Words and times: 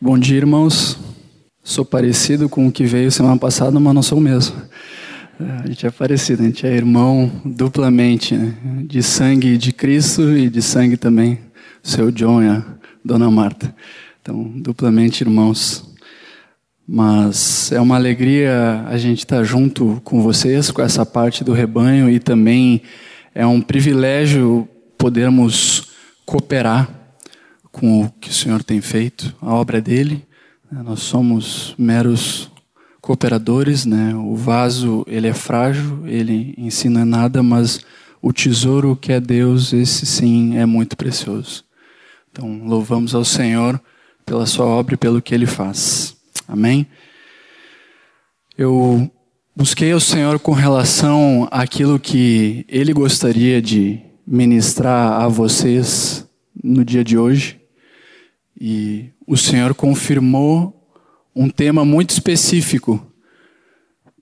Bom 0.00 0.18
dia, 0.18 0.36
irmãos. 0.36 0.98
Sou 1.62 1.84
parecido 1.84 2.48
com 2.48 2.66
o 2.66 2.72
que 2.72 2.84
veio 2.84 3.10
semana 3.10 3.38
passada, 3.38 3.78
mas 3.78 3.94
não 3.94 4.02
sou 4.02 4.18
o 4.18 4.20
mesmo. 4.20 4.54
A 5.62 5.66
gente 5.66 5.86
é 5.86 5.90
parecido, 5.90 6.42
a 6.42 6.46
gente 6.46 6.66
é 6.66 6.74
irmão 6.74 7.30
duplamente, 7.44 8.36
né? 8.36 8.54
de 8.86 9.02
sangue 9.02 9.56
de 9.56 9.72
Cristo 9.72 10.36
e 10.36 10.50
de 10.50 10.60
sangue 10.60 10.96
também 10.96 11.38
seu 11.82 12.10
John 12.10 12.42
e 12.42 12.48
a 12.48 12.64
Dona 13.04 13.30
Marta. 13.30 13.74
Então, 14.20 14.42
duplamente 14.56 15.22
irmãos. 15.22 15.88
Mas 16.86 17.72
é 17.72 17.80
uma 17.80 17.94
alegria 17.94 18.84
a 18.86 18.98
gente 18.98 19.20
estar 19.20 19.42
junto 19.44 20.02
com 20.04 20.20
vocês, 20.20 20.70
com 20.70 20.82
essa 20.82 21.06
parte 21.06 21.42
do 21.42 21.52
rebanho, 21.52 22.10
e 22.10 22.18
também 22.18 22.82
é 23.34 23.46
um 23.46 23.60
privilégio 23.60 24.68
podermos 24.98 25.94
cooperar 26.26 27.03
com 27.74 28.04
o 28.04 28.10
que 28.20 28.30
o 28.30 28.32
Senhor 28.32 28.62
tem 28.62 28.80
feito, 28.80 29.34
a 29.42 29.52
obra 29.52 29.80
dele. 29.80 30.24
Nós 30.70 31.00
somos 31.00 31.74
meros 31.76 32.50
cooperadores, 33.00 33.84
né? 33.84 34.14
O 34.14 34.36
vaso, 34.36 35.04
ele 35.08 35.26
é 35.26 35.34
frágil, 35.34 36.06
ele 36.06 36.54
ensina 36.56 37.04
nada, 37.04 37.42
mas 37.42 37.80
o 38.22 38.32
tesouro 38.32 38.96
que 38.96 39.12
é 39.12 39.20
Deus, 39.20 39.72
esse 39.72 40.06
sim 40.06 40.56
é 40.56 40.64
muito 40.64 40.96
precioso. 40.96 41.64
Então, 42.30 42.62
louvamos 42.64 43.14
ao 43.14 43.24
Senhor 43.24 43.80
pela 44.24 44.46
sua 44.46 44.66
obra 44.66 44.94
e 44.94 44.98
pelo 44.98 45.20
que 45.20 45.34
ele 45.34 45.46
faz. 45.46 46.16
Amém? 46.46 46.86
Eu 48.56 49.10
busquei 49.54 49.90
ao 49.90 50.00
Senhor 50.00 50.38
com 50.38 50.52
relação 50.52 51.48
àquilo 51.50 51.98
que 51.98 52.64
ele 52.68 52.92
gostaria 52.92 53.60
de 53.60 54.00
ministrar 54.26 55.20
a 55.20 55.28
vocês 55.28 56.26
no 56.62 56.84
dia 56.84 57.02
de 57.02 57.18
hoje. 57.18 57.63
E 58.60 59.10
o 59.26 59.36
Senhor 59.36 59.74
confirmou 59.74 60.88
um 61.34 61.48
tema 61.48 61.84
muito 61.84 62.10
específico 62.10 63.04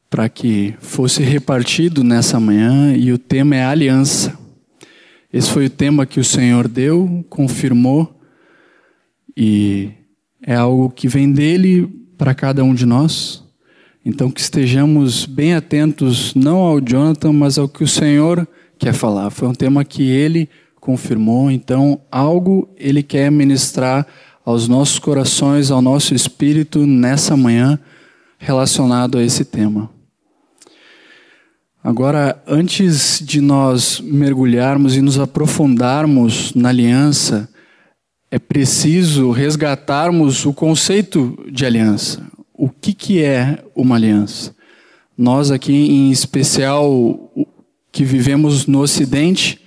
para 0.09 0.29
que 0.29 0.75
fosse 0.79 1.23
repartido 1.23 2.05
nessa 2.05 2.39
manhã, 2.39 2.95
e 2.95 3.13
o 3.13 3.19
tema 3.19 3.57
é 3.57 3.65
aliança. 3.65 4.39
Esse 5.33 5.51
foi 5.51 5.67
o 5.67 5.71
tema 5.71 6.05
que 6.05 6.21
o 6.21 6.25
Senhor 6.25 6.69
deu, 6.69 7.25
confirmou, 7.31 8.21
e 9.35 9.91
é 10.43 10.55
algo 10.55 10.91
que 10.91 11.09
vem 11.09 11.33
dele 11.33 11.89
para 12.19 12.35
cada 12.35 12.63
um 12.63 12.75
de 12.75 12.85
nós. 12.85 13.43
Então, 14.05 14.31
que 14.31 14.41
estejamos 14.41 15.25
bem 15.25 15.55
atentos, 15.55 16.35
não 16.35 16.59
ao 16.59 16.81
Jonathan, 16.81 17.33
mas 17.33 17.57
ao 17.57 17.69
que 17.69 17.83
o 17.83 17.89
Senhor 17.89 18.47
quer 18.79 18.93
falar. 18.93 19.31
Foi 19.31 19.49
um 19.49 19.55
tema 19.55 19.85
que 19.85 20.03
ele 20.03 20.49
confirmou, 20.83 21.49
então, 21.49 22.01
algo 22.11 22.69
ele 22.77 23.05
quer 23.05 23.31
ministrar 23.31 24.05
aos 24.45 24.67
nossos 24.67 24.99
corações, 24.99 25.71
ao 25.71 25.81
nosso 25.81 26.13
espírito 26.13 26.85
nessa 26.85 27.37
manhã 27.37 27.79
relacionado 28.37 29.17
a 29.17 29.23
esse 29.23 29.45
tema. 29.45 29.89
Agora, 31.85 32.43
antes 32.49 33.23
de 33.25 33.41
nós 33.41 34.01
mergulharmos 34.01 34.97
e 34.97 35.01
nos 35.01 35.21
aprofundarmos 35.21 36.53
na 36.53 36.71
aliança, 36.71 37.49
é 38.29 38.41
preciso 38.41 39.31
resgatarmos 39.31 40.45
o 40.45 40.53
conceito 40.53 41.39
de 41.49 41.65
aliança. 41.65 42.27
O 42.53 42.69
que, 42.69 42.93
que 42.93 43.23
é 43.23 43.65
uma 43.77 43.95
aliança? 43.95 44.53
Nós 45.17 45.53
aqui, 45.53 45.73
em 45.73 46.11
especial, 46.11 47.33
que 47.93 48.05
vivemos 48.05 48.67
no 48.67 48.81
Ocidente, 48.81 49.62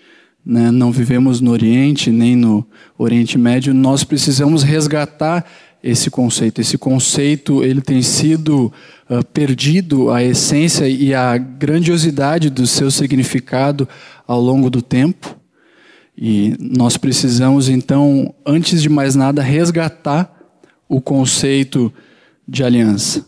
né, 0.45 0.69
não 0.69 0.91
vivemos 0.91 1.41
no 1.41 1.51
Oriente 1.51 2.11
nem 2.11 2.35
no 2.35 2.65
Oriente 2.97 3.37
Médio, 3.37 3.73
nós 3.73 4.03
precisamos 4.03 4.61
resgatar 4.61 5.45
esse 5.83 6.09
conceito. 6.09 6.61
Esse 6.61 6.77
conceito 6.77 7.63
ele 7.63 7.81
tem 7.81 8.01
sido 8.01 8.71
uh, 9.09 9.23
perdido 9.33 10.11
a 10.11 10.23
essência 10.23 10.87
e 10.87 11.13
a 11.13 11.37
grandiosidade 11.37 12.49
do 12.49 12.65
seu 12.65 12.91
significado 12.91 13.87
ao 14.27 14.41
longo 14.41 14.69
do 14.69 14.81
tempo. 14.81 15.35
E 16.17 16.55
nós 16.59 16.97
precisamos 16.97 17.67
então, 17.67 18.33
antes 18.45 18.81
de 18.81 18.89
mais 18.89 19.15
nada, 19.15 19.41
resgatar 19.41 20.31
o 20.87 21.01
conceito 21.01 21.93
de 22.47 22.63
aliança. 22.63 23.25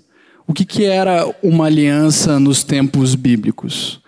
O 0.48 0.54
que, 0.54 0.64
que 0.64 0.86
era 0.86 1.28
uma 1.44 1.66
aliança 1.66 2.40
nos 2.40 2.64
tempos 2.64 3.16
bíblicos? 3.16 4.00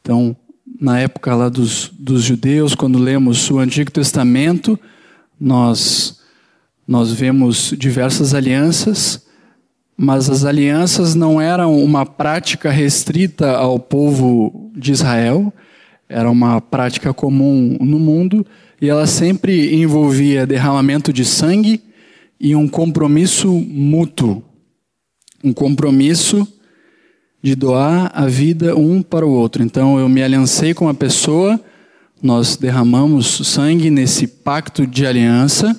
Então, 0.00 0.36
na 0.82 0.98
época 0.98 1.32
lá 1.36 1.48
dos, 1.48 1.92
dos 1.96 2.24
judeus, 2.24 2.74
quando 2.74 2.98
lemos 2.98 3.48
o 3.52 3.60
Antigo 3.60 3.88
Testamento, 3.88 4.76
nós, 5.40 6.18
nós 6.88 7.12
vemos 7.12 7.72
diversas 7.78 8.34
alianças, 8.34 9.24
mas 9.96 10.28
as 10.28 10.44
alianças 10.44 11.14
não 11.14 11.40
eram 11.40 11.80
uma 11.80 12.04
prática 12.04 12.68
restrita 12.68 13.52
ao 13.52 13.78
povo 13.78 14.72
de 14.76 14.90
Israel, 14.90 15.52
era 16.08 16.28
uma 16.28 16.60
prática 16.60 17.14
comum 17.14 17.78
no 17.80 18.00
mundo 18.00 18.44
e 18.80 18.88
ela 18.88 19.06
sempre 19.06 19.76
envolvia 19.76 20.44
derramamento 20.44 21.12
de 21.12 21.24
sangue 21.24 21.80
e 22.40 22.56
um 22.56 22.66
compromisso 22.66 23.52
mútuo. 23.52 24.42
Um 25.44 25.52
compromisso 25.52 26.44
de 27.42 27.56
doar 27.56 28.10
a 28.14 28.26
vida 28.26 28.76
um 28.76 29.02
para 29.02 29.26
o 29.26 29.30
outro. 29.30 29.62
Então 29.62 29.98
eu 29.98 30.08
me 30.08 30.22
aliancei 30.22 30.72
com 30.72 30.84
uma 30.84 30.94
pessoa, 30.94 31.60
nós 32.22 32.56
derramamos 32.56 33.48
sangue 33.48 33.90
nesse 33.90 34.26
pacto 34.28 34.86
de 34.86 35.04
aliança 35.04 35.78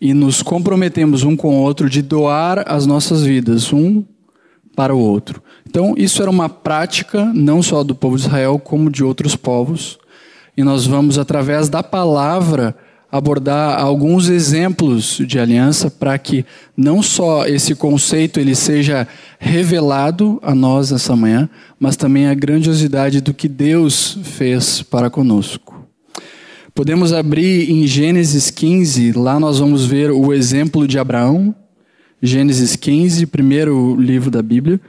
e 0.00 0.12
nos 0.12 0.42
comprometemos 0.42 1.22
um 1.22 1.34
com 1.34 1.56
o 1.56 1.62
outro 1.62 1.88
de 1.88 2.02
doar 2.02 2.62
as 2.66 2.84
nossas 2.84 3.22
vidas 3.22 3.72
um 3.72 4.04
para 4.76 4.94
o 4.94 4.98
outro. 5.00 5.42
Então 5.66 5.94
isso 5.96 6.20
era 6.20 6.30
uma 6.30 6.48
prática 6.48 7.24
não 7.34 7.62
só 7.62 7.82
do 7.82 7.94
povo 7.94 8.16
de 8.16 8.22
Israel 8.22 8.58
como 8.58 8.90
de 8.90 9.02
outros 9.02 9.34
povos. 9.34 9.98
E 10.56 10.62
nós 10.62 10.86
vamos 10.86 11.18
através 11.18 11.68
da 11.68 11.82
palavra 11.82 12.76
abordar 13.10 13.80
alguns 13.80 14.28
exemplos 14.28 15.20
de 15.26 15.38
aliança 15.38 15.90
para 15.90 16.18
que 16.18 16.44
não 16.76 17.02
só 17.02 17.46
esse 17.46 17.74
conceito 17.74 18.38
ele 18.38 18.54
seja 18.54 19.08
revelado 19.38 20.38
a 20.42 20.54
nós 20.54 20.90
nessa 20.90 21.16
manhã, 21.16 21.48
mas 21.80 21.96
também 21.96 22.26
a 22.26 22.34
grandiosidade 22.34 23.20
do 23.20 23.32
que 23.32 23.48
Deus 23.48 24.18
fez 24.22 24.82
para 24.82 25.08
conosco. 25.08 25.86
Podemos 26.74 27.12
abrir 27.12 27.70
em 27.70 27.86
Gênesis 27.86 28.50
15, 28.50 29.12
lá 29.12 29.40
nós 29.40 29.58
vamos 29.58 29.84
ver 29.84 30.10
o 30.10 30.32
exemplo 30.32 30.86
de 30.86 30.98
Abraão. 30.98 31.54
Gênesis 32.22 32.76
15, 32.76 33.26
primeiro 33.26 33.96
livro 33.96 34.30
da 34.30 34.42
Bíblia. 34.42 34.80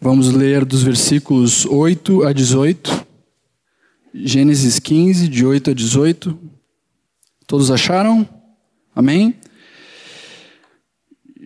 Vamos 0.00 0.32
ler 0.32 0.64
dos 0.64 0.82
versículos 0.82 1.66
8 1.66 2.22
a 2.22 2.32
18. 2.32 3.06
Gênesis 4.14 4.78
15, 4.78 5.28
de 5.28 5.44
8 5.44 5.70
a 5.70 5.74
18. 5.74 6.55
Todos 7.46 7.70
acharam? 7.70 8.28
Amém? 8.92 9.36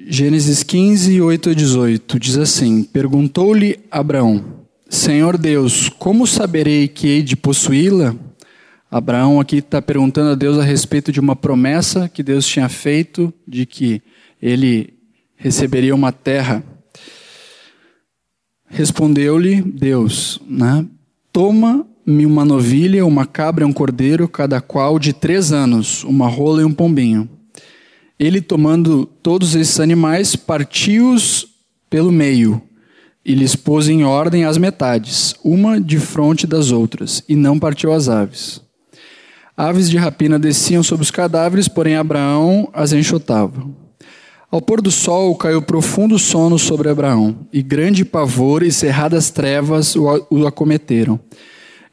Gênesis 0.06 0.62
15, 0.62 1.20
8 1.20 1.50
a 1.50 1.54
18 1.54 2.18
diz 2.18 2.38
assim: 2.38 2.82
Perguntou-lhe 2.82 3.78
Abraão, 3.90 4.64
Senhor 4.88 5.36
Deus, 5.36 5.90
como 5.90 6.26
saberei 6.26 6.88
que 6.88 7.06
hei 7.06 7.22
de 7.22 7.36
possuí-la? 7.36 8.16
Abraão 8.90 9.38
aqui 9.38 9.56
está 9.56 9.82
perguntando 9.82 10.30
a 10.30 10.34
Deus 10.34 10.58
a 10.58 10.64
respeito 10.64 11.12
de 11.12 11.20
uma 11.20 11.36
promessa 11.36 12.08
que 12.08 12.22
Deus 12.22 12.46
tinha 12.46 12.68
feito 12.70 13.32
de 13.46 13.66
que 13.66 14.00
ele 14.40 14.94
receberia 15.36 15.94
uma 15.94 16.12
terra. 16.12 16.64
Respondeu-lhe 18.66 19.60
Deus, 19.60 20.40
né? 20.48 20.86
Toma 21.30 21.86
uma 22.06 22.44
novilha, 22.44 23.06
uma 23.06 23.26
cabra 23.26 23.64
e 23.64 23.66
um 23.66 23.72
cordeiro, 23.72 24.28
cada 24.28 24.60
qual 24.60 24.98
de 24.98 25.12
três 25.12 25.52
anos, 25.52 26.04
uma 26.04 26.28
rola 26.28 26.62
e 26.62 26.64
um 26.64 26.72
pombinho. 26.72 27.28
Ele, 28.18 28.40
tomando 28.40 29.06
todos 29.22 29.54
esses 29.54 29.80
animais, 29.80 30.36
partiu-os 30.36 31.46
pelo 31.88 32.12
meio 32.12 32.62
e 33.24 33.34
lhes 33.34 33.54
pôs 33.54 33.88
em 33.88 34.04
ordem 34.04 34.44
as 34.44 34.56
metades, 34.56 35.34
uma 35.44 35.80
de 35.80 35.98
frente 35.98 36.46
das 36.46 36.70
outras, 36.70 37.22
e 37.28 37.36
não 37.36 37.58
partiu 37.58 37.92
as 37.92 38.08
aves. 38.08 38.60
Aves 39.56 39.90
de 39.90 39.98
rapina 39.98 40.38
desciam 40.38 40.82
sobre 40.82 41.02
os 41.02 41.10
cadáveres, 41.10 41.68
porém 41.68 41.96
Abraão 41.96 42.68
as 42.72 42.92
enxotava. 42.92 43.68
Ao 44.50 44.60
pôr 44.60 44.80
do 44.80 44.90
sol 44.90 45.36
caiu 45.36 45.62
profundo 45.62 46.18
sono 46.18 46.58
sobre 46.58 46.88
Abraão, 46.88 47.46
e 47.52 47.62
grande 47.62 48.04
pavor 48.04 48.62
e 48.62 48.72
cerradas 48.72 49.30
trevas 49.30 49.94
o 49.94 50.46
acometeram. 50.46 51.20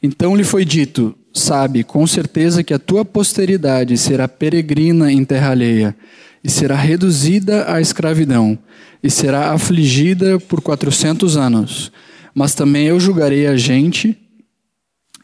Então 0.02 0.36
lhe 0.36 0.44
foi 0.44 0.64
dito: 0.64 1.16
Sabe 1.34 1.84
com 1.84 2.06
certeza 2.08 2.64
que 2.64 2.74
a 2.74 2.80
tua 2.80 3.06
posteridade 3.06 3.98
será 3.98 4.28
peregrina 4.28 5.12
em 5.12 5.24
terra 5.24 5.52
alheia, 5.52 5.96
e 6.44 6.50
será 6.50 6.76
reduzida 6.76 7.72
à 7.72 7.82
escravidão, 7.82 8.58
e 9.04 9.10
será 9.10 9.52
afligida 9.52 10.40
por 10.40 10.62
quatrocentos 10.62 11.38
anos. 11.38 11.92
Mas 12.34 12.54
também 12.54 12.88
eu 12.88 13.00
julgarei 13.00 13.48
a 13.48 13.58
gente 13.58 14.18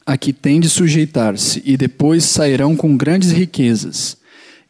a 0.06 0.18
que 0.18 0.34
tem 0.34 0.60
de 0.60 0.70
sujeitar-se, 0.70 1.62
e 1.66 1.78
depois 1.78 2.24
sairão 2.26 2.76
com 2.76 2.98
grandes 2.98 3.32
riquezas. 3.32 4.18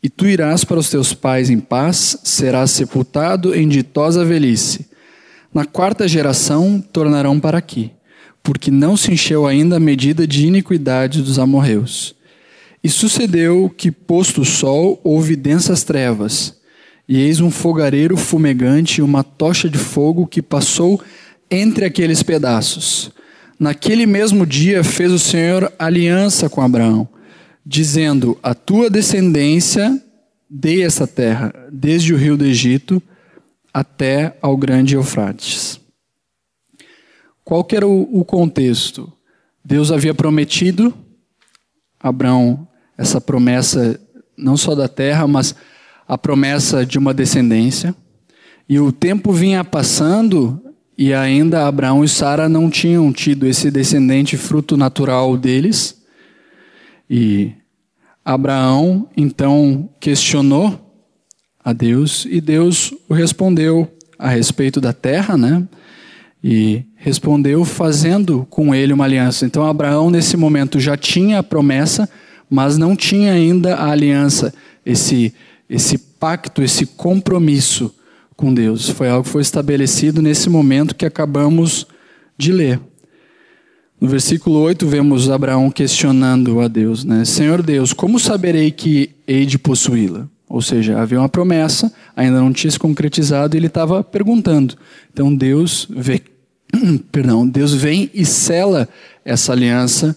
E 0.02 0.10
tu 0.10 0.28
irás 0.28 0.64
para 0.64 0.80
os 0.80 0.90
teus 0.90 1.14
pais 1.14 1.50
em 1.50 1.60
paz, 1.60 2.18
serás 2.24 2.72
sepultado 2.72 3.56
em 3.56 3.68
ditosa 3.68 4.24
velhice. 4.26 4.86
Na 5.54 5.66
quarta 5.66 6.08
geração 6.08 6.82
tornarão 6.82 7.40
para 7.40 7.58
aqui, 7.58 7.92
porque 8.44 8.70
não 8.70 8.96
se 8.96 9.12
encheu 9.12 9.48
ainda 9.48 9.78
a 9.78 9.80
medida 9.80 10.28
de 10.28 10.46
iniquidade 10.46 11.22
dos 11.22 11.40
amorreus. 11.40 12.14
E 12.84 12.90
sucedeu 12.90 13.74
que, 13.76 13.90
posto 13.90 14.42
o 14.42 14.46
sol, 14.46 15.00
houve 15.04 15.36
densas 15.36 15.84
trevas, 15.84 16.58
e 17.08 17.20
eis 17.20 17.40
um 17.40 17.50
fogareiro 17.50 18.16
fumegante 18.18 19.00
e 19.00 19.02
uma 19.02 19.24
tocha 19.24 19.70
de 19.70 19.78
fogo 19.78 20.28
que 20.28 20.42
passou 20.42 21.02
entre 21.50 21.86
aqueles 21.86 22.22
pedaços. 22.22 23.12
Naquele 23.58 24.06
mesmo 24.06 24.46
dia 24.46 24.84
fez 24.84 25.12
o 25.12 25.20
Senhor 25.20 25.72
aliança 25.80 26.50
com 26.50 26.62
Abraão 26.62 27.08
dizendo: 27.66 28.38
A 28.44 28.54
tua 28.54 28.90
descendência 28.90 30.02
dei 30.50 30.84
essa 30.84 31.08
terra, 31.08 31.54
desde 31.72 32.14
o 32.14 32.18
rio 32.18 32.38
do 32.38 32.46
Egito 32.46 33.02
até 33.74 34.38
ao 34.42 34.56
grande 34.56 34.96
Eufrates. 34.96 35.80
Qual 37.44 37.64
que 37.64 37.76
era 37.76 37.88
o, 37.88 38.20
o 38.20 38.24
contexto? 38.24 39.12
Deus 39.64 39.92
havia 39.92 40.14
prometido 40.14 40.94
a 42.00 42.10
Abraão 42.10 42.68
essa 42.98 43.20
promessa 43.20 44.00
não 44.38 44.58
só 44.58 44.76
da 44.76 44.88
terra, 44.88 45.28
mas 45.28 45.56
a 46.08 46.18
promessa 46.18 46.86
de 46.86 46.98
uma 46.98 47.14
descendência. 47.14 47.96
E 48.68 48.80
o 48.80 48.92
tempo 48.92 49.32
vinha 49.32 49.64
passando 49.64 50.62
e 50.98 51.14
ainda 51.14 51.68
Abraão 51.68 52.04
e 52.04 52.08
Sara 52.08 52.48
não 52.48 52.70
tinham 52.70 53.12
tido 53.12 53.48
esse 53.48 53.72
descendente 53.72 54.38
fruto 54.38 54.78
natural 54.78 55.36
deles. 55.38 56.02
E 57.10 57.52
Abraão 58.24 59.10
então 59.18 59.90
questionou 60.00 60.80
a 61.64 61.74
Deus 61.74 62.26
e 62.30 62.40
Deus 62.40 62.94
o 63.10 63.14
respondeu 63.14 63.92
a 64.20 64.30
respeito 64.30 64.80
da 64.80 64.94
terra, 64.94 65.38
né? 65.38 65.68
E 66.44 66.84
respondeu 66.96 67.64
fazendo 67.64 68.46
com 68.50 68.76
ele 68.76 68.92
uma 68.92 69.06
aliança. 69.06 69.46
Então 69.46 69.66
Abraão 69.66 70.10
nesse 70.10 70.36
momento 70.36 70.80
já 70.80 70.98
tinha 70.98 71.40
a 71.40 71.44
promessa, 71.44 72.10
mas 72.50 72.78
não 72.78 72.96
tinha 72.96 73.32
ainda 73.32 73.76
a 73.76 73.92
aliança, 73.92 74.54
esse 74.86 75.34
esse 75.70 75.98
pacto, 75.98 76.62
esse 76.62 76.86
compromisso 76.86 77.94
com 78.36 78.54
Deus. 78.54 78.90
Foi 78.90 79.10
algo 79.10 79.24
que 79.24 79.30
foi 79.30 79.42
estabelecido 79.42 80.22
nesse 80.22 80.50
momento 80.50 80.96
que 80.96 81.06
acabamos 81.06 81.88
de 82.38 82.52
ler. 82.52 82.80
No 84.00 84.08
versículo 84.08 84.60
8, 84.60 84.86
vemos 84.86 85.30
Abraão 85.30 85.72
questionando 85.72 86.60
a 86.60 86.68
Deus, 86.68 87.04
né? 87.04 87.24
Senhor 87.26 87.62
Deus, 87.62 87.94
como 87.94 88.20
saberei 88.20 88.70
que 88.70 89.12
hei 89.26 89.46
de 89.46 89.58
possuí-la? 89.58 90.28
Ou 90.48 90.62
seja, 90.62 91.00
havia 91.00 91.20
uma 91.20 91.30
promessa, 91.30 91.92
ainda 92.16 92.40
não 92.40 92.54
tinha 92.54 92.70
se 92.70 92.78
concretizado, 92.78 93.56
e 93.56 93.58
ele 93.58 93.68
estava 93.68 94.04
perguntando. 94.04 94.76
Então 95.12 95.34
Deus 95.34 95.88
vê, 95.90 96.22
perdão, 97.12 97.48
Deus 97.48 97.74
vem 97.74 98.10
e 98.14 98.26
sela 98.26 98.88
essa 99.24 99.52
aliança 99.52 100.16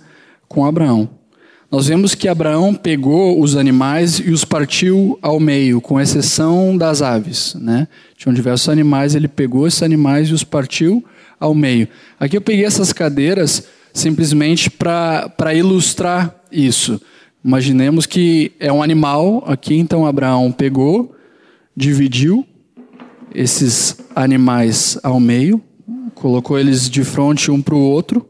com 0.48 0.64
Abraão. 0.64 1.08
Nós 1.70 1.88
vemos 1.88 2.14
que 2.14 2.28
Abraão 2.28 2.72
pegou 2.72 3.40
os 3.40 3.56
animais 3.56 4.18
e 4.18 4.30
os 4.30 4.44
partiu 4.44 5.18
ao 5.20 5.40
meio, 5.40 5.80
com 5.80 6.00
exceção 6.00 6.76
das 6.76 7.02
aves. 7.02 7.54
Né? 7.56 7.88
Tinham 8.16 8.32
diversos 8.32 8.68
animais, 8.68 9.14
ele 9.14 9.26
pegou 9.26 9.66
esses 9.66 9.82
animais 9.82 10.28
e 10.28 10.32
os 10.32 10.44
partiu 10.44 11.04
ao 11.40 11.54
meio. 11.54 11.88
Aqui 12.20 12.36
eu 12.36 12.40
peguei 12.40 12.64
essas 12.64 12.92
cadeiras 12.92 13.66
simplesmente 13.92 14.70
para 14.70 15.54
ilustrar 15.54 16.36
isso. 16.52 17.00
Imaginemos 17.44 18.06
que 18.06 18.52
é 18.60 18.72
um 18.72 18.82
animal 18.82 19.42
aqui, 19.46 19.76
então 19.76 20.06
Abraão 20.06 20.52
pegou, 20.52 21.14
dividiu 21.76 22.46
esses 23.34 23.96
animais 24.14 24.98
ao 25.02 25.18
meio, 25.18 25.60
colocou 26.16 26.58
eles 26.58 26.90
de 26.90 27.04
frente 27.04 27.50
um 27.50 27.62
para 27.62 27.74
o 27.74 27.80
outro. 27.80 28.28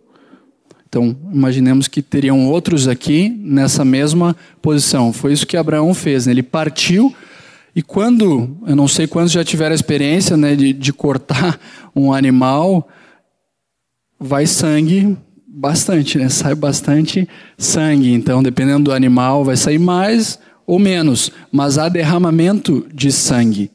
Então, 0.88 1.16
imaginemos 1.32 1.88
que 1.88 2.02
teriam 2.02 2.46
outros 2.46 2.86
aqui 2.86 3.28
nessa 3.28 3.84
mesma 3.84 4.36
posição. 4.60 5.12
Foi 5.12 5.32
isso 5.32 5.46
que 5.46 5.56
Abraão 5.56 5.94
fez. 5.94 6.26
Né? 6.26 6.32
Ele 6.32 6.42
partiu 6.42 7.14
e 7.74 7.82
quando, 7.82 8.56
eu 8.66 8.74
não 8.74 8.88
sei 8.88 9.06
quantos 9.06 9.32
já 9.32 9.44
tiveram 9.44 9.72
a 9.72 9.74
experiência 9.74 10.36
né, 10.36 10.56
de, 10.56 10.72
de 10.72 10.92
cortar 10.92 11.60
um 11.94 12.12
animal, 12.12 12.88
vai 14.18 14.46
sangue 14.46 15.16
bastante, 15.46 16.18
né? 16.18 16.28
Sai 16.28 16.54
bastante 16.54 17.28
sangue. 17.56 18.12
Então, 18.12 18.42
dependendo 18.42 18.84
do 18.84 18.92
animal, 18.92 19.44
vai 19.44 19.56
sair 19.56 19.78
mais 19.78 20.38
ou 20.66 20.78
menos, 20.78 21.30
mas 21.52 21.78
há 21.78 21.88
derramamento 21.88 22.86
de 22.92 23.12
sangue. 23.12 23.70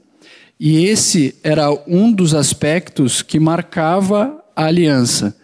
E 0.63 0.85
esse 0.85 1.33
era 1.43 1.71
um 1.87 2.11
dos 2.11 2.35
aspectos 2.35 3.23
que 3.23 3.39
marcava 3.39 4.43
a 4.55 4.65
aliança. 4.65 5.35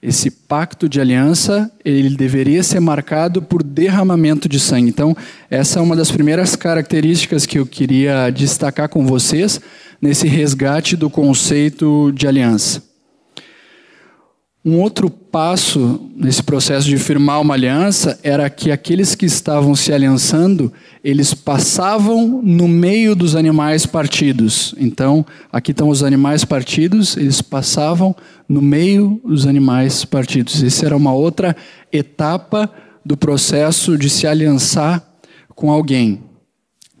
Esse 0.00 0.30
pacto 0.30 0.88
de 0.88 0.98
aliança, 0.98 1.70
ele 1.84 2.16
deveria 2.16 2.62
ser 2.62 2.80
marcado 2.80 3.42
por 3.42 3.62
derramamento 3.62 4.48
de 4.48 4.58
sangue. 4.58 4.88
Então, 4.88 5.14
essa 5.50 5.78
é 5.78 5.82
uma 5.82 5.94
das 5.94 6.10
primeiras 6.10 6.56
características 6.56 7.44
que 7.44 7.58
eu 7.58 7.66
queria 7.66 8.30
destacar 8.30 8.88
com 8.88 9.04
vocês 9.04 9.60
nesse 10.00 10.26
resgate 10.26 10.96
do 10.96 11.10
conceito 11.10 12.10
de 12.12 12.26
aliança. 12.26 12.85
Um 14.66 14.80
outro 14.80 15.08
passo 15.08 16.10
nesse 16.16 16.42
processo 16.42 16.88
de 16.88 16.98
firmar 16.98 17.40
uma 17.40 17.54
aliança 17.54 18.18
era 18.20 18.50
que 18.50 18.72
aqueles 18.72 19.14
que 19.14 19.24
estavam 19.24 19.76
se 19.76 19.92
aliançando, 19.92 20.72
eles 21.04 21.32
passavam 21.32 22.40
no 22.42 22.66
meio 22.66 23.14
dos 23.14 23.36
animais 23.36 23.86
partidos. 23.86 24.74
Então, 24.76 25.24
aqui 25.52 25.70
estão 25.70 25.88
os 25.88 26.02
animais 26.02 26.44
partidos, 26.44 27.16
eles 27.16 27.40
passavam 27.40 28.12
no 28.48 28.60
meio 28.60 29.20
dos 29.24 29.46
animais 29.46 30.04
partidos. 30.04 30.60
Essa 30.64 30.86
era 30.86 30.96
uma 30.96 31.12
outra 31.12 31.54
etapa 31.92 32.68
do 33.04 33.16
processo 33.16 33.96
de 33.96 34.10
se 34.10 34.26
aliançar 34.26 35.00
com 35.54 35.70
alguém. 35.70 36.20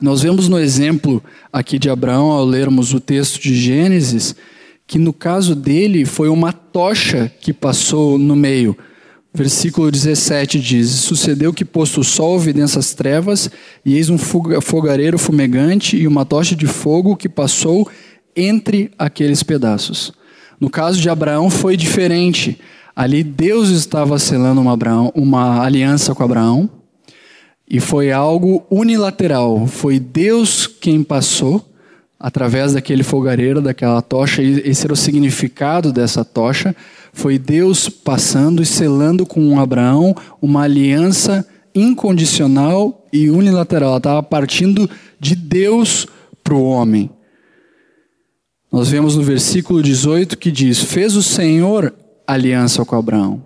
Nós 0.00 0.22
vemos 0.22 0.48
no 0.48 0.56
exemplo 0.56 1.20
aqui 1.52 1.80
de 1.80 1.90
Abraão, 1.90 2.30
ao 2.30 2.44
lermos 2.44 2.94
o 2.94 3.00
texto 3.00 3.42
de 3.42 3.56
Gênesis, 3.56 4.36
que 4.86 4.98
no 4.98 5.12
caso 5.12 5.54
dele 5.54 6.04
foi 6.04 6.28
uma 6.28 6.52
tocha 6.52 7.30
que 7.40 7.52
passou 7.52 8.18
no 8.18 8.36
meio. 8.36 8.76
Versículo 9.34 9.90
17 9.90 10.60
diz: 10.60 10.88
Sucedeu 10.90 11.52
que, 11.52 11.64
posto 11.64 12.00
o 12.00 12.04
sol, 12.04 12.38
vi 12.38 12.52
densas 12.52 12.94
trevas, 12.94 13.50
e 13.84 13.96
eis 13.96 14.08
um 14.08 14.16
fogareiro 14.16 15.18
fumegante 15.18 15.96
e 15.96 16.06
uma 16.06 16.24
tocha 16.24 16.54
de 16.54 16.66
fogo 16.66 17.16
que 17.16 17.28
passou 17.28 17.88
entre 18.34 18.90
aqueles 18.98 19.42
pedaços. 19.42 20.12
No 20.58 20.70
caso 20.70 21.00
de 21.00 21.10
Abraão 21.10 21.50
foi 21.50 21.76
diferente. 21.76 22.58
Ali 22.94 23.22
Deus 23.22 23.68
estava 23.68 24.18
selando 24.18 24.62
uma, 24.62 24.72
Abraão, 24.72 25.12
uma 25.14 25.62
aliança 25.62 26.14
com 26.14 26.22
Abraão, 26.22 26.70
e 27.68 27.78
foi 27.78 28.10
algo 28.10 28.64
unilateral. 28.70 29.66
Foi 29.66 29.98
Deus 29.98 30.66
quem 30.66 31.02
passou 31.02 31.75
através 32.18 32.72
daquele 32.72 33.02
fogareiro, 33.02 33.60
daquela 33.60 34.00
tocha, 34.00 34.42
esse 34.42 34.86
era 34.86 34.92
o 34.92 34.96
significado 34.96 35.92
dessa 35.92 36.24
tocha, 36.24 36.74
foi 37.12 37.38
Deus 37.38 37.88
passando 37.88 38.62
e 38.62 38.66
selando 38.66 39.24
com 39.24 39.58
Abraão 39.58 40.14
uma 40.40 40.62
aliança 40.62 41.46
incondicional 41.74 43.06
e 43.12 43.30
unilateral. 43.30 43.90
Ela 43.90 43.98
estava 43.98 44.22
partindo 44.22 44.88
de 45.18 45.34
Deus 45.34 46.06
para 46.42 46.54
o 46.54 46.64
homem. 46.64 47.10
Nós 48.70 48.88
vemos 48.88 49.16
no 49.16 49.22
versículo 49.22 49.82
18 49.82 50.36
que 50.36 50.50
diz: 50.50 50.82
Fez 50.82 51.16
o 51.16 51.22
Senhor 51.22 51.94
aliança 52.26 52.84
com 52.84 52.96
Abraão. 52.96 53.42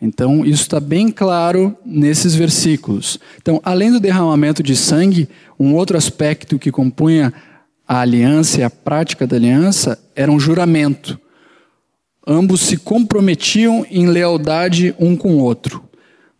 Então, 0.00 0.44
isso 0.44 0.62
está 0.62 0.78
bem 0.78 1.10
claro 1.10 1.76
nesses 1.84 2.34
versículos. 2.34 3.18
Então, 3.40 3.60
além 3.64 3.90
do 3.90 3.98
derramamento 3.98 4.62
de 4.62 4.76
sangue, 4.76 5.28
um 5.58 5.74
outro 5.74 5.96
aspecto 5.96 6.58
que 6.58 6.70
compunha 6.70 7.32
a 7.88 8.00
aliança 8.00 8.60
e 8.60 8.62
a 8.62 8.68
prática 8.68 9.26
da 9.26 9.36
aliança 9.36 9.98
era 10.14 10.30
um 10.30 10.38
juramento. 10.38 11.18
Ambos 12.26 12.60
se 12.60 12.76
comprometiam 12.76 13.86
em 13.90 14.06
lealdade 14.06 14.94
um 14.98 15.16
com 15.16 15.36
o 15.36 15.38
outro. 15.38 15.82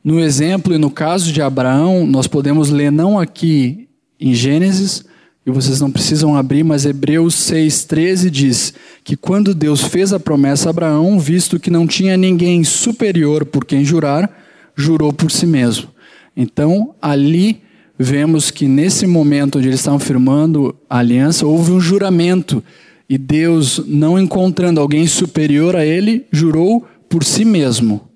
No 0.05 0.21
exemplo 0.21 0.75
e 0.75 0.79
no 0.79 0.91
caso 0.91 1.33
de 1.33 1.41
Abraão, 1.41 2.07
nós 2.07 2.27
podemos 2.27 2.69
ler 2.69 2.93
não 2.93 3.19
aqui 3.19 3.89
em 4.21 4.35
Gênesis, 4.35 5.05
e 5.47 5.51
vocês 5.51 5.81
não 5.81 5.91
precisam 5.91 6.37
abrir, 6.37 6.63
mas 6.63 6.85
Hebreus 6.85 7.35
6,13 7.35 8.29
diz 8.29 8.75
que 9.03 9.17
quando 9.17 9.55
Deus 9.55 9.83
fez 9.83 10.13
a 10.13 10.21
promessa 10.21 10.69
a 10.69 10.71
Abraão, 10.71 11.19
visto 11.19 11.59
que 11.59 11.71
não 11.71 11.87
tinha 11.87 12.19
ninguém 12.19 12.63
superior 12.63 13.47
por 13.47 13.65
quem 13.65 13.83
jurar, 13.83 14.31
jurou 14.77 15.11
por 15.11 15.31
si 15.31 15.47
mesmo. 15.47 15.89
Então, 16.37 16.95
ali 17.01 17.63
vemos 17.99 18.51
que 18.51 18.69
nesse 18.69 19.07
momento 19.07 19.59
onde 19.59 19.69
eles 19.69 19.81
estavam 19.81 19.99
firmando 19.99 20.77
a 20.89 20.99
aliança, 20.99 21.47
houve 21.47 21.73
um 21.73 21.81
juramento. 21.81 22.63
E 23.09 23.19
Deus, 23.19 23.83
não 23.87 24.19
encontrando 24.19 24.81
alguém 24.81 25.07
superior 25.07 25.75
a 25.75 25.85
ele, 25.85 26.27
jurou 26.31 26.87
por 27.09 27.25
si 27.25 27.45
mesmo. 27.45 28.09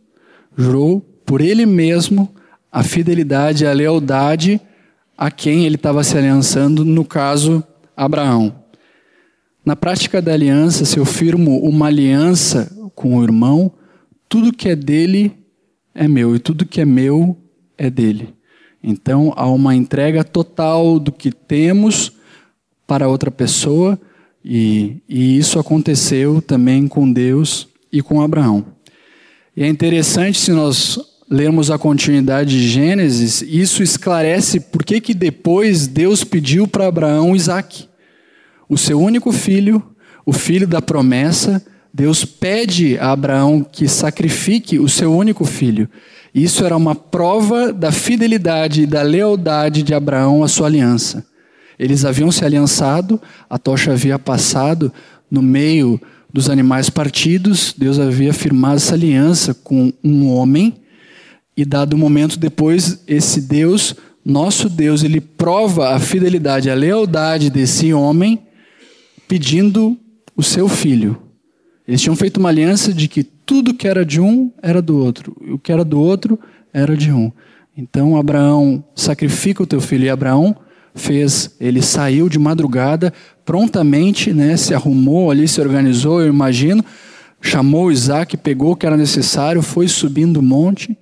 Jurou 0.56 1.00
por 1.24 1.40
ele 1.40 1.66
mesmo 1.66 2.28
a 2.70 2.82
fidelidade, 2.82 3.66
a 3.66 3.72
lealdade 3.72 4.60
a 5.16 5.30
quem 5.30 5.64
ele 5.64 5.76
estava 5.76 6.02
se 6.02 6.16
aliançando, 6.16 6.84
no 6.84 7.04
caso, 7.04 7.62
Abraão. 7.96 8.54
Na 9.64 9.76
prática 9.76 10.20
da 10.20 10.32
aliança, 10.32 10.84
se 10.84 10.98
eu 10.98 11.04
firmo 11.04 11.60
uma 11.60 11.86
aliança 11.86 12.70
com 12.94 13.16
o 13.16 13.22
irmão, 13.22 13.72
tudo 14.28 14.52
que 14.52 14.68
é 14.68 14.74
dele 14.74 15.32
é 15.94 16.08
meu 16.08 16.34
e 16.34 16.38
tudo 16.38 16.66
que 16.66 16.80
é 16.80 16.84
meu 16.84 17.36
é 17.78 17.88
dele. 17.88 18.34
Então 18.82 19.32
há 19.36 19.48
uma 19.48 19.74
entrega 19.74 20.24
total 20.24 20.98
do 20.98 21.12
que 21.12 21.30
temos 21.30 22.12
para 22.86 23.08
outra 23.08 23.30
pessoa, 23.30 23.98
e, 24.44 24.96
e 25.08 25.38
isso 25.38 25.58
aconteceu 25.58 26.42
também 26.42 26.88
com 26.88 27.10
Deus 27.10 27.68
e 27.92 28.02
com 28.02 28.20
Abraão. 28.20 28.64
E 29.56 29.62
é 29.62 29.68
interessante 29.68 30.38
se 30.38 30.50
nós 30.50 30.98
lermos 31.30 31.70
a 31.70 31.78
continuidade 31.78 32.50
de 32.50 32.68
Gênesis, 32.68 33.40
isso 33.42 33.82
esclarece 33.82 34.60
por 34.60 34.84
que, 34.84 35.00
que 35.00 35.14
depois 35.14 35.86
Deus 35.86 36.24
pediu 36.24 36.66
para 36.66 36.86
Abraão 36.86 37.34
Isaac, 37.34 37.88
o 38.68 38.76
seu 38.76 39.00
único 39.00 39.32
filho, 39.32 39.82
o 40.26 40.32
filho 40.32 40.66
da 40.66 40.82
promessa. 40.82 41.64
Deus 41.92 42.24
pede 42.24 42.98
a 42.98 43.12
Abraão 43.12 43.62
que 43.62 43.86
sacrifique 43.86 44.78
o 44.78 44.88
seu 44.88 45.14
único 45.14 45.44
filho. 45.44 45.88
Isso 46.34 46.64
era 46.64 46.76
uma 46.76 46.94
prova 46.94 47.72
da 47.72 47.92
fidelidade 47.92 48.82
e 48.82 48.86
da 48.86 49.02
lealdade 49.02 49.82
de 49.82 49.92
Abraão 49.92 50.42
à 50.42 50.48
sua 50.48 50.66
aliança. 50.66 51.26
Eles 51.78 52.04
haviam 52.04 52.32
se 52.32 52.44
aliançado, 52.44 53.20
a 53.50 53.58
tocha 53.58 53.92
havia 53.92 54.18
passado 54.18 54.92
no 55.30 55.42
meio 55.42 56.00
dos 56.32 56.48
animais 56.48 56.88
partidos, 56.88 57.74
Deus 57.76 57.98
havia 57.98 58.32
firmado 58.32 58.76
essa 58.76 58.94
aliança 58.94 59.52
com 59.52 59.92
um 60.02 60.28
homem, 60.28 60.74
e 61.54 61.64
dado 61.64 61.94
um 61.94 61.98
momento 61.98 62.38
depois, 62.38 63.02
esse 63.06 63.42
Deus, 63.42 63.94
nosso 64.24 64.70
Deus, 64.70 65.04
ele 65.04 65.20
prova 65.20 65.94
a 65.94 66.00
fidelidade, 66.00 66.70
a 66.70 66.74
lealdade 66.74 67.50
desse 67.50 67.92
homem, 67.92 68.38
pedindo 69.28 69.98
o 70.34 70.42
seu 70.42 70.68
filho. 70.68 71.21
Eles 71.86 72.00
tinham 72.00 72.16
feito 72.16 72.38
uma 72.38 72.48
aliança 72.48 72.92
de 72.92 73.08
que 73.08 73.24
tudo 73.24 73.74
que 73.74 73.88
era 73.88 74.04
de 74.04 74.20
um 74.20 74.50
era 74.62 74.80
do 74.80 74.96
outro, 74.96 75.36
e 75.44 75.52
o 75.52 75.58
que 75.58 75.72
era 75.72 75.84
do 75.84 76.00
outro 76.00 76.38
era 76.72 76.96
de 76.96 77.12
um. 77.12 77.30
Então 77.76 78.16
Abraão 78.16 78.84
sacrifica 78.94 79.62
o 79.62 79.66
teu 79.66 79.80
filho, 79.80 80.04
e 80.04 80.10
Abraão 80.10 80.56
fez, 80.94 81.56
ele 81.58 81.82
saiu 81.82 82.28
de 82.28 82.38
madrugada, 82.38 83.12
prontamente, 83.44 84.32
né, 84.32 84.56
se 84.56 84.74
arrumou 84.74 85.30
ali, 85.30 85.48
se 85.48 85.60
organizou, 85.60 86.20
eu 86.20 86.28
imagino, 86.28 86.84
chamou 87.40 87.90
Isaac, 87.90 88.36
pegou 88.36 88.72
o 88.72 88.76
que 88.76 88.86
era 88.86 88.96
necessário, 88.96 89.62
foi 89.62 89.88
subindo 89.88 90.38
o 90.38 90.42
monte 90.42 90.96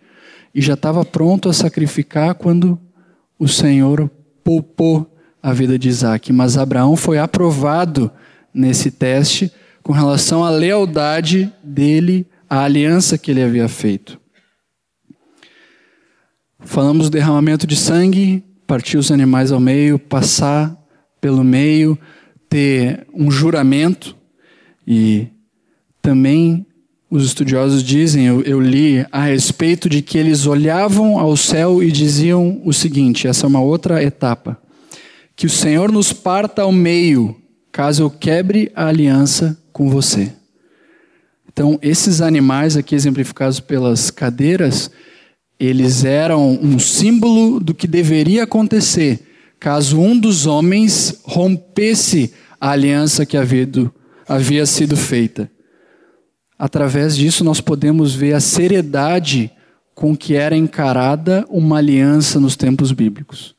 e 0.55 0.61
já 0.61 0.75
estava 0.75 1.05
pronto 1.05 1.49
a 1.49 1.53
sacrificar 1.53 2.35
quando 2.35 2.79
o 3.39 3.47
Senhor 3.47 4.11
poupou 4.43 5.15
a 5.43 5.53
vida 5.53 5.79
de 5.79 5.89
Isaac. 5.89 6.33
Mas 6.33 6.57
Abraão 6.57 6.97
foi 6.97 7.19
aprovado 7.19 8.11
nesse 8.53 8.91
teste 8.91 9.53
com 9.91 9.95
relação 9.95 10.45
à 10.45 10.51
lealdade 10.51 11.53
dele 11.65 12.25
à 12.49 12.63
aliança 12.63 13.19
que 13.19 13.29
ele 13.29 13.43
havia 13.43 13.69
feito. 13.69 14.21
Falamos 16.61 17.11
do 17.11 17.15
derramamento 17.15 17.67
de 17.67 17.75
sangue, 17.75 18.45
partir 18.69 18.99
os 18.99 19.11
animais 19.11 19.51
ao 19.51 19.59
meio, 19.59 19.99
passar 19.99 20.81
pelo 21.21 21.43
meio, 21.43 21.99
ter 22.49 23.05
um 23.13 23.33
juramento 23.33 24.17
e 24.87 25.27
também 26.01 26.65
os 27.11 27.25
estudiosos 27.25 27.83
dizem, 27.83 28.27
eu, 28.27 28.43
eu, 28.43 28.61
li 28.61 29.05
a 29.11 29.25
respeito 29.25 29.89
de 29.89 30.03
que 30.03 30.17
eles 30.17 30.47
olhavam 30.47 31.19
ao 31.19 31.37
céu 31.37 31.83
e 31.83 31.91
diziam 31.91 32.63
o 32.65 32.73
seguinte: 32.73 33.27
essa 33.27 33.45
é 33.45 33.49
uma 33.49 33.61
outra 33.61 34.01
etapa. 34.01 34.57
Que 35.35 35.47
o 35.47 35.51
Senhor 35.51 35.91
nos 35.91 36.13
parta 36.13 36.63
ao 36.63 36.71
meio, 36.71 37.35
caso 37.73 38.05
eu 38.05 38.09
quebre 38.09 38.71
a 38.73 38.87
aliança 38.87 39.60
com 39.81 39.89
você. 39.89 40.31
Então, 41.51 41.79
esses 41.81 42.21
animais 42.21 42.77
aqui 42.77 42.95
exemplificados 42.95 43.61
pelas 43.61 44.11
cadeiras, 44.11 44.91
eles 45.59 46.05
eram 46.05 46.59
um 46.63 46.79
símbolo 46.79 47.59
do 47.59 47.73
que 47.73 47.87
deveria 47.87 48.43
acontecer 48.43 49.27
caso 49.59 49.99
um 49.99 50.19
dos 50.19 50.45
homens 50.45 51.23
rompesse 51.25 52.35
a 52.61 52.73
aliança 52.73 53.25
que 53.25 53.39
havia 53.39 54.67
sido 54.67 54.99
feita. 54.99 55.51
Através 56.59 57.17
disso, 57.17 57.43
nós 57.43 57.63
podemos 57.63 58.15
ver 58.15 58.35
a 58.35 58.41
seriedade 58.41 59.51
com 59.95 60.15
que 60.15 60.35
era 60.35 60.55
encarada 60.55 61.47
uma 61.49 61.79
aliança 61.79 62.39
nos 62.39 62.55
tempos 62.55 62.93
bíblicos. 62.93 63.57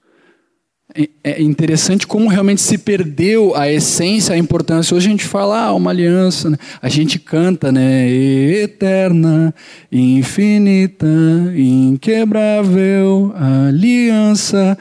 É, 0.93 1.10
é 1.24 1.41
interessante 1.41 2.05
como 2.05 2.27
realmente 2.27 2.62
se 2.62 2.77
perdeu 2.77 3.55
a 3.55 3.71
essência, 3.71 4.36
a 4.36 4.38
importância. 4.38 4.95
Hoje 4.95 5.07
a 5.07 5.12
gente 5.12 5.24
fala, 5.24 5.67
ah, 5.67 5.74
uma 5.74 5.89
aliança, 5.89 6.50
né? 6.50 6.57
a 6.81 6.89
gente 6.89 7.17
canta, 7.17 7.71
né? 7.71 8.10
Eterna, 8.10 9.53
infinita, 9.91 11.07
inquebrável 11.55 13.33
aliança. 13.36 14.77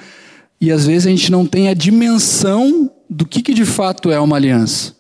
E 0.60 0.72
às 0.72 0.86
vezes 0.86 1.06
a 1.06 1.10
gente 1.10 1.30
não 1.30 1.46
tem 1.46 1.68
a 1.68 1.74
dimensão 1.74 2.90
do 3.08 3.24
que, 3.24 3.40
que 3.40 3.54
de 3.54 3.64
fato 3.64 4.10
é 4.10 4.18
uma 4.18 4.36
aliança. 4.36 4.94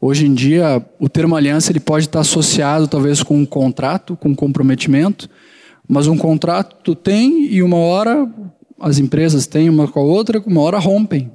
Hoje 0.00 0.26
em 0.26 0.34
dia, 0.34 0.84
o 0.98 1.08
termo 1.08 1.36
aliança 1.36 1.70
ele 1.70 1.78
pode 1.78 2.06
estar 2.06 2.20
associado 2.20 2.88
talvez 2.88 3.22
com 3.22 3.38
um 3.38 3.46
contrato, 3.46 4.16
com 4.16 4.30
um 4.30 4.34
comprometimento, 4.34 5.30
mas 5.88 6.08
um 6.08 6.16
contrato 6.18 6.96
tem 6.96 7.46
e 7.46 7.62
uma 7.62 7.76
hora 7.76 8.28
as 8.82 8.98
empresas 8.98 9.46
têm 9.46 9.70
uma 9.70 9.86
com 9.86 10.00
a 10.00 10.02
outra, 10.02 10.42
uma 10.44 10.60
hora 10.60 10.78
rompem. 10.78 11.30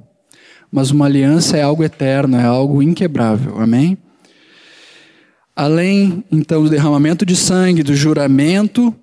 Mas 0.70 0.90
uma 0.90 1.06
aliança 1.06 1.56
é 1.56 1.62
algo 1.62 1.82
eterno, 1.82 2.36
é 2.36 2.44
algo 2.44 2.82
inquebrável. 2.82 3.58
Amém? 3.58 3.96
Além, 5.56 6.22
então, 6.30 6.62
do 6.62 6.68
derramamento 6.68 7.24
de 7.24 7.34
sangue, 7.34 7.82
do 7.82 7.96
juramento, 7.96 8.94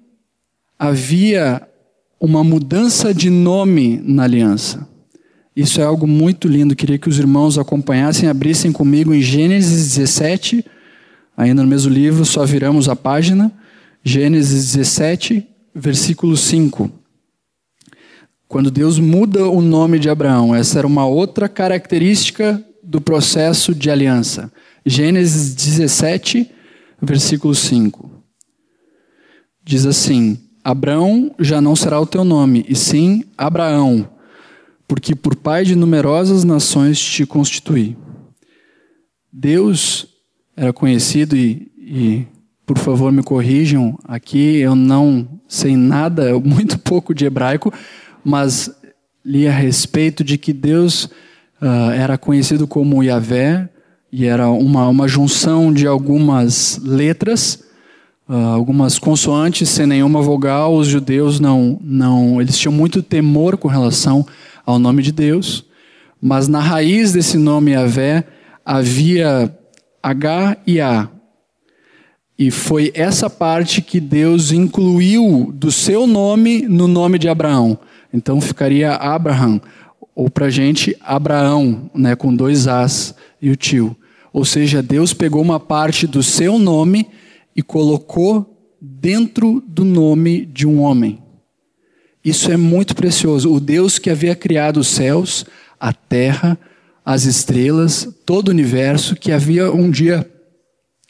havia 0.78 1.68
uma 2.20 2.44
mudança 2.44 3.12
de 3.14 3.32
nome 3.32 4.00
na 4.04 4.24
aliança. 4.24 4.88
Isso 5.56 5.82
é 5.82 5.84
algo 5.84 6.06
muito 6.06 6.48
lindo. 6.48 6.76
Queria 6.76 7.00
que 7.00 7.10
os 7.10 7.18
irmãos 7.18 7.58
acompanhassem, 7.58 8.30
abrissem 8.30 8.72
comigo 8.72 9.12
em 9.12 9.22
Gênesis 9.22 9.96
17, 9.96 10.64
ainda 11.36 11.64
no 11.64 11.68
mesmo 11.68 11.92
livro, 11.92 12.24
só 12.26 12.46
viramos 12.46 12.88
a 12.88 12.96
página. 12.96 13.52
Gênesis 14.04 14.74
17, 14.76 15.48
versículo 15.74 16.38
5 16.38 17.05
quando 18.48 18.70
Deus 18.72 19.00
muda 19.00 19.48
o 19.48 19.62
nome 19.62 20.00
de 20.00 20.10
Abraão. 20.10 20.54
Essa 20.54 20.80
era 20.80 20.88
uma 20.88 21.06
outra 21.06 21.50
característica 21.50 22.64
do 22.84 23.02
processo 23.02 23.74
de 23.74 23.90
aliança. 23.90 24.52
Gênesis 24.86 25.56
17, 25.56 26.50
versículo 27.02 27.56
5. 27.56 28.12
Diz 29.64 29.86
assim: 29.86 30.40
Abraão 30.64 31.34
já 31.40 31.60
não 31.60 31.76
será 31.76 32.00
o 32.00 32.06
teu 32.06 32.24
nome, 32.24 32.66
e 32.70 32.76
sim 32.76 33.24
Abraão, 33.38 34.08
porque 34.88 35.16
por 35.16 35.36
pai 35.36 35.64
de 35.64 35.76
numerosas 35.76 36.44
nações 36.44 37.00
te 37.00 37.26
constituí. 37.26 37.98
Deus 39.32 40.08
era 40.56 40.72
conhecido 40.72 41.36
e, 41.36 41.72
e 41.78 42.28
por 42.66 42.78
favor 42.78 43.12
me 43.12 43.22
corrijam 43.22 43.98
aqui, 44.06 44.58
eu 44.58 44.76
não 44.76 45.28
sei 45.48 45.76
nada, 45.76 46.38
muito 46.40 46.80
pouco 46.80 47.14
de 47.14 47.26
hebraico, 47.26 47.74
mas 48.26 48.72
li 49.24 49.48
a 49.48 49.52
respeito 49.52 50.24
de 50.24 50.38
que 50.38 50.52
Deus 50.52 51.06
uh, 51.62 51.92
era 51.96 52.18
conhecido 52.18 52.68
como 52.68 53.04
Yahvé, 53.04 53.70
e 54.12 54.26
era 54.26 54.50
uma, 54.50 54.88
uma 54.88 55.08
junção 55.08 55.72
de 55.72 55.86
algumas 55.86 56.80
letras, 56.82 57.64
uh, 58.28 58.34
algumas 58.34 58.98
consoantes 58.98 59.70
sem 59.70 59.86
nenhuma 59.86 60.22
vogal. 60.22 60.76
Os 60.76 60.88
judeus 60.88 61.40
não, 61.40 61.78
não, 61.82 62.42
eles 62.42 62.58
tinham 62.58 62.72
muito 62.72 63.04
temor 63.04 63.58
com 63.58 63.68
relação 63.68 64.26
ao 64.66 64.80
nome 64.80 65.04
de 65.04 65.12
Deus, 65.12 65.66
mas 66.22 66.48
na 66.48 66.60
raiz 66.60 67.12
desse 67.12 67.38
nome 67.38 67.72
Yahvé 67.72 68.24
havia 68.66 69.54
H 70.02 70.58
e 70.66 70.82
A. 70.82 71.10
E 72.38 72.52
foi 72.52 72.92
essa 72.96 73.30
parte 73.30 73.82
que 73.82 74.00
Deus 74.00 74.52
incluiu 74.52 75.52
do 75.54 75.72
seu 75.72 76.08
nome 76.08 76.64
no 76.68 76.88
nome 76.88 77.20
de 77.20 77.30
Abraão. 77.30 77.78
Então 78.16 78.40
ficaria 78.40 78.94
Abraham, 78.94 79.60
ou 80.16 80.30
para 80.30 80.46
a 80.46 80.50
gente 80.50 80.96
Abraão, 81.02 81.92
né, 81.94 82.16
com 82.16 82.34
dois 82.34 82.66
As 82.66 83.14
e 83.42 83.50
o 83.50 83.58
tio. 83.58 83.94
Ou 84.32 84.46
seja, 84.46 84.82
Deus 84.82 85.14
pegou 85.14 85.42
uma 85.42 85.60
parte 85.60 86.08
do 86.08 86.24
seu 86.24 86.58
nome 86.58 87.10
e 87.54 87.62
colocou 87.62 88.74
dentro 88.80 89.62
do 89.68 89.84
nome 89.84 90.46
de 90.46 90.66
um 90.66 90.80
homem. 90.80 91.22
Isso 92.24 92.50
é 92.50 92.56
muito 92.56 92.96
precioso. 92.96 93.54
O 93.54 93.60
Deus 93.60 94.00
que 94.00 94.10
havia 94.10 94.34
criado 94.34 94.78
os 94.78 94.88
céus, 94.88 95.46
a 95.78 95.92
terra, 95.92 96.58
as 97.04 97.26
estrelas, 97.26 98.08
todo 98.26 98.48
o 98.48 98.52
universo, 98.52 99.14
que 99.14 99.34
havia 99.34 99.70
um 99.74 99.92
dia 99.92 100.26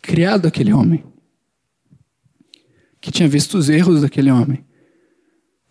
criado 0.02 0.48
aquele 0.48 0.74
homem, 0.74 1.04
que 3.00 3.12
tinha 3.12 3.30
visto 3.30 3.60
os 3.60 3.70
erros 3.70 4.02
daquele 4.02 4.32
homem 4.32 4.65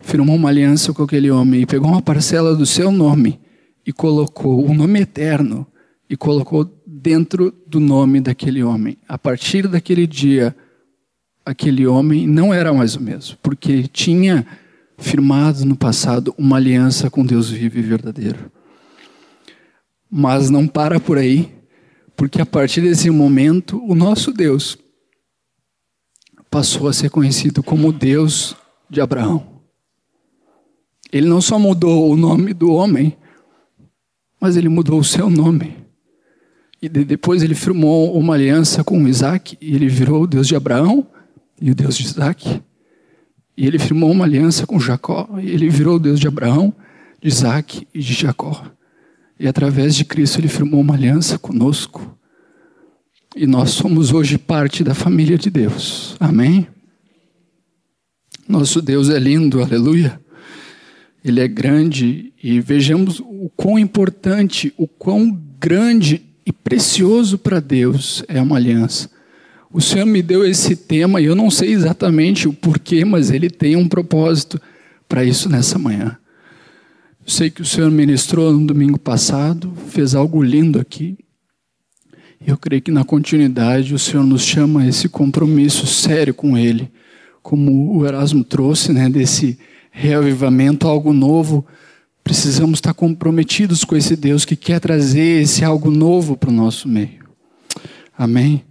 firmou 0.04 0.36
uma 0.36 0.50
aliança 0.50 0.92
com 0.92 1.02
aquele 1.02 1.30
homem 1.30 1.62
e 1.62 1.66
pegou 1.66 1.88
uma 1.88 2.02
parcela 2.02 2.54
do 2.54 2.66
seu 2.66 2.92
nome 2.92 3.40
e 3.86 3.92
colocou 3.92 4.64
o 4.64 4.74
nome 4.74 5.00
eterno 5.00 5.66
e 6.08 6.16
colocou 6.16 6.70
dentro 6.86 7.52
do 7.66 7.80
nome 7.80 8.20
daquele 8.20 8.62
homem. 8.62 8.98
A 9.08 9.18
partir 9.18 9.66
daquele 9.66 10.06
dia, 10.06 10.54
aquele 11.44 11.86
homem 11.86 12.26
não 12.26 12.52
era 12.52 12.72
mais 12.72 12.94
o 12.94 13.00
mesmo, 13.00 13.38
porque 13.42 13.84
tinha 13.88 14.46
firmado 14.98 15.64
no 15.64 15.74
passado 15.74 16.34
uma 16.38 16.56
aliança 16.56 17.10
com 17.10 17.24
Deus 17.24 17.50
vivo 17.50 17.78
e 17.78 17.82
verdadeiro. 17.82 18.52
Mas 20.10 20.50
não 20.50 20.68
para 20.68 21.00
por 21.00 21.18
aí, 21.18 21.52
porque 22.14 22.40
a 22.40 22.46
partir 22.46 22.82
desse 22.82 23.10
momento, 23.10 23.82
o 23.84 23.94
nosso 23.94 24.32
Deus 24.32 24.78
passou 26.50 26.86
a 26.86 26.92
ser 26.92 27.10
conhecido 27.10 27.62
como 27.62 27.90
Deus 27.90 28.54
de 28.88 29.00
Abraão. 29.00 29.53
Ele 31.14 31.28
não 31.28 31.40
só 31.40 31.60
mudou 31.60 32.10
o 32.10 32.16
nome 32.16 32.52
do 32.52 32.72
homem, 32.72 33.16
mas 34.40 34.56
ele 34.56 34.68
mudou 34.68 34.98
o 34.98 35.04
seu 35.04 35.30
nome. 35.30 35.76
E 36.82 36.88
depois 36.88 37.40
ele 37.40 37.54
firmou 37.54 38.18
uma 38.18 38.34
aliança 38.34 38.82
com 38.82 39.06
Isaac, 39.06 39.56
e 39.60 39.76
ele 39.76 39.86
virou 39.86 40.24
o 40.24 40.26
Deus 40.26 40.48
de 40.48 40.56
Abraão 40.56 41.06
e 41.62 41.70
o 41.70 41.74
Deus 41.74 41.96
de 41.96 42.02
Isaac. 42.02 42.60
E 43.56 43.64
ele 43.64 43.78
firmou 43.78 44.10
uma 44.10 44.24
aliança 44.24 44.66
com 44.66 44.80
Jacó, 44.80 45.28
e 45.40 45.50
ele 45.50 45.68
virou 45.68 45.94
o 45.94 46.00
Deus 46.00 46.18
de 46.18 46.26
Abraão, 46.26 46.74
de 47.22 47.28
Isaac 47.28 47.86
e 47.94 48.00
de 48.00 48.12
Jacó. 48.12 48.64
E 49.38 49.46
através 49.46 49.94
de 49.94 50.04
Cristo 50.04 50.40
ele 50.40 50.48
firmou 50.48 50.80
uma 50.80 50.94
aliança 50.94 51.38
conosco. 51.38 52.18
E 53.36 53.46
nós 53.46 53.70
somos 53.70 54.12
hoje 54.12 54.36
parte 54.36 54.82
da 54.82 54.94
família 54.94 55.38
de 55.38 55.48
Deus. 55.48 56.16
Amém? 56.18 56.66
Nosso 58.48 58.82
Deus 58.82 59.10
é 59.10 59.18
lindo, 59.20 59.62
aleluia. 59.62 60.23
Ele 61.24 61.40
é 61.40 61.48
grande 61.48 62.32
e 62.42 62.60
vejamos 62.60 63.18
o 63.18 63.50
quão 63.56 63.78
importante, 63.78 64.74
o 64.76 64.86
quão 64.86 65.40
grande 65.58 66.22
e 66.44 66.52
precioso 66.52 67.38
para 67.38 67.60
Deus 67.60 68.22
é 68.28 68.42
uma 68.42 68.56
aliança. 68.56 69.10
O 69.72 69.80
Senhor 69.80 70.04
me 70.04 70.20
deu 70.20 70.44
esse 70.44 70.76
tema 70.76 71.20
e 71.20 71.24
eu 71.24 71.34
não 71.34 71.50
sei 71.50 71.72
exatamente 71.72 72.46
o 72.46 72.52
porquê, 72.52 73.04
mas 73.04 73.30
Ele 73.30 73.48
tem 73.48 73.74
um 73.74 73.88
propósito 73.88 74.60
para 75.08 75.24
isso 75.24 75.48
nessa 75.48 75.78
manhã. 75.78 76.18
Eu 77.26 77.32
sei 77.32 77.48
que 77.48 77.62
o 77.62 77.64
Senhor 77.64 77.90
ministrou 77.90 78.52
no 78.52 78.66
domingo 78.66 78.98
passado, 78.98 79.72
fez 79.88 80.14
algo 80.14 80.42
lindo 80.42 80.78
aqui. 80.78 81.16
Eu 82.46 82.58
creio 82.58 82.82
que 82.82 82.90
na 82.90 83.02
continuidade 83.02 83.94
o 83.94 83.98
Senhor 83.98 84.22
nos 84.22 84.42
chama 84.42 84.82
a 84.82 84.86
esse 84.86 85.08
compromisso 85.08 85.86
sério 85.86 86.34
com 86.34 86.58
Ele, 86.58 86.90
como 87.42 87.96
o 87.96 88.06
Erasmo 88.06 88.44
trouxe, 88.44 88.92
né, 88.92 89.08
desse 89.08 89.58
reavivamento, 89.94 90.88
algo 90.88 91.12
novo. 91.12 91.64
Precisamos 92.24 92.78
estar 92.78 92.92
comprometidos 92.92 93.84
com 93.84 93.96
esse 93.96 94.16
Deus 94.16 94.44
que 94.44 94.56
quer 94.56 94.80
trazer 94.80 95.42
esse 95.42 95.64
algo 95.64 95.90
novo 95.90 96.36
para 96.36 96.50
o 96.50 96.52
nosso 96.52 96.88
meio. 96.88 97.24
Amém? 98.18 98.64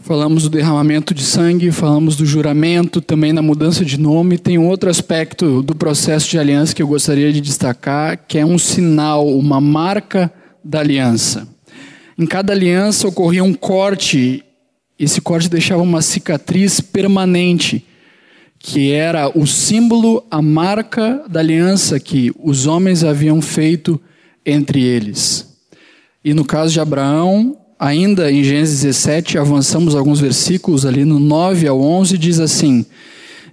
Falamos 0.00 0.44
do 0.44 0.50
derramamento 0.50 1.14
de 1.14 1.22
sangue, 1.22 1.70
falamos 1.70 2.16
do 2.16 2.26
juramento, 2.26 3.00
também 3.00 3.32
na 3.32 3.42
mudança 3.42 3.84
de 3.84 3.98
nome. 3.98 4.38
Tem 4.38 4.58
um 4.58 4.66
outro 4.66 4.90
aspecto 4.90 5.62
do 5.62 5.74
processo 5.74 6.28
de 6.30 6.38
aliança 6.38 6.74
que 6.74 6.82
eu 6.82 6.86
gostaria 6.86 7.32
de 7.32 7.40
destacar, 7.40 8.24
que 8.26 8.38
é 8.38 8.46
um 8.46 8.58
sinal, 8.58 9.26
uma 9.26 9.60
marca 9.60 10.32
da 10.64 10.80
aliança. 10.80 11.48
Em 12.18 12.26
cada 12.26 12.52
aliança 12.52 13.06
ocorria 13.06 13.42
um 13.42 13.52
corte, 13.52 14.44
esse 14.98 15.20
corte 15.20 15.48
deixava 15.48 15.82
uma 15.82 16.00
cicatriz 16.00 16.80
permanente, 16.80 17.84
que 18.58 18.92
era 18.92 19.28
o 19.28 19.46
símbolo, 19.46 20.24
a 20.30 20.42
marca 20.42 21.22
da 21.28 21.40
aliança 21.40 22.00
que 22.00 22.32
os 22.38 22.66
homens 22.66 23.04
haviam 23.04 23.40
feito 23.40 24.00
entre 24.44 24.82
eles. 24.82 25.46
E 26.24 26.34
no 26.34 26.44
caso 26.44 26.72
de 26.72 26.80
Abraão, 26.80 27.56
ainda 27.78 28.30
em 28.30 28.42
Gênesis 28.42 28.82
17, 28.82 29.38
avançamos 29.38 29.94
alguns 29.94 30.20
versículos 30.20 30.84
ali 30.84 31.04
no 31.04 31.20
9 31.20 31.66
ao 31.68 31.80
11, 31.80 32.18
diz 32.18 32.40
assim: 32.40 32.84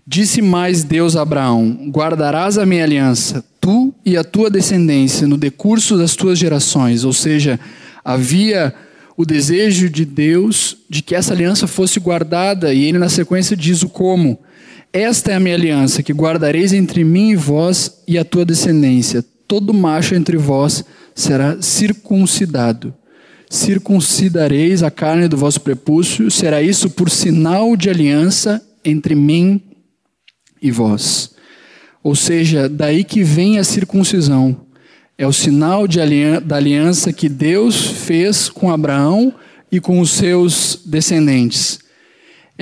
Disse 0.05 0.41
mais 0.41 0.83
Deus 0.83 1.15
a 1.15 1.21
Abraão: 1.21 1.89
Guardarás 1.89 2.57
a 2.57 2.65
minha 2.65 2.83
aliança, 2.83 3.43
tu 3.61 3.93
e 4.05 4.17
a 4.17 4.23
tua 4.23 4.49
descendência, 4.49 5.27
no 5.27 5.37
decurso 5.37 5.97
das 5.97 6.15
tuas 6.15 6.39
gerações. 6.39 7.03
Ou 7.03 7.13
seja, 7.13 7.59
havia 8.03 8.73
o 9.15 9.25
desejo 9.25 9.89
de 9.89 10.03
Deus 10.03 10.77
de 10.89 11.01
que 11.01 11.15
essa 11.15 11.33
aliança 11.33 11.67
fosse 11.67 11.99
guardada, 11.99 12.73
e 12.73 12.85
ele 12.85 12.97
na 12.97 13.09
sequência 13.09 13.55
diz 13.55 13.83
o 13.83 13.89
como. 13.89 14.39
Esta 14.93 15.31
é 15.31 15.35
a 15.35 15.39
minha 15.39 15.55
aliança, 15.55 16.03
que 16.03 16.13
guardareis 16.13 16.71
entre 16.71 17.03
mim 17.03 17.31
e 17.31 17.35
vós 17.35 18.03
e 18.07 18.17
a 18.17 18.23
tua 18.23 18.45
descendência. 18.45 19.25
Todo 19.47 19.73
macho 19.73 20.13
entre 20.13 20.37
vós 20.37 20.85
será 21.15 21.59
circuncidado 21.61 22.93
circuncidareis 23.53 24.81
a 24.81 24.89
carne 24.89 25.27
do 25.27 25.37
vosso 25.37 25.61
prepúcio, 25.61 26.31
será 26.31 26.59
isso 26.59 26.89
por 26.89 27.07
sinal 27.07 27.77
de 27.77 27.87
aliança 27.87 28.59
entre 28.83 29.13
mim 29.13 29.61
e 30.59 30.71
vós. 30.71 31.35
Ou 32.01 32.15
seja, 32.15 32.67
daí 32.67 33.03
que 33.03 33.23
vem 33.23 33.59
a 33.59 33.63
circuncisão. 33.63 34.65
É 35.15 35.27
o 35.27 35.31
sinal 35.31 35.85
da 36.43 36.55
aliança 36.55 37.13
que 37.13 37.29
Deus 37.29 37.85
fez 37.85 38.49
com 38.49 38.71
Abraão 38.71 39.31
e 39.71 39.79
com 39.79 39.99
os 39.99 40.09
seus 40.09 40.81
descendentes. 40.83 41.79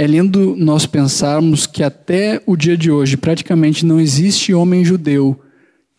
É 0.01 0.07
lindo 0.07 0.55
nós 0.57 0.87
pensarmos 0.87 1.67
que 1.67 1.83
até 1.83 2.41
o 2.47 2.55
dia 2.55 2.75
de 2.75 2.89
hoje 2.89 3.15
praticamente 3.15 3.85
não 3.85 3.99
existe 3.99 4.51
homem 4.51 4.83
judeu 4.83 5.39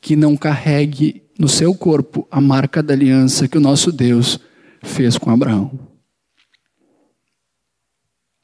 que 0.01 0.17
não 0.17 0.37
carregue 0.37 1.23
no 1.39 1.49
seu 1.49 1.73
corpo 1.73 2.27
a 2.29 2.41
marca 2.41 2.83
da 2.83 2.95
aliança 2.95 3.47
que 3.47 3.57
o 3.57 3.61
nosso 3.61 3.93
Deus 3.93 4.41
fez 4.83 5.17
com 5.17 5.31
Abraão. 5.31 5.79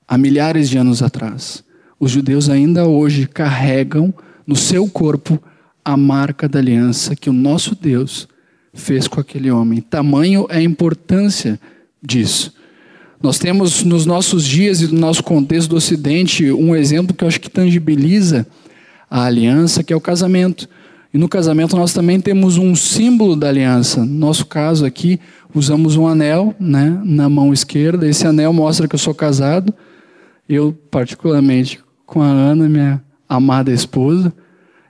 Há 0.06 0.16
milhares 0.16 0.70
de 0.70 0.78
anos 0.78 1.02
atrás, 1.02 1.64
os 1.98 2.12
judeus 2.12 2.48
ainda 2.48 2.86
hoje 2.86 3.26
carregam 3.26 4.14
no 4.46 4.54
seu 4.54 4.88
corpo 4.88 5.42
a 5.84 5.96
marca 5.96 6.48
da 6.48 6.60
aliança 6.60 7.16
que 7.16 7.28
o 7.28 7.32
nosso 7.32 7.74
Deus 7.74 8.28
fez 8.72 9.08
com 9.08 9.18
aquele 9.18 9.50
homem. 9.50 9.80
Tamanho 9.80 10.46
é 10.50 10.58
a 10.58 10.62
importância 10.62 11.58
disso. 12.00 12.56
Nós 13.20 13.38
temos 13.38 13.82
nos 13.82 14.06
nossos 14.06 14.44
dias 14.44 14.80
e 14.80 14.86
no 14.86 14.98
nosso 14.98 15.24
contexto 15.24 15.70
do 15.70 15.76
Ocidente 15.76 16.50
um 16.52 16.74
exemplo 16.74 17.14
que 17.14 17.24
eu 17.24 17.28
acho 17.28 17.40
que 17.40 17.50
tangibiliza 17.50 18.46
a 19.10 19.24
aliança, 19.24 19.82
que 19.82 19.92
é 19.92 19.96
o 19.96 20.00
casamento. 20.00 20.68
E 21.12 21.18
no 21.18 21.28
casamento 21.28 21.76
nós 21.76 21.92
também 21.92 22.20
temos 22.20 22.56
um 22.58 22.76
símbolo 22.76 23.34
da 23.34 23.48
aliança. 23.48 24.04
No 24.04 24.14
nosso 24.14 24.46
caso 24.46 24.84
aqui, 24.84 25.18
usamos 25.52 25.96
um 25.96 26.06
anel 26.06 26.54
né, 26.60 27.00
na 27.04 27.28
mão 27.28 27.52
esquerda. 27.52 28.06
Esse 28.06 28.26
anel 28.26 28.52
mostra 28.52 28.86
que 28.86 28.94
eu 28.94 28.98
sou 28.98 29.14
casado. 29.14 29.74
Eu, 30.48 30.72
particularmente, 30.90 31.80
com 32.06 32.22
a 32.22 32.26
Ana, 32.26 32.68
minha 32.68 33.02
amada 33.28 33.72
esposa. 33.72 34.32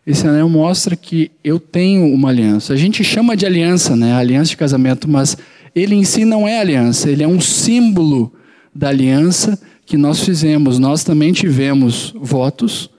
Esse 0.06 0.26
anel 0.26 0.48
mostra 0.48 0.96
que 0.96 1.30
eu 1.42 1.58
tenho 1.58 2.12
uma 2.12 2.28
aliança. 2.28 2.72
A 2.72 2.76
gente 2.76 3.02
chama 3.02 3.36
de 3.36 3.46
aliança, 3.46 3.94
né? 3.94 4.12
Aliança 4.14 4.50
de 4.50 4.56
casamento, 4.56 5.08
mas 5.08 5.36
ele 5.78 5.94
em 5.94 6.04
si 6.04 6.24
não 6.24 6.46
é 6.46 6.60
aliança. 6.60 7.10
Ele 7.10 7.22
é 7.22 7.28
um 7.28 7.40
símbolo 7.40 8.32
da 8.74 8.88
aliança 8.88 9.58
que 9.86 9.96
nós 9.96 10.20
fizemos. 10.20 10.78
Nós 10.78 11.04
também 11.04 11.32
tivemos 11.32 12.14
votos, 12.20 12.90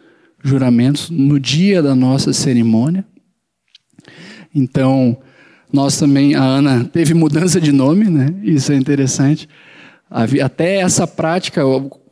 juramentos 0.44 1.10
no 1.10 1.40
dia 1.40 1.82
da 1.82 1.94
nossa 1.94 2.34
cerimônia. 2.34 3.06
Então, 4.54 5.18
nós 5.72 5.98
também, 5.98 6.34
a 6.36 6.44
Ana 6.44 6.84
teve 6.86 7.14
mudança 7.14 7.62
de 7.62 7.72
nome, 7.72 8.06
né? 8.06 8.34
Isso 8.44 8.72
é 8.72 8.76
interessante. 8.76 9.48
Até 10.10 10.78
essa 10.78 11.06
prática, 11.06 11.62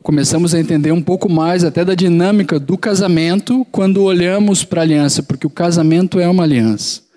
começamos 0.02 0.54
a 0.54 0.60
entender 0.60 0.92
um 0.92 1.02
pouco 1.02 1.28
mais 1.28 1.64
até 1.64 1.84
da 1.84 1.94
dinâmica 1.94 2.60
do 2.60 2.78
casamento 2.78 3.66
quando 3.72 4.02
olhamos 4.04 4.62
para 4.62 4.82
a 4.82 4.84
aliança, 4.84 5.22
porque 5.22 5.46
o 5.46 5.50
casamento 5.50 6.20
é 6.20 6.28
uma 6.28 6.44
aliança. 6.44 7.07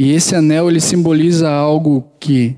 E 0.00 0.12
esse 0.12 0.36
anel 0.36 0.70
ele 0.70 0.80
simboliza 0.80 1.50
algo 1.50 2.08
que 2.20 2.56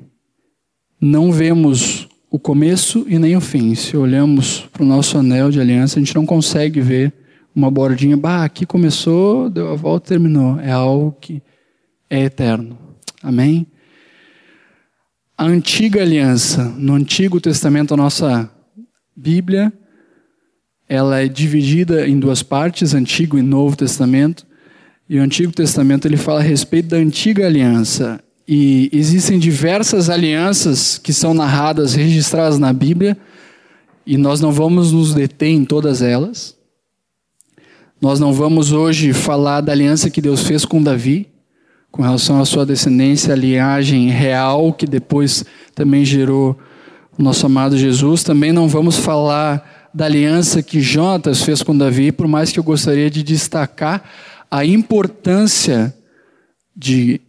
não 1.00 1.32
vemos 1.32 2.06
o 2.30 2.38
começo 2.38 3.06
e 3.08 3.18
nem 3.18 3.34
o 3.34 3.40
fim. 3.40 3.74
Se 3.74 3.96
olhamos 3.96 4.68
para 4.70 4.82
o 4.82 4.86
nosso 4.86 5.16
anel 5.16 5.50
de 5.50 5.58
aliança, 5.58 5.98
a 5.98 6.02
gente 6.02 6.14
não 6.14 6.26
consegue 6.26 6.82
ver 6.82 7.14
uma 7.56 7.70
bordinha, 7.70 8.14
bah, 8.14 8.44
aqui 8.44 8.66
começou, 8.66 9.48
deu 9.48 9.72
a 9.72 9.74
volta 9.74 10.08
terminou. 10.08 10.60
É 10.60 10.70
algo 10.70 11.16
que 11.18 11.42
é 12.10 12.24
eterno. 12.24 12.78
Amém? 13.22 13.66
A 15.34 15.46
antiga 15.46 16.02
aliança, 16.02 16.64
no 16.76 16.92
Antigo 16.92 17.40
Testamento, 17.40 17.94
a 17.94 17.96
nossa 17.96 18.50
Bíblia, 19.16 19.72
ela 20.86 21.20
é 21.22 21.26
dividida 21.26 22.06
em 22.06 22.20
duas 22.20 22.42
partes, 22.42 22.92
Antigo 22.92 23.38
e 23.38 23.42
Novo 23.42 23.78
Testamento. 23.78 24.49
E 25.10 25.18
o 25.18 25.22
Antigo 25.24 25.50
Testamento 25.50 26.06
ele 26.06 26.16
fala 26.16 26.38
a 26.38 26.42
respeito 26.44 26.90
da 26.90 26.96
antiga 26.96 27.44
aliança. 27.44 28.20
E 28.46 28.88
existem 28.92 29.40
diversas 29.40 30.08
alianças 30.08 30.98
que 30.98 31.12
são 31.12 31.34
narradas, 31.34 31.94
registradas 31.94 32.60
na 32.60 32.72
Bíblia, 32.72 33.18
e 34.06 34.16
nós 34.16 34.40
não 34.40 34.52
vamos 34.52 34.92
nos 34.92 35.12
deter 35.12 35.48
em 35.48 35.64
todas 35.64 36.00
elas. 36.00 36.56
Nós 38.00 38.20
não 38.20 38.32
vamos 38.32 38.70
hoje 38.70 39.12
falar 39.12 39.62
da 39.62 39.72
aliança 39.72 40.08
que 40.08 40.20
Deus 40.20 40.44
fez 40.44 40.64
com 40.64 40.80
Davi, 40.80 41.26
com 41.90 42.02
relação 42.02 42.40
à 42.40 42.44
sua 42.44 42.64
descendência, 42.64 43.32
a 43.32 43.36
linhagem 43.36 44.10
real 44.10 44.72
que 44.72 44.86
depois 44.86 45.44
também 45.74 46.04
gerou 46.04 46.56
o 47.18 47.22
nosso 47.22 47.44
amado 47.44 47.76
Jesus. 47.76 48.22
Também 48.22 48.52
não 48.52 48.68
vamos 48.68 48.96
falar 48.96 49.90
da 49.92 50.04
aliança 50.04 50.62
que 50.62 50.80
Jonatas 50.80 51.42
fez 51.42 51.64
com 51.64 51.76
Davi, 51.76 52.12
por 52.12 52.28
mais 52.28 52.52
que 52.52 52.60
eu 52.60 52.64
gostaria 52.64 53.10
de 53.10 53.24
destacar 53.24 54.04
a 54.50 54.64
importância 54.64 55.94
de 56.74 57.20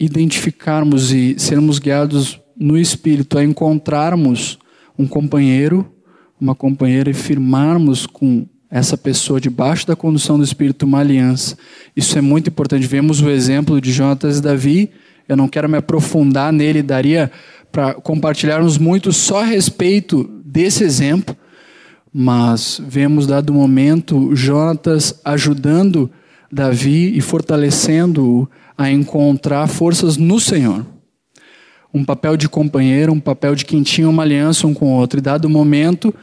identificarmos 0.00 1.12
e 1.12 1.38
sermos 1.38 1.78
guiados 1.78 2.40
no 2.56 2.78
Espírito 2.78 3.38
a 3.38 3.44
encontrarmos 3.44 4.58
um 4.98 5.06
companheiro, 5.06 5.92
uma 6.40 6.54
companheira 6.54 7.10
e 7.10 7.14
firmarmos 7.14 8.06
com 8.06 8.46
essa 8.70 8.96
pessoa 8.96 9.40
debaixo 9.40 9.86
da 9.86 9.96
condução 9.96 10.38
do 10.38 10.44
Espírito 10.44 10.84
uma 10.84 11.00
aliança. 11.00 11.56
Isso 11.96 12.16
é 12.16 12.20
muito 12.20 12.48
importante. 12.48 12.86
Vemos 12.86 13.20
o 13.20 13.28
exemplo 13.28 13.80
de 13.80 13.92
Jonatas 13.92 14.38
e 14.38 14.42
Davi. 14.42 14.90
Eu 15.28 15.36
não 15.36 15.48
quero 15.48 15.68
me 15.68 15.76
aprofundar 15.76 16.52
nele, 16.52 16.82
daria 16.82 17.30
para 17.70 17.94
compartilharmos 17.94 18.78
muito 18.78 19.12
só 19.12 19.42
a 19.42 19.44
respeito 19.44 20.24
desse 20.44 20.84
exemplo, 20.84 21.36
mas 22.12 22.80
vemos 22.86 23.26
dado 23.26 23.52
momento 23.52 24.34
Jonatas 24.34 25.20
ajudando 25.24 26.10
Davi 26.50 27.16
e 27.16 27.20
fortalecendo-o 27.20 28.48
a 28.76 28.90
encontrar 28.90 29.66
forças 29.66 30.16
no 30.16 30.40
Senhor. 30.40 30.84
Um 31.92 32.04
papel 32.04 32.36
de 32.36 32.48
companheiro, 32.48 33.12
um 33.12 33.20
papel 33.20 33.54
de 33.54 33.64
quem 33.64 33.82
tinha 33.82 34.08
uma 34.08 34.22
aliança 34.22 34.66
um 34.66 34.74
com 34.74 34.86
o 34.86 34.96
outro. 34.98 35.18
E 35.18 35.22
dado 35.22 35.48
momento, 35.48 36.14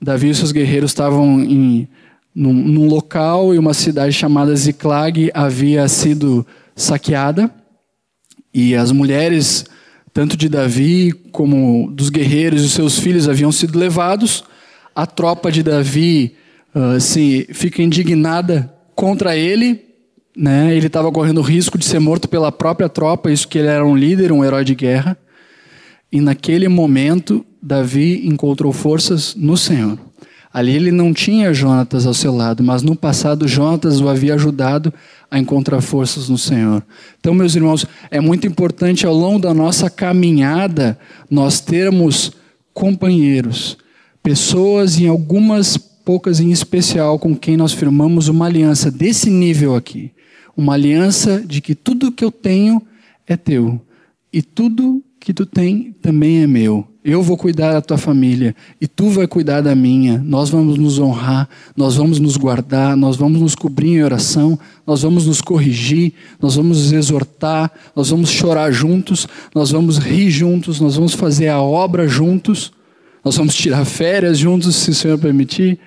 Davi 0.00 0.30
e 0.30 0.34
seus 0.34 0.52
guerreiros 0.52 0.90
estavam 0.90 1.40
em, 1.40 1.88
num, 2.34 2.52
num 2.52 2.86
local 2.86 3.54
e 3.54 3.58
uma 3.58 3.74
cidade 3.74 4.12
chamada 4.12 4.54
Ziklag 4.54 5.30
havia 5.34 5.86
sido 5.88 6.46
saqueada 6.74 7.50
e 8.52 8.74
as 8.74 8.90
mulheres, 8.90 9.64
tanto 10.12 10.36
de 10.36 10.48
Davi 10.48 11.12
como 11.30 11.90
dos 11.92 12.10
guerreiros 12.10 12.62
e 12.62 12.68
seus 12.68 12.98
filhos, 12.98 13.28
haviam 13.28 13.52
sido 13.52 13.78
levados. 13.78 14.44
A 14.94 15.06
tropa 15.06 15.52
de 15.52 15.62
Davi 15.62 16.34
uh, 16.74 17.00
se 17.00 17.48
fica 17.52 17.82
indignada 17.82 18.72
contra 19.00 19.34
ele, 19.34 19.80
né? 20.36 20.76
Ele 20.76 20.88
estava 20.88 21.10
correndo 21.10 21.38
o 21.38 21.42
risco 21.42 21.78
de 21.78 21.86
ser 21.86 21.98
morto 21.98 22.28
pela 22.28 22.52
própria 22.52 22.86
tropa, 22.86 23.32
isso 23.32 23.48
que 23.48 23.56
ele 23.56 23.68
era 23.68 23.82
um 23.82 23.96
líder, 23.96 24.30
um 24.30 24.44
herói 24.44 24.62
de 24.62 24.74
guerra. 24.74 25.16
E 26.12 26.20
naquele 26.20 26.68
momento, 26.68 27.42
Davi 27.62 28.28
encontrou 28.28 28.74
forças 28.74 29.34
no 29.34 29.56
Senhor. 29.56 29.98
Ali 30.52 30.74
ele 30.74 30.90
não 30.90 31.14
tinha 31.14 31.54
Jonatas 31.54 32.04
ao 32.04 32.12
seu 32.12 32.36
lado, 32.36 32.62
mas 32.62 32.82
no 32.82 32.94
passado 32.94 33.48
Jonatas 33.48 34.02
o 34.02 34.08
havia 34.08 34.34
ajudado 34.34 34.92
a 35.30 35.38
encontrar 35.38 35.80
forças 35.80 36.28
no 36.28 36.36
Senhor. 36.36 36.84
Então, 37.18 37.32
meus 37.32 37.56
irmãos, 37.56 37.86
é 38.10 38.20
muito 38.20 38.46
importante 38.46 39.06
ao 39.06 39.14
longo 39.14 39.38
da 39.38 39.54
nossa 39.54 39.88
caminhada 39.88 40.98
nós 41.30 41.58
termos 41.58 42.32
companheiros, 42.74 43.78
pessoas 44.22 45.00
em 45.00 45.08
algumas 45.08 45.89
poucas 46.04 46.40
em 46.40 46.50
especial 46.50 47.18
com 47.18 47.34
quem 47.36 47.56
nós 47.56 47.72
firmamos 47.72 48.28
uma 48.28 48.46
aliança 48.46 48.90
desse 48.90 49.30
nível 49.30 49.74
aqui. 49.76 50.10
Uma 50.56 50.74
aliança 50.74 51.40
de 51.40 51.60
que 51.60 51.74
tudo 51.74 52.12
que 52.12 52.24
eu 52.24 52.30
tenho 52.30 52.82
é 53.26 53.36
teu 53.36 53.80
e 54.32 54.42
tudo 54.42 55.02
que 55.18 55.34
tu 55.34 55.44
tem 55.44 55.94
também 56.00 56.42
é 56.42 56.46
meu. 56.46 56.86
Eu 57.02 57.22
vou 57.22 57.36
cuidar 57.36 57.72
da 57.72 57.80
tua 57.80 57.96
família 57.96 58.54
e 58.78 58.86
tu 58.86 59.08
vai 59.08 59.26
cuidar 59.26 59.62
da 59.62 59.74
minha. 59.74 60.18
Nós 60.18 60.50
vamos 60.50 60.76
nos 60.76 60.98
honrar, 60.98 61.48
nós 61.74 61.96
vamos 61.96 62.18
nos 62.18 62.36
guardar, 62.36 62.94
nós 62.94 63.16
vamos 63.16 63.40
nos 63.40 63.54
cobrir 63.54 63.96
em 63.96 64.02
oração, 64.02 64.58
nós 64.86 65.00
vamos 65.02 65.26
nos 65.26 65.40
corrigir, 65.40 66.12
nós 66.40 66.56
vamos 66.56 66.78
nos 66.78 66.92
exortar, 66.92 67.70
nós 67.96 68.10
vamos 68.10 68.30
chorar 68.30 68.70
juntos, 68.70 69.26
nós 69.54 69.70
vamos 69.70 69.96
rir 69.96 70.30
juntos, 70.30 70.78
nós 70.78 70.96
vamos 70.96 71.14
fazer 71.14 71.48
a 71.48 71.60
obra 71.60 72.06
juntos, 72.06 72.70
nós 73.24 73.36
vamos 73.36 73.54
tirar 73.54 73.84
férias 73.86 74.38
juntos, 74.38 74.76
se 74.76 74.90
o 74.90 74.94
Senhor 74.94 75.18
permitir. 75.18 75.78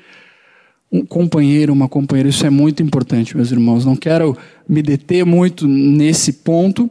Um 0.94 1.04
companheiro, 1.04 1.74
uma 1.74 1.90
companheira, 1.90 2.30
isso 2.30 2.46
é 2.46 2.52
muito 2.52 2.84
importante, 2.84 3.36
meus 3.36 3.52
irmãos. 3.52 3.84
Não 3.84 3.96
quero 3.96 4.38
me 4.70 4.82
deter 4.84 5.26
muito 5.26 5.68
nesse 5.68 6.32
ponto 6.32 6.90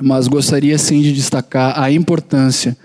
mas 0.00 0.28
gostaria 0.28 0.78
sim 0.78 1.02
de 1.02 1.12
destacar 1.12 1.78
a 1.80 1.90
importância 1.90 2.76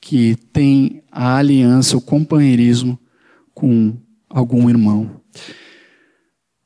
que 0.00 0.36
tem 0.52 1.02
a 1.10 1.36
aliança, 1.36 1.96
o 1.96 2.00
companheirismo 2.00 2.98
com 3.54 3.96
algum 4.28 4.68
irmão. 4.68 5.20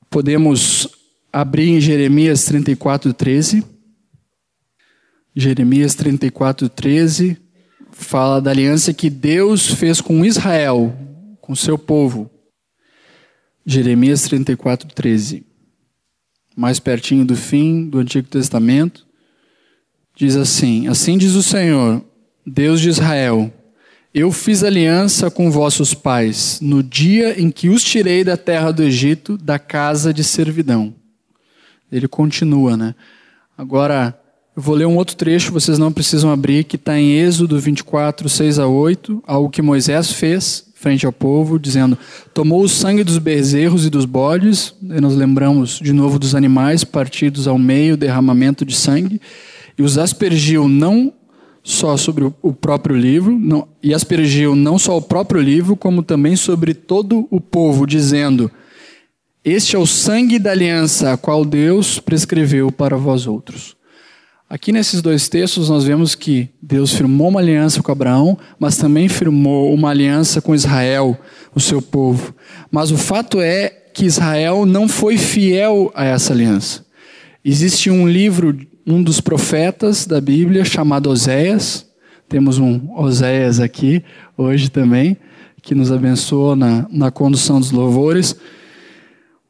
Podemos 0.09 0.89
abrir 1.33 1.71
em 1.71 1.81
Jeremias 1.81 2.45
34, 2.45 3.13
13. 3.13 3.65
Jeremias 5.35 5.95
34, 5.95 6.69
13 6.69 7.37
fala 7.91 8.41
da 8.41 8.51
aliança 8.51 8.95
que 8.95 9.11
Deus 9.11 9.67
fez 9.67 10.01
com 10.01 10.25
Israel, 10.25 10.97
com 11.41 11.55
seu 11.55 11.77
povo. 11.77 12.31
Jeremias 13.67 14.23
34, 14.23 14.89
13. 14.95 15.47
Mais 16.55 16.79
pertinho 16.79 17.25
do 17.25 17.35
fim 17.35 17.89
do 17.89 17.99
Antigo 17.99 18.29
Testamento 18.29 19.07
diz 20.15 20.37
assim: 20.37 20.87
Assim 20.87 21.17
diz 21.17 21.35
o 21.35 21.43
Senhor, 21.43 22.05
Deus 22.47 22.81
de 22.81 22.91
Israel: 22.91 23.53
Eu 24.13 24.31
fiz 24.31 24.63
aliança 24.63 25.31
com 25.31 25.51
vossos 25.51 25.95
pais 25.95 26.61
no 26.61 26.83
dia 26.83 27.41
em 27.41 27.51
que 27.51 27.71
os 27.71 27.83
tirei 27.83 28.23
da 28.23 28.37
terra 28.37 28.71
do 28.71 28.83
Egito, 28.83 29.39
da 29.39 29.59
casa 29.59 30.13
de 30.13 30.23
servidão. 30.23 30.95
Ele 31.91 32.07
continua, 32.07 32.77
né? 32.77 32.95
Agora, 33.57 34.19
eu 34.55 34.63
vou 34.63 34.75
ler 34.75 34.87
um 34.87 34.97
outro 34.97 35.17
trecho, 35.17 35.53
vocês 35.53 35.79
não 35.79 35.93
precisam 35.93 36.31
abrir, 36.31 36.65
que 36.65 36.77
está 36.77 36.99
em 36.99 37.13
Êxodo 37.13 37.59
24, 37.59 38.29
6 38.29 38.59
a 38.59 38.67
8, 38.67 39.23
algo 39.27 39.49
que 39.49 39.63
Moisés 39.63 40.13
fez 40.13 40.67
frente 40.85 41.07
ao 41.07 41.13
povo, 41.13 41.59
dizendo: 41.59 41.99
Tomou 42.33 42.63
o 42.63 42.69
sangue 42.69 43.03
dos 43.03 43.19
bezerros 43.19 43.87
e 43.87 43.91
dos 43.91 44.05
bodes, 44.05 44.75
e 44.83 45.01
nós 45.01 45.17
lembramos 45.17 45.81
de 45.83 45.93
novo 45.93 46.19
dos 46.19 46.35
animais 46.35 46.85
partidos 46.85 47.49
ao 47.49 47.59
meio, 47.59 47.97
derramamento 47.97 48.65
de 48.65 48.77
sangue 48.77 49.21
e 49.77 49.83
os 49.83 49.99
aspergiu 49.99 50.69
não 50.69 51.13
só 51.63 51.97
sobre 51.97 52.31
o 52.43 52.53
próprio 52.53 52.95
livro, 52.95 53.39
não, 53.39 53.67
e 53.83 53.95
aspergiu 53.95 54.55
não 54.55 54.79
só 54.79 54.97
o 54.97 55.03
próprio 55.03 55.41
livro, 55.41 55.75
como 55.75 56.03
também 56.03 56.37
sobre 56.37 56.75
todo 56.75 57.27
o 57.31 57.41
povo, 57.41 57.87
dizendo: 57.87 58.51
Este 59.45 59.75
é 59.75 59.79
o 59.79 59.87
sangue 59.87 60.39
da 60.39 60.51
aliança, 60.51 61.13
a 61.13 61.17
qual 61.17 61.45
Deus 61.45 61.99
prescreveu 61.99 62.71
para 62.71 62.97
vós 62.97 63.27
outros. 63.27 63.77
Aqui 64.55 64.71
nesses 64.71 65.03
dois 65.03 65.29
textos 65.29 65.69
nós 65.69 65.83
vemos 65.83 66.15
que 66.15 66.49
Deus 66.63 66.95
firmou 66.95 67.27
uma 67.27 67.41
aliança 67.41 67.83
com 67.83 67.91
Abraão, 67.91 68.39
mas 68.57 68.77
também 68.77 69.09
firmou 69.09 69.75
uma 69.75 69.91
aliança 69.91 70.41
com 70.41 70.55
Israel, 70.55 71.19
o 71.53 71.59
seu 71.59 71.83
povo. 71.83 72.33
Mas 72.71 72.93
o 72.93 72.97
fato 72.97 73.41
é 73.41 73.69
que 73.69 74.05
Israel 74.05 74.65
não 74.65 74.87
foi 74.87 75.19
fiel 75.19 75.91
a 75.93 76.05
essa 76.05 76.33
aliança. 76.33 76.87
Existe 77.45 77.91
um 77.91 78.07
livro 78.07 78.57
um 78.87 79.03
dos 79.03 79.21
profetas 79.21 80.07
da 80.07 80.21
Bíblia 80.21 80.65
chamado 80.65 81.11
Oséias. 81.11 81.85
Temos 82.29 82.57
um 82.57 82.97
Oséias 82.97 83.59
aqui 83.59 84.05
hoje 84.39 84.71
também, 84.71 85.17
que 85.63 85.75
nos 85.75 85.91
abençoou 85.91 86.55
na, 86.55 86.87
na 86.93 87.11
condução 87.11 87.59
dos 87.59 87.73
louvores. 87.73 88.37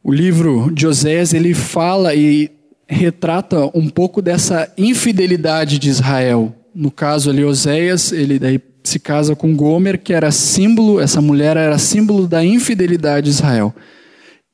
O 0.02 0.10
livro 0.10 0.70
de 0.72 0.86
Oséias, 0.86 1.34
ele 1.34 1.52
fala 1.52 2.14
e 2.14 2.53
retrata 2.88 3.70
um 3.74 3.88
pouco 3.88 4.20
dessa 4.20 4.70
infidelidade 4.76 5.78
de 5.78 5.88
Israel. 5.88 6.54
No 6.74 6.90
caso 6.90 7.30
ali, 7.30 7.44
Oséias, 7.44 8.12
ele 8.12 8.38
daí 8.38 8.60
se 8.82 8.98
casa 8.98 9.34
com 9.34 9.56
Gomer, 9.56 9.98
que 9.98 10.12
era 10.12 10.30
símbolo, 10.30 11.00
essa 11.00 11.20
mulher 11.20 11.56
era 11.56 11.78
símbolo 11.78 12.28
da 12.28 12.44
infidelidade 12.44 13.24
de 13.24 13.30
Israel. 13.30 13.74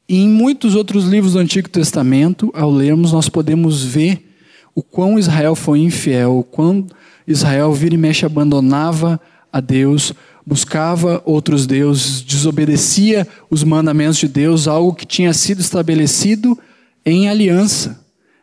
E 0.09 0.23
em 0.23 0.29
muitos 0.29 0.75
outros 0.75 1.05
livros 1.05 1.33
do 1.33 1.39
Antigo 1.39 1.69
Testamento, 1.69 2.51
ao 2.55 2.71
lermos, 2.71 3.13
nós 3.13 3.29
podemos 3.29 3.83
ver 3.83 4.29
o 4.75 4.83
quão 4.83 5.19
Israel 5.19 5.55
foi 5.55 5.81
infiel, 5.81 6.39
o 6.39 6.45
quão 6.45 6.87
Israel 7.27 7.73
vira 7.73 7.95
e 7.95 7.99
mexe 7.99 8.25
abandonava 8.25 9.21
a 9.53 9.61
Deus, 9.61 10.13
buscava 10.47 11.23
outros 11.25 11.67
deuses, 11.67 12.23
desobedecia 12.23 13.27
os 13.51 13.65
mandamentos 13.65 14.19
de 14.19 14.29
Deus, 14.29 14.69
algo 14.69 14.95
que 14.95 15.07
tinha 15.07 15.33
sido 15.33 15.61
estabelecido 15.61 16.59
em 17.05 17.29
aliança. 17.29 18.01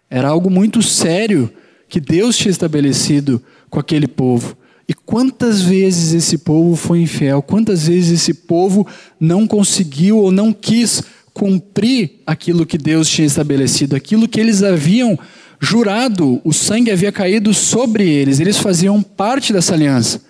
Era 0.10 0.30
algo 0.30 0.50
muito 0.50 0.82
sério 0.82 1.52
que 1.90 2.00
Deus 2.00 2.38
tinha 2.38 2.52
estabelecido 2.52 3.42
com 3.70 3.80
aquele 3.80 4.08
povo. 4.08 4.58
E 4.88 4.94
quantas 4.94 5.62
vezes 5.62 6.14
esse 6.14 6.38
povo 6.38 6.76
foi 6.76 7.02
infiel, 7.02 7.42
quantas 7.42 7.88
vezes 7.88 8.22
esse 8.22 8.34
povo 8.34 8.88
não 9.20 9.46
conseguiu 9.46 10.18
ou 10.18 10.32
não 10.32 10.54
quis 10.54 11.04
cumprir 11.34 12.22
aquilo 12.26 12.66
que 12.66 12.78
Deus 12.78 13.10
tinha 13.10 13.28
estabelecido, 13.28 13.96
aquilo 13.96 14.28
que 14.28 14.40
eles 14.40 14.64
haviam 14.64 15.20
jurado, 15.60 16.40
o 16.44 16.54
sangue 16.54 16.90
havia 16.90 17.12
caído 17.12 17.54
sobre 17.54 18.10
eles, 18.10 18.40
eles 18.40 18.58
faziam 18.58 19.04
parte 19.04 19.52
dessa 19.52 19.74
aliança. 19.74 20.22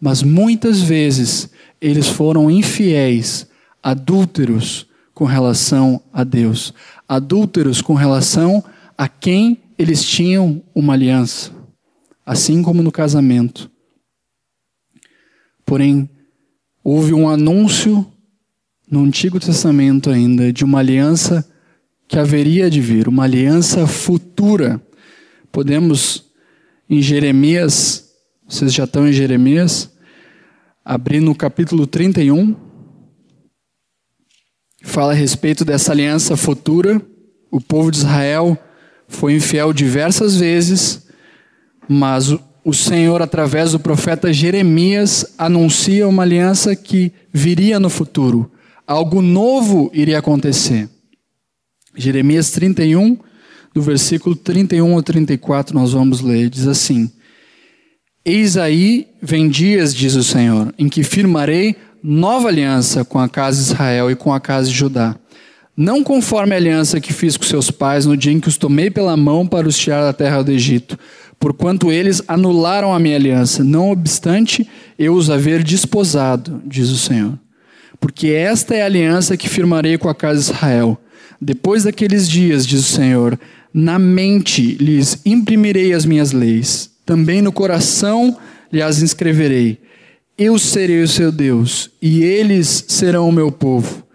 Mas 0.00 0.22
muitas 0.22 0.80
vezes 0.80 1.48
eles 1.80 2.08
foram 2.08 2.50
infiéis, 2.50 3.46
adúlteros 3.82 4.86
com 5.14 5.24
relação 5.24 6.00
a 6.12 6.24
Deus, 6.24 6.74
adúlteros 7.08 7.80
com 7.80 7.94
relação 7.94 8.64
a 8.66 8.79
quem 9.08 9.62
eles 9.78 10.04
tinham 10.04 10.62
uma 10.74 10.92
aliança, 10.92 11.52
assim 12.24 12.62
como 12.62 12.82
no 12.82 12.92
casamento. 12.92 13.70
Porém, 15.64 16.10
houve 16.84 17.14
um 17.14 17.28
anúncio 17.28 18.06
no 18.90 19.04
Antigo 19.04 19.38
Testamento 19.38 20.10
ainda 20.10 20.52
de 20.52 20.64
uma 20.64 20.80
aliança 20.80 21.48
que 22.08 22.18
haveria 22.18 22.68
de 22.68 22.80
vir, 22.80 23.06
uma 23.06 23.24
aliança 23.24 23.86
futura. 23.86 24.82
Podemos, 25.52 26.24
em 26.88 27.00
Jeremias, 27.00 28.10
vocês 28.48 28.74
já 28.74 28.84
estão 28.84 29.06
em 29.06 29.12
Jeremias, 29.12 29.90
abrir 30.84 31.20
no 31.20 31.34
capítulo 31.34 31.86
31, 31.86 32.56
fala 34.82 35.12
a 35.12 35.14
respeito 35.14 35.64
dessa 35.64 35.92
aliança 35.92 36.36
futura. 36.36 37.00
O 37.50 37.60
povo 37.60 37.90
de 37.90 37.98
Israel 37.98 38.58
foi 39.10 39.34
infiel 39.34 39.72
diversas 39.72 40.36
vezes, 40.36 41.06
mas 41.86 42.34
o 42.64 42.72
Senhor, 42.72 43.20
através 43.20 43.72
do 43.72 43.80
profeta 43.80 44.32
Jeremias, 44.32 45.34
anuncia 45.36 46.08
uma 46.08 46.22
aliança 46.22 46.74
que 46.76 47.12
viria 47.32 47.80
no 47.80 47.90
futuro. 47.90 48.50
Algo 48.86 49.20
novo 49.20 49.90
iria 49.92 50.18
acontecer. 50.18 50.88
Jeremias 51.96 52.50
31, 52.52 53.18
do 53.74 53.82
versículo 53.82 54.36
31 54.36 54.94
ao 54.94 55.02
34, 55.02 55.74
nós 55.74 55.92
vamos 55.92 56.20
ler, 56.20 56.48
diz 56.48 56.66
assim: 56.66 57.10
Eis 58.24 58.56
aí 58.56 59.08
vem 59.20 59.48
dias, 59.48 59.94
diz 59.94 60.14
o 60.14 60.22
Senhor, 60.22 60.72
em 60.78 60.88
que 60.88 61.02
firmarei 61.02 61.76
nova 62.02 62.48
aliança 62.48 63.04
com 63.04 63.18
a 63.18 63.28
casa 63.28 63.56
de 63.56 63.70
Israel 63.70 64.10
e 64.10 64.14
com 64.16 64.32
a 64.32 64.40
casa 64.40 64.68
de 64.68 64.74
Judá. 64.74 65.16
Não 65.80 66.04
conforme 66.04 66.52
a 66.52 66.58
aliança 66.58 67.00
que 67.00 67.10
fiz 67.10 67.38
com 67.38 67.44
seus 67.44 67.70
pais 67.70 68.04
no 68.04 68.14
dia 68.14 68.32
em 68.32 68.38
que 68.38 68.48
os 68.48 68.58
tomei 68.58 68.90
pela 68.90 69.16
mão 69.16 69.46
para 69.46 69.66
os 69.66 69.78
tirar 69.78 70.02
da 70.02 70.12
terra 70.12 70.42
do 70.42 70.52
Egito, 70.52 70.98
porquanto 71.38 71.90
eles 71.90 72.22
anularam 72.28 72.92
a 72.92 72.98
minha 72.98 73.16
aliança, 73.16 73.64
não 73.64 73.90
obstante 73.90 74.68
eu 74.98 75.14
os 75.14 75.30
haver 75.30 75.62
desposado, 75.62 76.60
diz 76.66 76.90
o 76.90 76.98
Senhor. 76.98 77.32
Porque 77.98 78.26
esta 78.26 78.74
é 78.74 78.82
a 78.82 78.84
aliança 78.84 79.38
que 79.38 79.48
firmarei 79.48 79.96
com 79.96 80.10
a 80.10 80.14
casa 80.14 80.40
de 80.40 80.50
Israel 80.50 81.00
depois 81.40 81.84
daqueles 81.84 82.28
dias, 82.28 82.66
diz 82.66 82.80
o 82.80 82.94
Senhor, 82.96 83.40
na 83.72 83.98
mente 83.98 84.74
lhes 84.74 85.22
imprimirei 85.24 85.94
as 85.94 86.04
minhas 86.04 86.32
leis, 86.32 86.90
também 87.06 87.40
no 87.40 87.52
coração 87.52 88.36
lhes 88.70 89.00
inscreverei. 89.00 89.78
Eu 90.36 90.58
serei 90.58 91.02
o 91.02 91.08
seu 91.08 91.32
Deus, 91.32 91.90
e 92.02 92.22
eles 92.22 92.84
serão 92.86 93.26
o 93.26 93.32
meu 93.32 93.50
povo. 93.50 94.09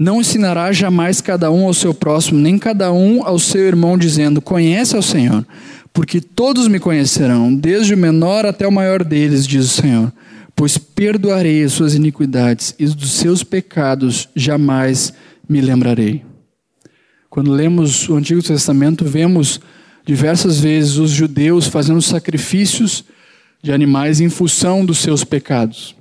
Não 0.00 0.18
ensinará 0.18 0.72
jamais 0.72 1.20
cada 1.20 1.50
um 1.50 1.66
ao 1.66 1.74
seu 1.74 1.92
próximo, 1.92 2.40
nem 2.40 2.58
cada 2.58 2.90
um 2.90 3.22
ao 3.22 3.38
seu 3.38 3.60
irmão, 3.66 3.98
dizendo: 3.98 4.40
Conhece 4.40 4.96
ao 4.96 5.02
Senhor, 5.02 5.46
porque 5.92 6.22
todos 6.22 6.68
me 6.68 6.80
conhecerão, 6.80 7.54
desde 7.54 7.92
o 7.92 7.98
menor 7.98 8.46
até 8.46 8.66
o 8.66 8.72
maior 8.72 9.04
deles, 9.04 9.46
diz 9.46 9.66
o 9.66 9.82
Senhor. 9.82 10.10
Pois 10.56 10.78
perdoarei 10.78 11.62
as 11.62 11.74
suas 11.74 11.94
iniquidades, 11.94 12.74
e 12.78 12.86
dos 12.86 13.12
seus 13.12 13.44
pecados 13.44 14.26
jamais 14.34 15.12
me 15.46 15.60
lembrarei. 15.60 16.24
Quando 17.28 17.52
lemos 17.52 18.08
o 18.08 18.16
Antigo 18.16 18.42
Testamento, 18.42 19.04
vemos 19.04 19.60
diversas 20.06 20.58
vezes 20.60 20.96
os 20.96 21.10
judeus 21.10 21.66
fazendo 21.66 22.00
sacrifícios 22.00 23.04
de 23.62 23.70
animais 23.70 24.18
em 24.18 24.30
função 24.30 24.82
dos 24.82 24.96
seus 24.96 25.24
pecados. 25.24 25.94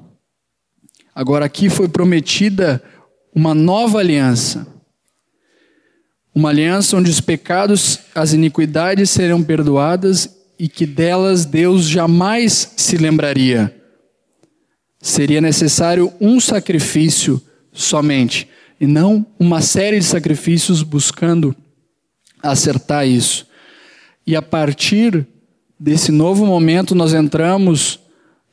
Agora, 1.14 1.44
aqui 1.44 1.70
foi 1.70 1.90
prometida 1.90 2.82
uma 3.34 3.54
nova 3.54 4.00
aliança. 4.00 4.68
Uma 6.34 6.50
aliança 6.50 6.96
onde 6.96 7.10
os 7.10 7.20
pecados, 7.20 8.00
as 8.14 8.34
iniquidades 8.34 9.10
serão 9.10 9.44
perdoadas 9.44 10.38
e 10.58 10.68
que 10.68 10.86
delas 10.86 11.46
Deus 11.46 11.88
jamais 11.88 12.74
se 12.76 12.98
lembraria. 12.98 13.76
Seria 15.02 15.40
necessário 15.40 16.14
um 16.20 16.40
sacrifício 16.40 17.42
somente 17.72 18.48
e 18.80 18.86
não 18.86 19.26
uma 19.40 19.62
série 19.62 20.00
de 20.00 20.06
sacrifícios 20.06 20.84
buscando 20.84 21.56
acertar 22.42 23.08
isso. 23.08 23.48
E 24.26 24.36
a 24.36 24.42
partir 24.42 25.26
desse 25.80 26.12
novo 26.12 26.46
momento, 26.46 26.94
nós 26.94 27.14
entramos 27.14 28.00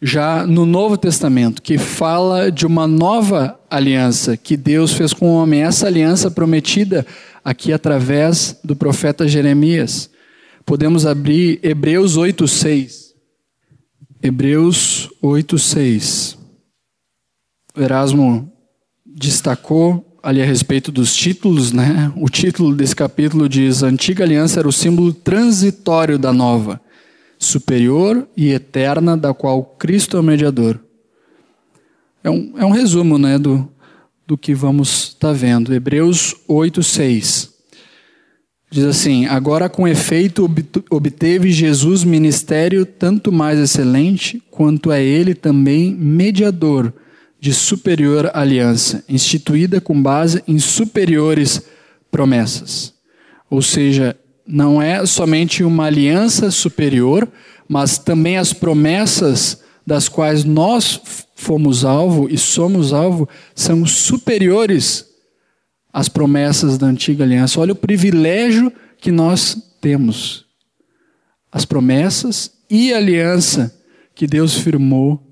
já 0.01 0.47
no 0.47 0.67
Novo 0.67 0.97
Testamento, 0.97 1.63
que 1.63 1.79
fala 1.79 2.51
de 2.51 2.67
uma 2.67 2.87
nova 2.87 3.59
aliança 3.71 4.37
que 4.37 4.57
Deus 4.57 4.93
fez 4.93 5.13
com 5.13 5.31
o 5.31 5.35
homem. 5.35 5.63
Essa 5.63 5.87
aliança 5.87 6.31
prometida 6.31 7.07
aqui 7.45 7.73
através 7.73 8.59
do 8.63 8.77
profeta 8.77 9.27
Jeremias. 9.27 10.11
Podemos 10.65 11.07
abrir 11.07 11.59
Hebreus 11.63 12.17
8:6. 12.17 13.15
Hebreus 14.23 15.09
8:6. 15.23 16.37
O 17.77 17.81
Erasmo 17.81 18.53
destacou 19.05 20.19
ali 20.23 20.43
a 20.43 20.45
respeito 20.45 20.91
dos 20.91 21.15
títulos, 21.15 21.71
né? 21.71 22.13
O 22.17 22.29
título 22.29 22.75
desse 22.75 22.97
capítulo 22.97 23.49
diz: 23.49 23.83
Antiga 23.83 24.25
Aliança 24.25 24.59
era 24.59 24.69
o 24.69 24.73
símbolo 24.73 25.13
transitório 25.13 26.19
da 26.19 26.33
nova, 26.33 26.81
superior 27.47 28.29
e 28.37 28.51
eterna, 28.51 29.17
da 29.17 29.33
qual 29.33 29.63
Cristo 29.63 30.17
é 30.17 30.21
o 30.21 30.23
mediador. 30.23 30.81
É 32.23 32.31
um, 32.31 32.53
é 32.57 32.65
um 32.65 32.71
resumo, 32.71 33.19
né, 33.19 33.39
do, 33.39 33.69
do 34.27 34.37
que 34.37 34.55
vamos 34.55 35.09
estar 35.09 35.29
tá 35.29 35.33
vendo. 35.33 35.73
Hebreus 35.73 36.35
8, 36.49 36.83
6. 36.83 37.55
Diz 38.71 38.85
assim: 38.85 39.27
Agora 39.27 39.69
com 39.69 39.87
efeito 39.87 40.51
obteve 40.91 41.53
Jesus 41.53 42.03
ministério 42.03 42.85
tanto 42.85 43.31
mais 43.31 43.59
excelente, 43.59 44.43
quanto 44.51 44.91
é 44.91 45.03
ele 45.03 45.35
também 45.35 45.95
mediador 45.95 46.93
de 47.39 47.53
superior 47.53 48.31
aliança, 48.35 49.05
instituída 49.09 49.81
com 49.81 50.03
base 50.03 50.43
em 50.49 50.59
superiores 50.59 51.63
promessas. 52.11 52.93
Ou 53.49 53.63
seja, 53.63 54.17
não 54.47 54.81
é 54.81 55.05
somente 55.05 55.65
uma 55.65 55.87
aliança 55.87 56.51
superior, 56.51 57.29
mas 57.69 57.99
também 57.99 58.37
as 58.37 58.53
promessas 58.53 59.61
das 59.87 60.09
quais 60.09 60.45
nós 60.45 61.01
fomos 61.35 61.85
alvo 61.85 62.29
e 62.31 62.39
somos 62.39 62.93
alvo 62.93 63.29
são 63.55 63.85
superiores 63.85 65.07
às 65.93 66.09
promessas 66.09 66.79
da 66.79 66.87
antiga 66.87 67.25
aliança. 67.25 67.61
Olha 67.61 67.73
o 67.73 67.77
privilégio 67.77 68.73
que 68.99 69.11
nós 69.11 69.57
temos. 69.81 70.45
As 71.51 71.65
promessas 71.65 72.51
e 72.69 72.93
a 72.93 72.97
aliança 72.97 73.75
que 74.15 74.27
Deus 74.27 74.55
firmou 74.55 75.23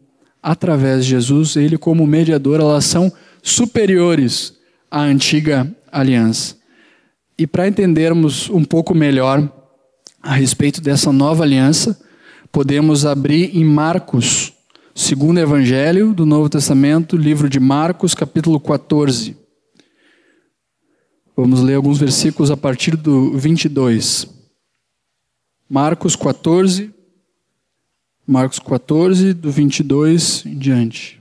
através 0.42 1.05
de 1.05 1.12
Jesus, 1.12 1.57
ele 1.57 1.79
como 1.79 2.07
mediador, 2.07 2.61
elas 2.61 2.85
são 2.85 3.12
superiores 3.42 4.55
à 4.90 5.00
antiga 5.00 5.74
aliança. 5.90 6.57
E 7.37 7.47
para 7.49 7.66
entendermos 7.66 8.49
um 8.49 8.64
pouco 8.64 8.94
melhor 8.94 9.51
a 10.23 10.35
respeito 10.35 10.81
dessa 10.81 11.12
nova 11.12 11.42
aliança, 11.42 12.01
podemos 12.53 13.05
abrir 13.05 13.57
em 13.57 13.64
Marcos, 13.64 14.53
segundo 14.94 15.40
evangelho 15.40 16.14
do 16.14 16.25
Novo 16.25 16.49
Testamento, 16.49 17.16
livro 17.16 17.49
de 17.49 17.59
Marcos, 17.59 18.14
capítulo 18.14 18.61
14. 18.61 19.37
Vamos 21.37 21.61
ler 21.61 21.75
alguns 21.75 21.99
versículos 21.99 22.53
a 22.53 22.57
partir 22.57 22.97
do 22.97 23.37
22. 23.37 24.29
Marcos 25.68 26.14
14, 26.14 26.94
Marcos 28.25 28.61
14, 28.61 29.35
do 29.35 29.51
22 29.51 30.47
em 30.47 30.57
diante. 30.57 31.20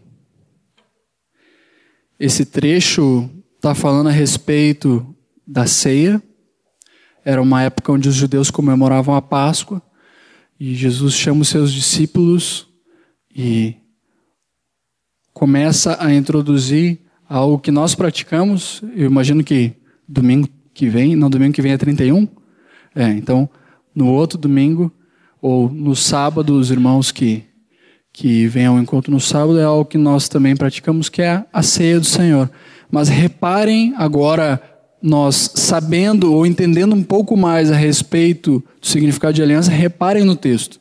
Esse 2.20 2.46
trecho 2.46 3.28
está 3.56 3.74
falando 3.74 4.10
a 4.10 4.12
respeito 4.12 5.13
da 5.46 5.66
ceia. 5.68 6.22
Era 7.26 7.42
uma 7.42 7.64
época 7.64 7.92
onde 7.92 8.10
os 8.10 8.16
judeus 8.16 8.52
comemoravam 8.52 9.16
a 9.16 9.22
Páscoa. 9.22 9.82
E 10.60 10.76
Jesus 10.76 11.14
chama 11.14 11.42
os 11.42 11.50
seus 11.50 11.74
discípulos 11.74 12.68
e 13.36 13.76
começa 15.34 15.98
a 16.00 16.14
introduzir 16.14 17.00
algo 17.28 17.60
que 17.60 17.72
nós 17.72 17.96
praticamos. 17.96 18.82
Eu 18.96 19.08
imagino 19.08 19.44
que 19.44 19.74
domingo 20.08 20.48
que 20.74 20.90
vem, 20.90 21.16
não, 21.16 21.30
domingo 21.30 21.54
que 21.54 21.62
vem 21.62 21.72
é 21.72 21.78
31. 21.78 22.28
É, 22.96 23.10
então, 23.10 23.50
no 23.94 24.08
outro 24.08 24.38
domingo, 24.38 24.92
ou 25.42 25.70
no 25.70 25.96
sábado, 25.96 26.58
os 26.58 26.72
irmãos 26.72 27.12
que, 27.12 27.44
que 28.12 28.48
vêm 28.48 28.68
ao 28.68 28.80
encontro 28.80 29.12
no 29.12 29.20
sábado, 29.20 29.60
é 29.60 29.64
algo 29.64 29.86
que 29.86 29.98
nós 29.98 30.30
também 30.30 30.56
praticamos, 30.56 31.10
que 31.10 31.22
é 31.22 31.44
a 31.52 31.62
ceia 31.62 32.00
do 32.00 32.06
Senhor. 32.06 32.50
Mas 32.90 33.10
reparem 33.10 33.94
agora, 33.98 34.62
nós 35.04 35.52
sabendo 35.56 36.34
ou 36.34 36.46
entendendo 36.46 36.96
um 36.96 37.04
pouco 37.04 37.36
mais 37.36 37.70
a 37.70 37.76
respeito 37.76 38.64
do 38.80 38.88
significado 38.88 39.34
de 39.34 39.44
aliança, 39.44 39.70
reparem 39.70 40.24
no 40.24 40.34
texto. 40.34 40.80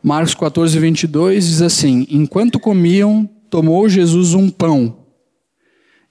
Marcos 0.00 0.32
14, 0.36 0.78
22 0.78 1.48
diz 1.48 1.60
assim: 1.60 2.06
Enquanto 2.08 2.60
comiam, 2.60 3.28
tomou 3.50 3.88
Jesus 3.88 4.32
um 4.32 4.48
pão 4.48 5.04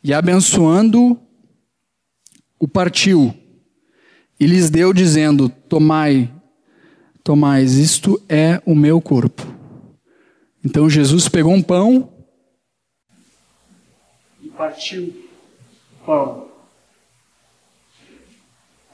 e, 0.03 0.13
abençoando, 0.13 1.17
o 2.59 2.67
partiu 2.67 3.33
e 4.37 4.45
lhes 4.45 4.69
deu, 4.69 4.91
dizendo: 4.91 5.47
Tomai, 5.47 6.29
tomais, 7.23 7.75
isto 7.75 8.21
é 8.27 8.61
o 8.65 8.75
meu 8.75 8.99
corpo. 8.99 9.41
Então 10.63 10.89
Jesus 10.89 11.29
pegou 11.29 11.53
um 11.53 11.61
pão 11.61 12.11
e 14.41 14.49
partiu 14.49 15.13
o 16.01 16.05
pão. 16.05 16.44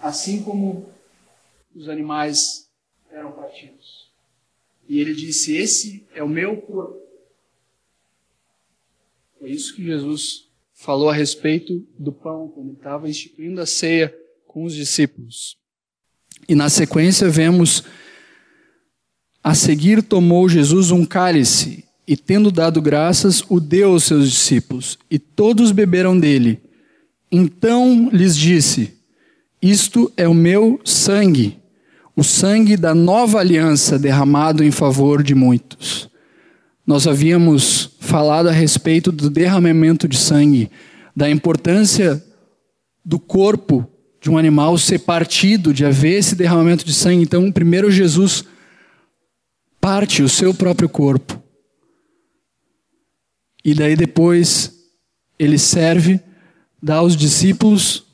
Assim 0.02 0.42
como 0.44 0.90
os 1.76 1.88
animais 1.88 2.70
eram 3.12 3.32
partidos. 3.32 4.10
E 4.90 5.00
ele 5.00 5.14
disse: 5.14 5.56
Esse 5.56 6.06
é 6.14 6.24
o 6.24 6.28
meu 6.28 6.58
corpo. 6.58 7.00
Foi 9.40 9.50
isso 9.50 9.76
que 9.76 9.84
Jesus 9.84 10.48
falou 10.74 11.10
a 11.10 11.14
respeito 11.14 11.86
do 11.98 12.12
pão, 12.12 12.48
quando 12.50 12.74
estava 12.74 13.10
instituindo 13.10 13.62
a 13.62 13.66
ceia 13.66 14.16
com 14.48 14.64
os 14.64 14.74
discípulos. 14.74 15.58
E 16.48 16.56
na 16.56 16.70
sequência 16.70 17.30
vemos 17.30 17.84
a 19.44 19.56
seguir 19.56 20.04
tomou 20.04 20.50
Jesus 20.50 20.92
um 20.92 21.06
cálice 21.06 21.86
e 22.08 22.18
tendo 22.18 22.52
dado 22.52 22.82
graças, 22.82 23.44
o 23.50 23.60
deu 23.60 23.92
aos 23.92 24.04
seus 24.04 24.30
discípulos, 24.30 25.00
e 25.10 25.18
todos 25.18 25.72
beberam 25.72 26.20
dele. 26.20 26.62
Então 27.32 28.10
lhes 28.12 28.36
disse: 28.36 29.01
Isto 29.62 30.12
é 30.18 30.28
o 30.28 30.34
meu 30.34 30.80
sangue, 30.84 31.60
o 32.16 32.24
sangue 32.24 32.76
da 32.76 32.96
nova 32.96 33.40
aliança 33.40 34.00
derramado 34.00 34.64
em 34.64 34.72
favor 34.72 35.22
de 35.22 35.36
muitos. 35.36 36.10
Nós 36.86 37.06
havíamos 37.06 37.92
falado 38.00 38.50
a 38.50 38.52
respeito 38.52 39.12
do 39.12 39.30
derramamento 39.30 40.08
de 40.08 40.18
sangue, 40.18 40.72
da 41.16 41.30
importância 41.30 42.24
do 43.06 43.20
corpo 43.20 43.88
de 44.20 44.30
um 44.30 44.38
animal 44.38 44.78
ser 44.78 45.00
partido, 45.00 45.74
de 45.74 45.86
haver 45.86 46.20
esse 46.20 46.36
derramamento 46.36 46.84
de 46.84 46.94
sangue. 46.94 47.24
Então, 47.24 47.52
primeiro 47.52 47.92
Jesus 47.92 48.44
parte 49.80 50.22
o 50.22 50.30
seu 50.30 50.54
próprio 50.54 50.90
corpo. 50.90 51.42
E 53.64 53.74
daí 53.74 53.96
depois 53.96 54.74
ele 55.38 55.58
serve, 55.58 56.20
dá 56.82 56.96
aos 56.96 57.16
discípulos 57.16 58.06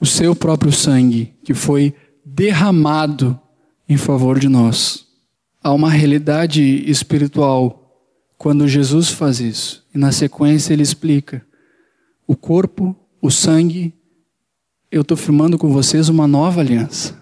o 0.00 0.06
seu 0.06 0.34
próprio 0.34 0.72
sangue, 0.72 1.34
que 1.44 1.54
foi 1.54 1.94
derramado 2.24 3.38
em 3.88 3.96
favor 3.96 4.38
de 4.38 4.48
nós. 4.48 5.06
Há 5.62 5.72
uma 5.72 5.90
realidade 5.90 6.62
espiritual 6.88 7.84
quando 8.36 8.68
Jesus 8.68 9.10
faz 9.10 9.40
isso. 9.40 9.84
E 9.94 9.98
na 9.98 10.12
sequência 10.12 10.72
ele 10.72 10.82
explica: 10.82 11.44
o 12.26 12.36
corpo, 12.36 12.94
o 13.20 13.30
sangue 13.30 13.94
eu 14.90 15.02
estou 15.02 15.16
firmando 15.16 15.58
com 15.58 15.70
vocês 15.70 16.08
uma 16.08 16.26
nova 16.26 16.60
aliança. 16.60 17.18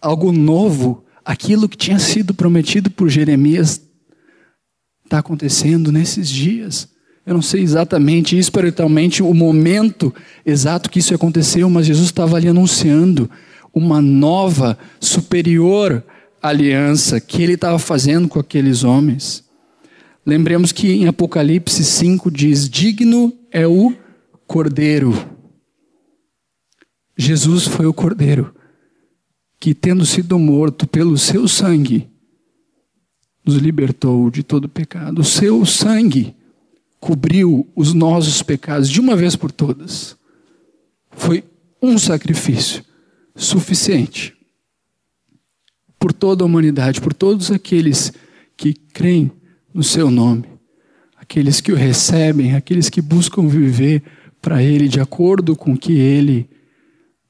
Algo 0.00 0.30
novo, 0.30 1.04
aquilo 1.24 1.68
que 1.68 1.76
tinha 1.76 1.98
sido 1.98 2.34
prometido 2.34 2.90
por 2.90 3.08
Jeremias 3.08 3.80
está 5.04 5.18
acontecendo 5.18 5.90
nesses 5.90 6.28
dias. 6.28 6.88
Eu 7.26 7.34
não 7.34 7.42
sei 7.42 7.62
exatamente, 7.62 8.38
espiritualmente, 8.38 9.22
o 9.22 9.34
momento 9.34 10.14
exato 10.44 10.88
que 10.88 11.00
isso 11.00 11.14
aconteceu, 11.14 11.68
mas 11.68 11.86
Jesus 11.86 12.06
estava 12.06 12.36
ali 12.36 12.48
anunciando 12.48 13.28
uma 13.74 14.00
nova, 14.00 14.78
superior 15.00 16.02
aliança 16.40 17.20
que 17.20 17.42
ele 17.42 17.54
estava 17.54 17.78
fazendo 17.78 18.28
com 18.28 18.38
aqueles 18.38 18.84
homens. 18.84 19.44
Lembremos 20.24 20.70
que 20.70 20.92
em 20.92 21.08
Apocalipse 21.08 21.84
5 21.84 22.30
diz: 22.30 22.70
Digno 22.70 23.32
é 23.50 23.66
o 23.66 23.92
Cordeiro 24.46 25.36
Jesus 27.16 27.66
foi 27.66 27.86
o 27.86 27.94
Cordeiro 27.94 28.54
que, 29.58 29.72
tendo 29.72 30.04
sido 30.04 30.38
morto 30.38 30.86
pelo 30.86 31.16
seu 31.16 31.48
sangue, 31.48 32.08
nos 33.44 33.56
libertou 33.56 34.30
de 34.30 34.42
todo 34.42 34.68
pecado. 34.68 35.20
O 35.20 35.24
seu 35.24 35.64
sangue 35.64 36.34
cobriu 37.00 37.68
os 37.74 37.92
nossos 37.92 38.42
pecados 38.42 38.88
de 38.88 39.00
uma 39.00 39.16
vez 39.16 39.36
por 39.36 39.52
todas. 39.52 40.16
Foi 41.10 41.44
um 41.80 41.98
sacrifício 41.98 42.84
suficiente 43.34 44.34
por 45.98 46.12
toda 46.12 46.44
a 46.44 46.46
humanidade, 46.46 47.00
por 47.00 47.12
todos 47.12 47.50
aqueles 47.50 48.12
que 48.56 48.72
creem 48.72 49.30
no 49.72 49.82
seu 49.82 50.10
nome, 50.10 50.44
aqueles 51.16 51.60
que 51.60 51.72
o 51.72 51.76
recebem, 51.76 52.54
aqueles 52.54 52.88
que 52.88 53.00
buscam 53.00 53.46
viver 53.46 54.02
para 54.40 54.62
Ele 54.62 54.88
de 54.88 55.00
acordo 55.00 55.56
com 55.56 55.72
o 55.72 55.78
que 55.78 55.98
Ele 55.98 56.48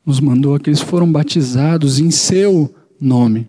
nos 0.04 0.20
mandou 0.20 0.54
aqueles 0.54 0.80
que 0.80 0.86
foram 0.86 1.10
batizados 1.10 1.98
em 1.98 2.10
seu 2.10 2.72
nome. 3.00 3.48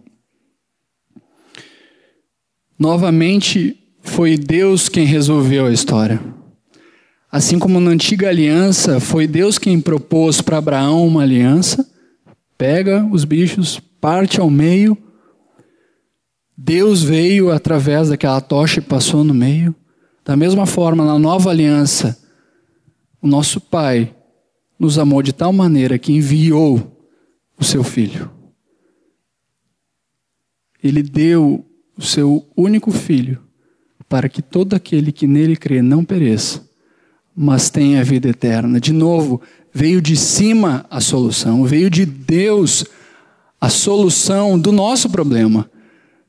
Novamente, 2.79 3.77
foi 4.07 4.37
Deus 4.37 4.89
quem 4.89 5.05
resolveu 5.05 5.65
a 5.65 5.71
história. 5.71 6.19
Assim 7.31 7.59
como 7.59 7.79
na 7.79 7.91
antiga 7.91 8.29
aliança, 8.29 8.99
foi 8.99 9.27
Deus 9.27 9.57
quem 9.57 9.79
propôs 9.79 10.41
para 10.41 10.57
Abraão 10.57 11.05
uma 11.05 11.21
aliança, 11.21 11.87
pega 12.57 13.05
os 13.11 13.25
bichos, 13.25 13.79
parte 14.01 14.39
ao 14.39 14.49
meio. 14.49 14.97
Deus 16.57 17.03
veio 17.03 17.51
através 17.51 18.09
daquela 18.09 18.41
tocha 18.41 18.79
e 18.79 18.83
passou 18.83 19.23
no 19.23 19.33
meio. 19.33 19.75
Da 20.25 20.35
mesma 20.35 20.65
forma, 20.65 21.05
na 21.05 21.19
nova 21.19 21.51
aliança, 21.51 22.17
o 23.21 23.27
nosso 23.27 23.61
Pai 23.61 24.15
nos 24.79 24.97
amou 24.97 25.21
de 25.21 25.33
tal 25.33 25.51
maneira 25.53 25.99
que 25.99 26.13
enviou 26.13 27.05
o 27.59 27.63
seu 27.63 27.83
filho. 27.83 28.31
Ele 30.81 31.03
deu 31.03 31.65
o 31.97 32.01
seu 32.01 32.47
único 32.55 32.91
filho 32.91 33.46
para 34.09 34.29
que 34.29 34.41
todo 34.41 34.73
aquele 34.73 35.11
que 35.11 35.27
nele 35.27 35.55
crê 35.55 35.81
não 35.81 36.03
pereça, 36.03 36.67
mas 37.35 37.69
tenha 37.69 38.03
vida 38.03 38.29
eterna. 38.29 38.79
De 38.79 38.93
novo, 38.93 39.41
veio 39.73 40.01
de 40.01 40.15
cima 40.15 40.85
a 40.89 40.99
solução, 41.01 41.63
veio 41.63 41.89
de 41.89 42.05
Deus 42.05 42.85
a 43.59 43.69
solução 43.69 44.57
do 44.57 44.71
nosso 44.71 45.09
problema. 45.09 45.69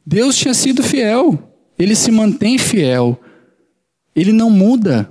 Deus 0.05 0.37
tinha 0.37 0.55
sido 0.55 0.83
fiel, 0.83 1.38
ele 1.79 1.95
se 1.95 2.11
mantém 2.11 2.59
fiel, 2.59 3.21
ele 4.14 4.33
não 4.33 4.51
muda. 4.51 5.09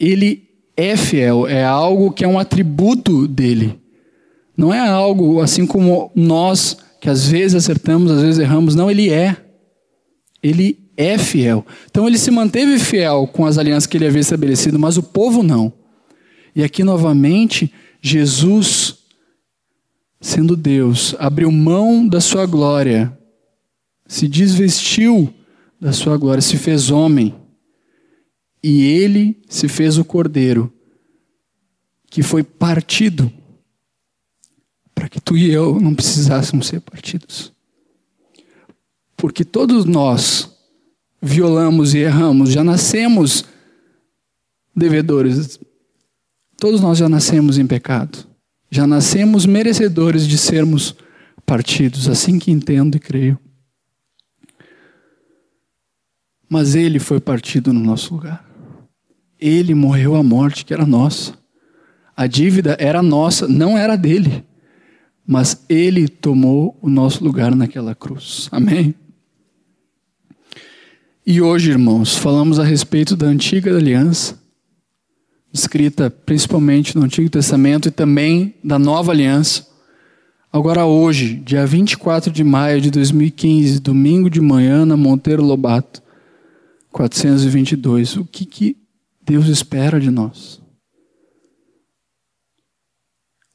Ele 0.00 0.48
é 0.76 0.96
fiel, 0.96 1.46
é 1.46 1.64
algo 1.64 2.12
que 2.12 2.24
é 2.24 2.28
um 2.28 2.38
atributo 2.38 3.26
dele. 3.26 3.78
Não 4.56 4.72
é 4.72 4.78
algo 4.78 5.40
assim 5.40 5.66
como 5.66 6.10
nós, 6.14 6.78
que 7.00 7.10
às 7.10 7.28
vezes 7.28 7.56
acertamos, 7.56 8.10
às 8.10 8.22
vezes 8.22 8.38
erramos. 8.38 8.74
Não, 8.74 8.90
ele 8.90 9.10
é. 9.10 9.36
Ele 10.42 10.87
é 10.98 11.16
fiel. 11.16 11.64
Então 11.88 12.08
ele 12.08 12.18
se 12.18 12.28
manteve 12.28 12.76
fiel 12.80 13.28
com 13.28 13.46
as 13.46 13.56
alianças 13.56 13.86
que 13.86 13.96
ele 13.96 14.06
havia 14.06 14.20
estabelecido, 14.20 14.80
mas 14.80 14.96
o 14.96 15.02
povo 15.02 15.44
não. 15.44 15.72
E 16.56 16.64
aqui 16.64 16.82
novamente, 16.82 17.72
Jesus, 18.02 18.98
sendo 20.20 20.56
Deus, 20.56 21.14
abriu 21.20 21.52
mão 21.52 22.06
da 22.06 22.20
sua 22.20 22.44
glória, 22.46 23.16
se 24.08 24.26
desvestiu 24.26 25.32
da 25.80 25.92
sua 25.92 26.16
glória, 26.16 26.42
se 26.42 26.56
fez 26.56 26.90
homem 26.90 27.32
e 28.60 28.82
ele 28.82 29.40
se 29.48 29.68
fez 29.68 29.98
o 29.98 30.04
cordeiro 30.04 30.72
que 32.10 32.24
foi 32.24 32.42
partido 32.42 33.32
para 34.92 35.08
que 35.08 35.20
tu 35.20 35.36
e 35.36 35.48
eu 35.52 35.78
não 35.78 35.94
precisássemos 35.94 36.66
ser 36.66 36.80
partidos. 36.80 37.52
Porque 39.16 39.44
todos 39.44 39.84
nós 39.84 40.57
violamos 41.20 41.94
e 41.94 41.98
erramos, 41.98 42.50
já 42.50 42.62
nascemos 42.62 43.44
devedores. 44.74 45.58
Todos 46.56 46.80
nós 46.80 46.98
já 46.98 47.08
nascemos 47.08 47.58
em 47.58 47.66
pecado. 47.66 48.26
Já 48.70 48.86
nascemos 48.86 49.46
merecedores 49.46 50.26
de 50.26 50.36
sermos 50.36 50.94
partidos, 51.46 52.08
assim 52.08 52.38
que 52.38 52.50
entendo 52.50 52.96
e 52.96 53.00
creio. 53.00 53.38
Mas 56.48 56.74
ele 56.74 56.98
foi 56.98 57.20
partido 57.20 57.72
no 57.72 57.80
nosso 57.80 58.14
lugar. 58.14 58.44
Ele 59.38 59.74
morreu 59.74 60.16
a 60.16 60.22
morte 60.22 60.64
que 60.64 60.72
era 60.72 60.86
nossa. 60.86 61.34
A 62.16 62.26
dívida 62.26 62.76
era 62.80 63.02
nossa, 63.02 63.46
não 63.46 63.76
era 63.76 63.96
dele. 63.96 64.44
Mas 65.26 65.64
ele 65.68 66.08
tomou 66.08 66.76
o 66.82 66.88
nosso 66.88 67.22
lugar 67.22 67.54
naquela 67.54 67.94
cruz. 67.94 68.48
Amém? 68.50 68.94
E 71.30 71.42
hoje, 71.42 71.70
irmãos, 71.70 72.16
falamos 72.16 72.58
a 72.58 72.64
respeito 72.64 73.14
da 73.14 73.26
antiga 73.26 73.76
aliança, 73.76 74.42
escrita 75.52 76.08
principalmente 76.08 76.96
no 76.96 77.04
Antigo 77.04 77.28
Testamento 77.28 77.86
e 77.86 77.90
também 77.90 78.54
da 78.64 78.78
nova 78.78 79.12
aliança. 79.12 79.68
Agora, 80.50 80.86
hoje, 80.86 81.34
dia 81.34 81.66
24 81.66 82.32
de 82.32 82.42
maio 82.42 82.80
de 82.80 82.90
2015, 82.90 83.78
domingo 83.78 84.30
de 84.30 84.40
manhã, 84.40 84.86
na 84.86 84.96
Monteiro 84.96 85.44
Lobato, 85.44 86.02
422, 86.92 88.16
o 88.16 88.24
que, 88.24 88.46
que 88.46 88.78
Deus 89.20 89.48
espera 89.48 90.00
de 90.00 90.10
nós. 90.10 90.62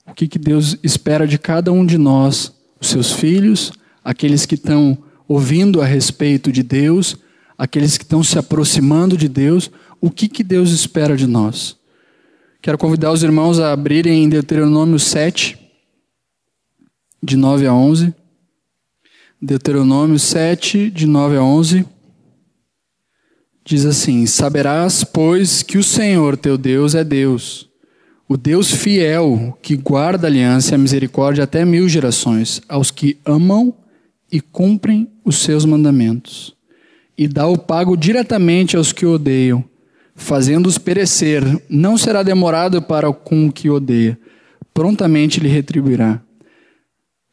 O 0.06 0.14
que, 0.14 0.28
que 0.28 0.38
Deus 0.38 0.78
espera 0.84 1.26
de 1.26 1.40
cada 1.40 1.72
um 1.72 1.84
de 1.84 1.98
nós, 1.98 2.54
os 2.80 2.90
seus 2.90 3.12
filhos, 3.12 3.74
aqueles 4.04 4.46
que 4.46 4.54
estão 4.54 4.96
ouvindo 5.28 5.82
a 5.82 5.86
respeito 5.88 6.52
de 6.52 6.62
Deus, 6.62 7.18
aqueles 7.58 7.98
que 7.98 8.04
estão 8.04 8.24
se 8.24 8.38
aproximando 8.38 9.18
de 9.18 9.28
Deus, 9.28 9.72
o 10.00 10.10
que, 10.10 10.28
que 10.28 10.44
Deus 10.44 10.72
espera 10.72 11.16
de 11.16 11.28
nós? 11.28 11.78
Quero 12.62 12.78
convidar 12.78 13.12
os 13.12 13.24
irmãos 13.24 13.60
a 13.60 13.74
abrirem 13.74 14.24
em 14.24 14.30
Deuteronômio 14.30 14.98
7, 14.98 15.58
de 17.22 17.38
9 17.38 17.68
a 17.68 17.74
11. 17.74 18.14
Deuteronômio 19.42 20.20
7, 20.20 20.90
de 20.90 21.06
9 21.06 21.38
a 21.38 21.44
11. 21.44 21.86
Diz 23.66 23.86
assim: 23.86 24.26
Saberás, 24.26 25.04
pois, 25.04 25.64
que 25.64 25.78
o 25.78 25.84
Senhor 25.84 26.36
teu 26.38 26.58
Deus 26.58 26.96
é 26.96 27.04
Deus, 27.04 27.70
o 28.28 28.36
Deus 28.36 28.72
fiel, 28.72 29.58
que 29.62 29.76
guarda 29.76 30.28
a 30.28 30.30
aliança 30.30 30.72
e 30.72 30.76
a 30.76 30.78
misericórdia 30.78 31.44
até 31.44 31.64
mil 31.64 31.88
gerações, 31.88 32.62
aos 32.68 32.92
que 32.92 33.18
amam 33.26 33.74
e 34.32 34.42
cumprem 34.42 35.10
os 35.24 35.38
seus 35.38 35.64
mandamentos, 35.66 36.56
e 37.18 37.28
dá 37.28 37.48
o 37.48 37.58
pago 37.58 37.96
diretamente 37.96 38.76
aos 38.76 38.92
que 38.92 39.06
odeiam, 39.06 39.64
fazendo-os 40.16 40.78
perecer. 40.78 41.44
Não 41.70 41.98
será 41.98 42.24
demorado 42.24 42.82
para 42.82 43.12
com 43.14 43.48
o 43.48 43.52
que 43.52 43.70
odeia, 43.70 44.18
prontamente 44.74 45.40
lhe 45.40 45.48
retribuirá. 45.48 46.22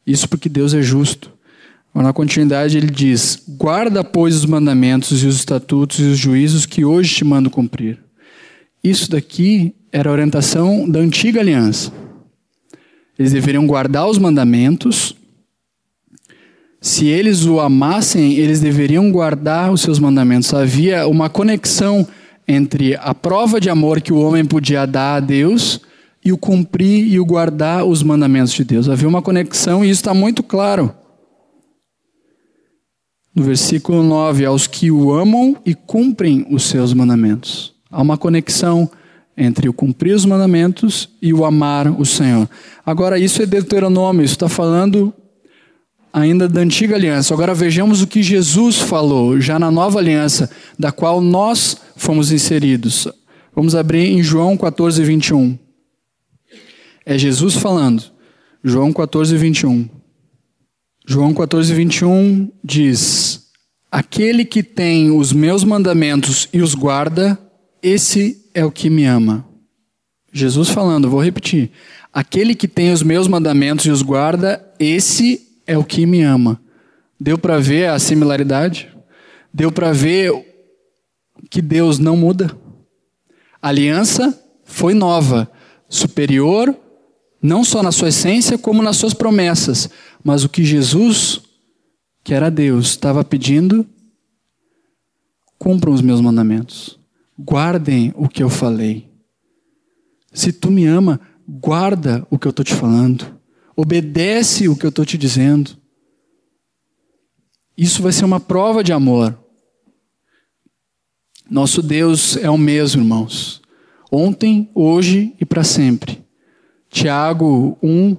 Isso 0.05 0.27
porque 0.27 0.49
Deus 0.49 0.73
é 0.73 0.81
justo. 0.81 1.31
Na 1.93 2.13
continuidade, 2.13 2.77
ele 2.77 2.89
diz: 2.89 3.43
Guarda, 3.47 4.03
pois, 4.03 4.35
os 4.35 4.45
mandamentos 4.45 5.23
e 5.23 5.27
os 5.27 5.35
estatutos 5.35 5.99
e 5.99 6.03
os 6.03 6.17
juízos 6.17 6.65
que 6.65 6.85
hoje 6.85 7.15
te 7.15 7.25
mando 7.25 7.49
cumprir. 7.49 7.99
Isso 8.83 9.11
daqui 9.11 9.75
era 9.91 10.09
a 10.09 10.13
orientação 10.13 10.89
da 10.89 10.99
antiga 10.99 11.41
aliança. 11.41 11.91
Eles 13.19 13.33
deveriam 13.33 13.67
guardar 13.67 14.07
os 14.07 14.17
mandamentos. 14.17 15.15
Se 16.83 17.05
eles 17.05 17.45
o 17.45 17.59
amassem, 17.59 18.33
eles 18.33 18.59
deveriam 18.59 19.11
guardar 19.11 19.71
os 19.71 19.81
seus 19.81 19.99
mandamentos. 19.99 20.51
Havia 20.51 21.07
uma 21.07 21.29
conexão 21.29 22.07
entre 22.47 22.95
a 22.95 23.13
prova 23.13 23.61
de 23.61 23.69
amor 23.69 24.01
que 24.01 24.11
o 24.11 24.19
homem 24.19 24.43
podia 24.43 24.87
dar 24.87 25.17
a 25.17 25.19
Deus 25.19 25.79
e 26.25 26.31
o 26.31 26.37
cumprir 26.37 27.07
e 27.07 27.19
o 27.19 27.25
guardar 27.25 27.85
os 27.85 28.01
mandamentos 28.01 28.51
de 28.53 28.63
Deus. 28.63 28.89
Havia 28.89 29.07
uma 29.07 29.21
conexão 29.21 29.85
e 29.85 29.91
isso 29.91 30.01
está 30.01 30.11
muito 30.11 30.41
claro. 30.41 30.91
No 33.35 33.43
versículo 33.43 34.01
9, 34.01 34.43
aos 34.43 34.65
que 34.65 34.89
o 34.89 35.13
amam 35.13 35.55
e 35.63 35.75
cumprem 35.75 36.47
os 36.49 36.63
seus 36.63 36.95
mandamentos. 36.95 37.75
Há 37.91 38.01
uma 38.01 38.17
conexão 38.17 38.89
entre 39.37 39.69
o 39.69 39.73
cumprir 39.73 40.15
os 40.15 40.25
mandamentos 40.25 41.09
e 41.21 41.31
o 41.31 41.45
amar 41.45 41.87
o 41.87 42.05
Senhor. 42.05 42.49
Agora, 42.83 43.19
isso 43.19 43.41
é 43.41 43.45
Deuteronômio, 43.45 44.25
isso 44.25 44.33
está 44.33 44.49
falando 44.49 45.13
ainda 46.13 46.47
da 46.47 46.61
antiga 46.61 46.95
aliança. 46.95 47.33
Agora 47.33 47.53
vejamos 47.53 48.01
o 48.01 48.07
que 48.07 48.21
Jesus 48.21 48.79
falou, 48.79 49.39
já 49.39 49.57
na 49.57 49.71
nova 49.71 49.99
aliança, 49.99 50.49
da 50.77 50.91
qual 50.91 51.21
nós 51.21 51.77
fomos 51.95 52.31
inseridos. 52.31 53.07
Vamos 53.55 53.75
abrir 53.75 54.07
em 54.07 54.23
João 54.23 54.57
14, 54.57 55.03
21. 55.03 55.57
É 57.05 57.17
Jesus 57.17 57.55
falando. 57.55 58.03
João 58.63 58.93
14, 58.93 59.35
21. 59.37 59.89
João 61.07 61.33
14, 61.33 61.73
21 61.73 62.51
diz: 62.63 63.47
Aquele 63.91 64.45
que 64.45 64.61
tem 64.61 65.11
os 65.11 65.33
meus 65.33 65.63
mandamentos 65.63 66.47
e 66.53 66.61
os 66.61 66.75
guarda, 66.75 67.37
esse 67.81 68.49
é 68.53 68.63
o 68.63 68.71
que 68.71 68.89
me 68.89 69.05
ama. 69.05 69.45
Jesus 70.31 70.69
falando, 70.69 71.09
vou 71.09 71.21
repetir. 71.21 71.71
Aquele 72.13 72.55
que 72.55 72.67
tem 72.67 72.91
os 72.91 73.03
meus 73.03 73.27
mandamentos 73.27 73.85
e 73.85 73.89
os 73.89 74.01
guarda, 74.01 74.65
esse 74.79 75.50
é 75.71 75.77
o 75.77 75.83
que 75.83 76.05
me 76.05 76.21
ama. 76.21 76.61
Deu 77.19 77.37
para 77.37 77.59
ver 77.59 77.89
a 77.89 77.99
similaridade? 77.99 78.89
Deu 79.53 79.71
para 79.71 79.91
ver 79.93 80.33
que 81.49 81.61
Deus 81.61 81.97
não 81.97 82.17
muda? 82.17 82.51
A 83.61 83.69
aliança 83.69 84.37
foi 84.65 84.93
nova, 84.93 85.49
superior, 85.87 86.75
não 87.41 87.63
só 87.63 87.81
na 87.81 87.91
sua 87.91 88.09
essência, 88.09 88.57
como 88.57 88.81
nas 88.81 88.97
suas 88.97 89.13
promessas. 89.13 89.89
Mas 90.23 90.43
o 90.43 90.49
que 90.49 90.63
Jesus, 90.63 91.41
que 92.23 92.33
era 92.33 92.51
Deus, 92.51 92.87
estava 92.87 93.23
pedindo, 93.23 93.85
cumpram 95.57 95.93
os 95.93 96.01
meus 96.01 96.19
mandamentos. 96.19 96.99
Guardem 97.39 98.13
o 98.15 98.27
que 98.27 98.43
eu 98.43 98.49
falei. 98.49 99.09
Se 100.33 100.51
tu 100.51 100.69
me 100.69 100.85
ama, 100.85 101.19
guarda 101.47 102.25
o 102.29 102.37
que 102.37 102.47
eu 102.47 102.51
estou 102.51 102.65
te 102.65 102.73
falando. 102.73 103.40
Obedece 103.81 104.69
o 104.69 104.75
que 104.75 104.85
eu 104.85 104.89
estou 104.89 105.03
te 105.03 105.17
dizendo. 105.17 105.75
Isso 107.75 108.03
vai 108.03 108.11
ser 108.11 108.23
uma 108.25 108.39
prova 108.39 108.83
de 108.83 108.93
amor. 108.93 109.35
Nosso 111.49 111.81
Deus 111.81 112.37
é 112.37 112.47
o 112.47 112.59
mesmo, 112.59 113.01
irmãos. 113.01 113.59
Ontem, 114.11 114.69
hoje 114.75 115.33
e 115.41 115.45
para 115.45 115.63
sempre. 115.63 116.23
Tiago 116.91 117.75
1, 117.81 118.17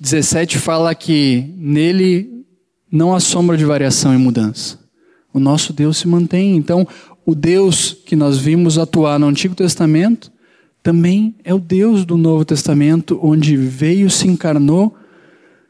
17 0.00 0.58
fala 0.58 0.92
que 0.92 1.54
nele 1.56 2.44
não 2.90 3.14
há 3.14 3.20
sombra 3.20 3.56
de 3.56 3.64
variação 3.64 4.12
e 4.12 4.18
mudança. 4.18 4.76
O 5.32 5.38
nosso 5.38 5.72
Deus 5.72 5.98
se 5.98 6.08
mantém. 6.08 6.56
Então, 6.56 6.84
o 7.24 7.36
Deus 7.36 7.96
que 8.04 8.16
nós 8.16 8.38
vimos 8.38 8.76
atuar 8.76 9.20
no 9.20 9.28
Antigo 9.28 9.54
Testamento 9.54 10.32
também 10.82 11.34
é 11.44 11.52
o 11.52 11.58
Deus 11.58 12.04
do 12.04 12.16
Novo 12.16 12.44
Testamento, 12.44 13.18
onde 13.22 13.56
veio, 13.56 14.10
se 14.10 14.26
encarnou, 14.26 14.96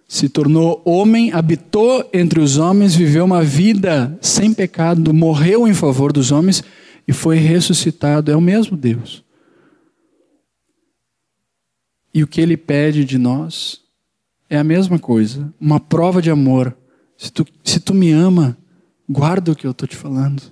se 0.07 0.29
tornou 0.29 0.83
homem, 0.85 1.33
habitou 1.33 2.09
entre 2.13 2.41
os 2.41 2.59
homens, 2.59 2.95
viveu 2.95 3.25
uma 3.25 3.43
vida 3.43 4.19
sem 4.21 4.53
pecado, 4.53 5.13
morreu 5.15 5.67
em 5.67 5.75
favor 5.75 6.13
dos 6.13 6.33
homens 6.33 6.63
e 7.07 7.13
foi 7.13 7.37
ressuscitado. 7.37 8.31
É 8.31 8.37
o 8.37 8.41
mesmo 8.41 8.77
Deus. 8.77 9.25
E 12.13 12.23
o 12.23 12.27
que 12.27 12.41
ele 12.41 12.57
pede 12.57 13.05
de 13.05 13.19
nós 13.19 13.81
é 14.49 14.59
a 14.59 14.65
mesma 14.65 14.99
coisa, 14.99 15.53
uma 15.61 15.79
prova 15.79 16.21
de 16.21 16.31
amor. 16.31 16.77
Se 17.17 17.31
tu, 17.31 17.47
se 17.63 17.79
tu 17.79 17.95
me 17.95 18.11
ama, 18.11 18.59
guarda 19.09 19.53
o 19.53 19.57
que 19.57 19.67
eu 19.67 19.71
estou 19.71 19.87
te 19.87 19.97
falando. 19.97 20.43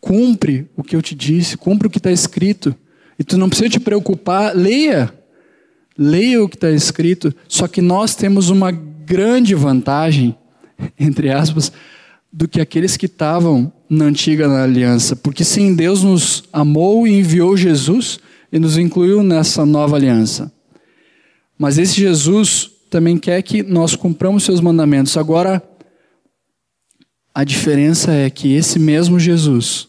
Cumpre 0.00 0.70
o 0.76 0.84
que 0.84 0.94
eu 0.94 1.02
te 1.02 1.14
disse, 1.14 1.56
cumpre 1.56 1.88
o 1.88 1.90
que 1.90 1.98
está 1.98 2.12
escrito. 2.12 2.74
E 3.20 3.22
tu 3.22 3.36
não 3.36 3.50
precisa 3.50 3.68
te 3.68 3.78
preocupar, 3.78 4.56
leia. 4.56 5.12
Leia 5.96 6.42
o 6.42 6.48
que 6.48 6.56
está 6.56 6.70
escrito. 6.70 7.34
Só 7.46 7.68
que 7.68 7.82
nós 7.82 8.14
temos 8.14 8.48
uma 8.48 8.72
grande 8.72 9.54
vantagem, 9.54 10.34
entre 10.98 11.28
aspas, 11.30 11.70
do 12.32 12.48
que 12.48 12.62
aqueles 12.62 12.96
que 12.96 13.04
estavam 13.04 13.70
na 13.90 14.06
antiga 14.06 14.48
aliança. 14.62 15.14
Porque 15.14 15.44
sim, 15.44 15.74
Deus 15.74 16.02
nos 16.02 16.44
amou 16.50 17.06
e 17.06 17.18
enviou 17.18 17.58
Jesus 17.58 18.18
e 18.50 18.58
nos 18.58 18.78
incluiu 18.78 19.22
nessa 19.22 19.66
nova 19.66 19.96
aliança. 19.96 20.50
Mas 21.58 21.76
esse 21.76 22.00
Jesus 22.00 22.70
também 22.88 23.18
quer 23.18 23.42
que 23.42 23.62
nós 23.62 23.94
cumpramos 23.94 24.44
seus 24.44 24.62
mandamentos. 24.62 25.18
Agora, 25.18 25.62
a 27.34 27.44
diferença 27.44 28.12
é 28.12 28.30
que 28.30 28.54
esse 28.54 28.78
mesmo 28.78 29.20
Jesus 29.20 29.88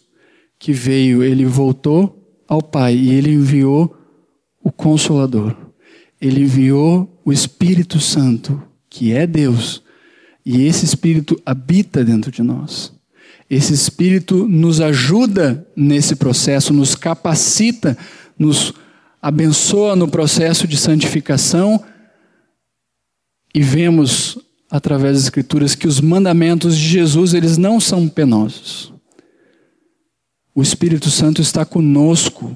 que 0.59 0.73
veio, 0.73 1.23
ele 1.23 1.45
voltou 1.45 2.20
ao 2.51 2.61
Pai 2.61 2.93
e 2.93 3.11
ele 3.11 3.31
enviou 3.31 3.95
o 4.61 4.73
Consolador. 4.73 5.55
Ele 6.19 6.41
enviou 6.41 7.21
o 7.23 7.31
Espírito 7.31 7.97
Santo, 7.97 8.61
que 8.89 9.13
é 9.13 9.25
Deus, 9.25 9.81
e 10.45 10.65
esse 10.65 10.83
Espírito 10.83 11.41
habita 11.45 12.03
dentro 12.03 12.29
de 12.29 12.43
nós. 12.43 12.91
Esse 13.49 13.73
Espírito 13.73 14.49
nos 14.49 14.81
ajuda 14.81 15.65
nesse 15.77 16.13
processo, 16.13 16.73
nos 16.73 16.93
capacita, 16.93 17.97
nos 18.37 18.73
abençoa 19.21 19.95
no 19.95 20.09
processo 20.09 20.67
de 20.67 20.75
santificação 20.75 21.81
e 23.55 23.61
vemos 23.61 24.37
através 24.69 25.13
das 25.13 25.23
escrituras 25.23 25.73
que 25.73 25.87
os 25.87 26.01
mandamentos 26.01 26.77
de 26.77 26.85
Jesus 26.85 27.33
eles 27.33 27.57
não 27.57 27.79
são 27.79 28.09
penosos. 28.09 28.91
O 30.53 30.61
Espírito 30.61 31.09
Santo 31.09 31.41
está 31.41 31.65
conosco 31.65 32.55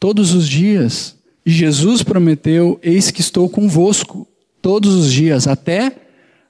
todos 0.00 0.34
os 0.34 0.48
dias. 0.48 1.16
Jesus 1.44 2.02
prometeu: 2.02 2.78
Eis 2.82 3.10
que 3.10 3.20
estou 3.20 3.48
convosco 3.48 4.26
todos 4.60 4.94
os 4.94 5.12
dias, 5.12 5.46
até 5.46 5.92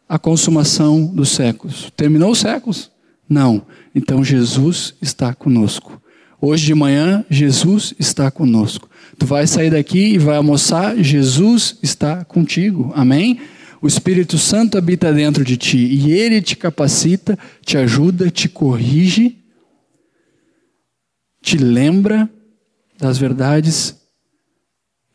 a 0.09 0.19
consumação 0.19 1.07
dos 1.07 1.31
séculos. 1.31 1.91
Terminou 1.97 2.31
os 2.31 2.39
séculos? 2.39 2.91
Não. 3.29 3.63
Então 3.95 4.23
Jesus 4.23 4.95
está 5.01 5.35
conosco. 5.35 6.01
Hoje 6.41 6.67
de 6.67 6.75
manhã, 6.75 7.25
Jesus 7.31 7.95
está 7.99 8.31
conosco. 8.31 8.89
Tu 9.19 9.25
vai 9.25 9.47
sair 9.47 9.71
daqui 9.71 10.15
e 10.15 10.19
vai 10.19 10.37
almoçar, 10.37 10.97
Jesus 10.97 11.79
está 11.83 12.25
contigo. 12.25 12.93
Amém? 12.95 13.41
O 13.81 13.87
Espírito 13.87 14.39
Santo 14.39 14.77
habita 14.77 15.13
dentro 15.13 15.45
de 15.45 15.57
ti 15.57 15.79
e 15.79 16.13
ele 16.13 16.43
te 16.43 16.57
capacita, 16.57 17.39
te 17.65 17.77
ajuda, 17.77 18.31
te 18.31 18.49
corrige, 18.49 19.39
te 21.43 21.59
lembra 21.59 22.30
das 22.99 23.18
verdades. 23.18 24.01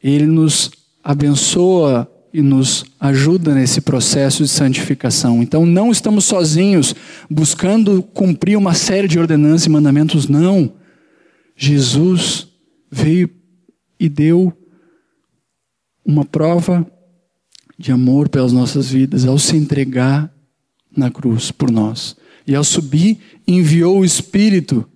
Ele 0.04 0.26
nos 0.26 0.70
abençoa 1.04 2.12
e 2.34 2.42
nos 2.42 2.86
ajuda 3.00 3.56
nesse 3.56 3.82
processo 3.82 4.44
de 4.44 4.50
santificação. 4.50 5.42
Então 5.42 5.66
não 5.66 5.90
estamos 5.90 6.26
sozinhos 6.26 6.94
buscando 7.30 8.04
cumprir 8.04 8.58
uma 8.58 8.74
série 8.74 9.08
de 9.08 9.18
ordenanças 9.18 9.66
e 9.66 9.70
mandamentos, 9.70 10.28
não. 10.28 10.74
Jesus 11.56 12.48
veio 12.92 13.30
e 14.00 14.08
deu 14.08 14.54
uma 16.06 16.24
prova 16.24 16.86
de 17.78 17.92
amor 17.92 18.30
pelas 18.30 18.52
nossas 18.52 18.90
vidas 18.90 19.26
ao 19.26 19.40
se 19.40 19.56
entregar 19.56 20.32
na 20.96 21.10
cruz 21.10 21.52
por 21.52 21.72
nós. 21.72 22.16
E 22.46 22.56
ao 22.56 22.64
subir, 22.64 23.18
enviou 23.48 24.00
o 24.00 24.06
Espírito, 24.06 24.88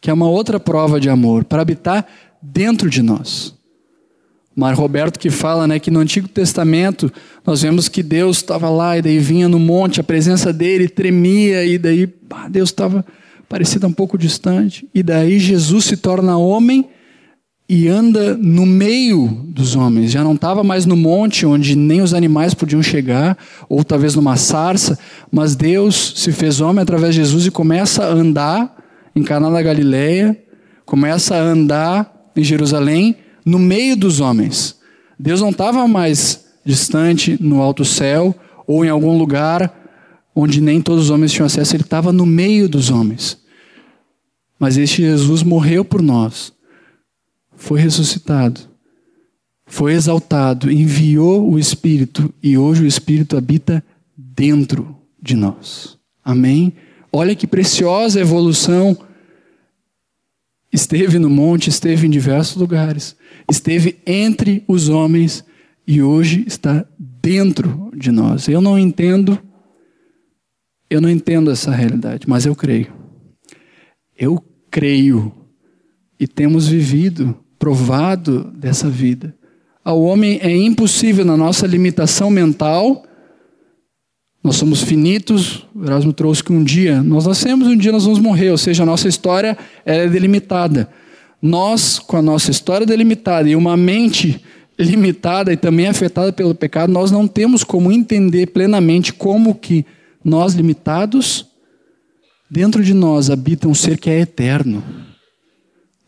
que 0.00 0.10
é 0.10 0.12
uma 0.12 0.28
outra 0.28 0.60
prova 0.60 1.00
de 1.00 1.08
amor, 1.08 1.44
para 1.44 1.62
habitar 1.62 2.06
dentro 2.40 2.88
de 2.88 3.02
nós. 3.02 3.54
Mar 4.54 4.74
Roberto 4.74 5.20
que 5.20 5.30
fala 5.30 5.68
né, 5.68 5.78
que 5.78 5.90
no 5.90 6.00
Antigo 6.00 6.26
Testamento 6.26 7.12
nós 7.46 7.62
vemos 7.62 7.88
que 7.88 8.02
Deus 8.02 8.38
estava 8.38 8.68
lá 8.68 8.98
e 8.98 9.02
daí 9.02 9.20
vinha 9.20 9.48
no 9.48 9.58
monte, 9.58 10.00
a 10.00 10.04
presença 10.04 10.52
dele 10.52 10.88
tremia 10.88 11.64
e 11.64 11.78
daí 11.78 12.12
Deus 12.50 12.70
estava 12.70 13.04
parecido 13.48 13.86
um 13.86 13.92
pouco 13.92 14.18
distante. 14.18 14.88
E 14.92 15.00
daí 15.00 15.38
Jesus 15.38 15.84
se 15.84 15.96
torna 15.96 16.36
homem 16.36 16.88
e 17.68 17.86
anda 17.86 18.36
no 18.36 18.66
meio 18.66 19.28
dos 19.44 19.76
homens. 19.76 20.10
Já 20.10 20.24
não 20.24 20.34
estava 20.34 20.64
mais 20.64 20.84
no 20.86 20.96
monte 20.96 21.46
onde 21.46 21.76
nem 21.76 22.00
os 22.00 22.12
animais 22.12 22.52
podiam 22.52 22.82
chegar, 22.82 23.38
ou 23.68 23.84
talvez 23.84 24.16
numa 24.16 24.36
sarça, 24.36 24.98
mas 25.30 25.54
Deus 25.54 26.14
se 26.16 26.32
fez 26.32 26.60
homem 26.60 26.82
através 26.82 27.14
de 27.14 27.20
Jesus 27.20 27.46
e 27.46 27.50
começa 27.50 28.04
a 28.04 28.12
andar 28.12 28.77
em 29.18 29.22
Caná 29.22 29.50
da 29.50 29.60
Galileia, 29.60 30.40
começa 30.86 31.34
a 31.34 31.40
andar 31.40 32.30
em 32.36 32.44
Jerusalém 32.44 33.16
no 33.44 33.58
meio 33.58 33.96
dos 33.96 34.20
homens. 34.20 34.78
Deus 35.18 35.40
não 35.40 35.50
estava 35.50 35.86
mais 35.88 36.46
distante 36.64 37.36
no 37.40 37.60
alto 37.60 37.84
céu 37.84 38.34
ou 38.66 38.84
em 38.84 38.88
algum 38.88 39.18
lugar 39.18 39.74
onde 40.34 40.60
nem 40.60 40.80
todos 40.80 41.04
os 41.04 41.10
homens 41.10 41.32
tinham 41.32 41.46
acesso, 41.46 41.74
ele 41.74 41.82
estava 41.82 42.12
no 42.12 42.24
meio 42.24 42.68
dos 42.68 42.90
homens. 42.90 43.38
Mas 44.56 44.76
este 44.76 45.02
Jesus 45.02 45.42
morreu 45.42 45.84
por 45.84 46.00
nós, 46.00 46.52
foi 47.56 47.80
ressuscitado, 47.80 48.60
foi 49.66 49.94
exaltado, 49.94 50.70
enviou 50.70 51.50
o 51.50 51.58
Espírito 51.58 52.32
e 52.40 52.56
hoje 52.56 52.84
o 52.84 52.86
Espírito 52.86 53.36
habita 53.36 53.82
dentro 54.16 54.96
de 55.20 55.34
nós. 55.34 55.98
Amém? 56.24 56.72
Olha 57.12 57.34
que 57.34 57.46
preciosa 57.46 58.20
evolução 58.20 58.96
Esteve 60.78 61.18
no 61.18 61.28
monte, 61.28 61.70
esteve 61.70 62.06
em 62.06 62.10
diversos 62.10 62.54
lugares, 62.54 63.16
esteve 63.50 63.98
entre 64.06 64.62
os 64.68 64.88
homens 64.88 65.44
e 65.84 66.00
hoje 66.00 66.44
está 66.46 66.86
dentro 66.96 67.90
de 67.96 68.12
nós. 68.12 68.46
Eu 68.46 68.60
não 68.60 68.78
entendo, 68.78 69.36
eu 70.88 71.00
não 71.00 71.10
entendo 71.10 71.50
essa 71.50 71.72
realidade, 71.72 72.28
mas 72.28 72.46
eu 72.46 72.54
creio. 72.54 72.92
Eu 74.16 74.40
creio 74.70 75.34
e 76.18 76.28
temos 76.28 76.68
vivido, 76.68 77.36
provado 77.58 78.44
dessa 78.52 78.88
vida. 78.88 79.34
Ao 79.84 80.00
homem 80.00 80.38
é 80.40 80.56
impossível, 80.56 81.24
na 81.24 81.36
nossa 81.36 81.66
limitação 81.66 82.30
mental, 82.30 83.04
nós 84.48 84.56
somos 84.56 84.82
finitos, 84.82 85.66
o 85.74 85.84
Erasmo 85.84 86.10
trouxe 86.10 86.42
que 86.42 86.54
um 86.54 86.64
dia 86.64 87.02
nós 87.02 87.26
nascemos 87.26 87.68
e 87.68 87.70
um 87.72 87.76
dia 87.76 87.92
nós 87.92 88.04
vamos 88.04 88.18
morrer, 88.18 88.48
ou 88.48 88.56
seja, 88.56 88.82
a 88.82 88.86
nossa 88.86 89.06
história 89.06 89.58
é 89.84 90.08
delimitada. 90.08 90.88
Nós, 91.42 91.98
com 91.98 92.16
a 92.16 92.22
nossa 92.22 92.50
história 92.50 92.86
delimitada 92.86 93.46
e 93.46 93.54
uma 93.54 93.76
mente 93.76 94.42
limitada 94.78 95.52
e 95.52 95.56
também 95.56 95.86
afetada 95.86 96.32
pelo 96.32 96.54
pecado, 96.54 96.90
nós 96.90 97.10
não 97.10 97.28
temos 97.28 97.62
como 97.62 97.92
entender 97.92 98.46
plenamente 98.46 99.12
como 99.12 99.54
que 99.54 99.84
nós 100.24 100.54
limitados, 100.54 101.44
dentro 102.50 102.82
de 102.82 102.94
nós 102.94 103.28
habita 103.28 103.68
um 103.68 103.74
ser 103.74 103.98
que 103.98 104.08
é 104.08 104.18
eterno, 104.18 104.82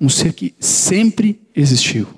um 0.00 0.08
ser 0.08 0.32
que 0.32 0.54
sempre 0.58 1.38
existiu, 1.54 2.08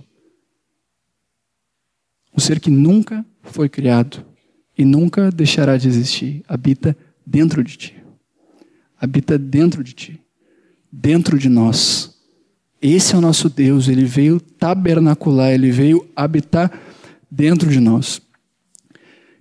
um 2.32 2.38
ser 2.38 2.60
que 2.60 2.70
nunca 2.70 3.26
foi 3.42 3.68
criado 3.68 4.31
e 4.76 4.84
nunca 4.84 5.30
deixará 5.30 5.76
de 5.76 5.88
existir. 5.88 6.42
Habita 6.48 6.96
dentro 7.24 7.62
de 7.62 7.76
ti. 7.76 7.96
Habita 9.00 9.38
dentro 9.38 9.82
de 9.82 9.92
ti. 9.92 10.20
Dentro 10.90 11.38
de 11.38 11.48
nós. 11.48 12.14
Esse 12.80 13.14
é 13.14 13.18
o 13.18 13.20
nosso 13.20 13.48
Deus. 13.48 13.88
Ele 13.88 14.04
veio 14.04 14.40
tabernacular, 14.40 15.52
ele 15.52 15.70
veio 15.70 16.08
habitar 16.16 16.70
dentro 17.30 17.70
de 17.70 17.80
nós. 17.80 18.20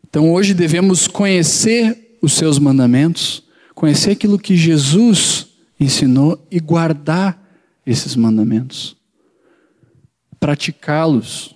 Então 0.07 0.31
hoje 0.31 0.53
devemos 0.53 1.07
conhecer 1.07 2.17
os 2.21 2.33
seus 2.33 2.59
mandamentos, 2.59 3.43
conhecer 3.73 4.11
aquilo 4.11 4.37
que 4.37 4.55
Jesus 4.55 5.47
ensinou 5.79 6.45
e 6.51 6.59
guardar 6.59 7.41
esses 7.85 8.15
mandamentos. 8.15 8.95
Praticá-los. 10.39 11.55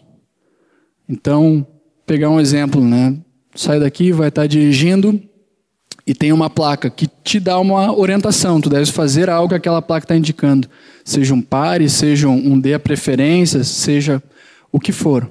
Então, 1.07 1.65
pegar 2.05 2.29
um 2.29 2.39
exemplo, 2.39 2.83
né? 2.83 3.15
Sai 3.55 3.79
daqui, 3.79 4.11
vai 4.11 4.27
estar 4.27 4.45
dirigindo 4.45 5.19
e 6.05 6.13
tem 6.13 6.31
uma 6.31 6.49
placa 6.49 6.89
que 6.89 7.07
te 7.23 7.39
dá 7.39 7.57
uma 7.59 7.97
orientação. 7.97 8.61
Tu 8.61 8.69
deves 8.69 8.89
fazer 8.89 9.29
algo 9.29 9.49
que 9.49 9.55
aquela 9.55 9.81
placa 9.81 10.05
está 10.05 10.15
indicando. 10.15 10.69
Seja 11.03 11.33
um 11.33 11.41
pare, 11.41 11.89
seja 11.89 12.27
um 12.27 12.59
dê 12.59 12.75
a 12.75 12.79
preferência, 12.79 13.63
seja 13.63 14.21
o 14.71 14.79
que 14.79 14.91
for. 14.91 15.27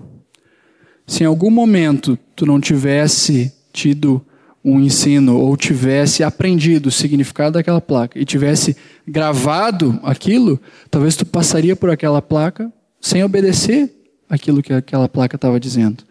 Se 1.06 1.22
em 1.22 1.26
algum 1.26 1.50
momento 1.50 2.18
tu 2.34 2.46
não 2.46 2.60
tivesse 2.60 3.52
tido 3.72 4.24
um 4.64 4.80
ensino 4.80 5.38
ou 5.38 5.56
tivesse 5.56 6.24
aprendido 6.24 6.86
o 6.86 6.92
significado 6.92 7.52
daquela 7.52 7.80
placa 7.80 8.18
e 8.18 8.24
tivesse 8.24 8.74
gravado 9.06 10.00
aquilo, 10.02 10.58
talvez 10.90 11.14
tu 11.14 11.26
passaria 11.26 11.76
por 11.76 11.90
aquela 11.90 12.22
placa 12.22 12.72
sem 12.98 13.22
obedecer 13.22 13.92
aquilo 14.28 14.62
que 14.62 14.72
aquela 14.72 15.08
placa 15.08 15.36
estava 15.36 15.60
dizendo. 15.60 16.02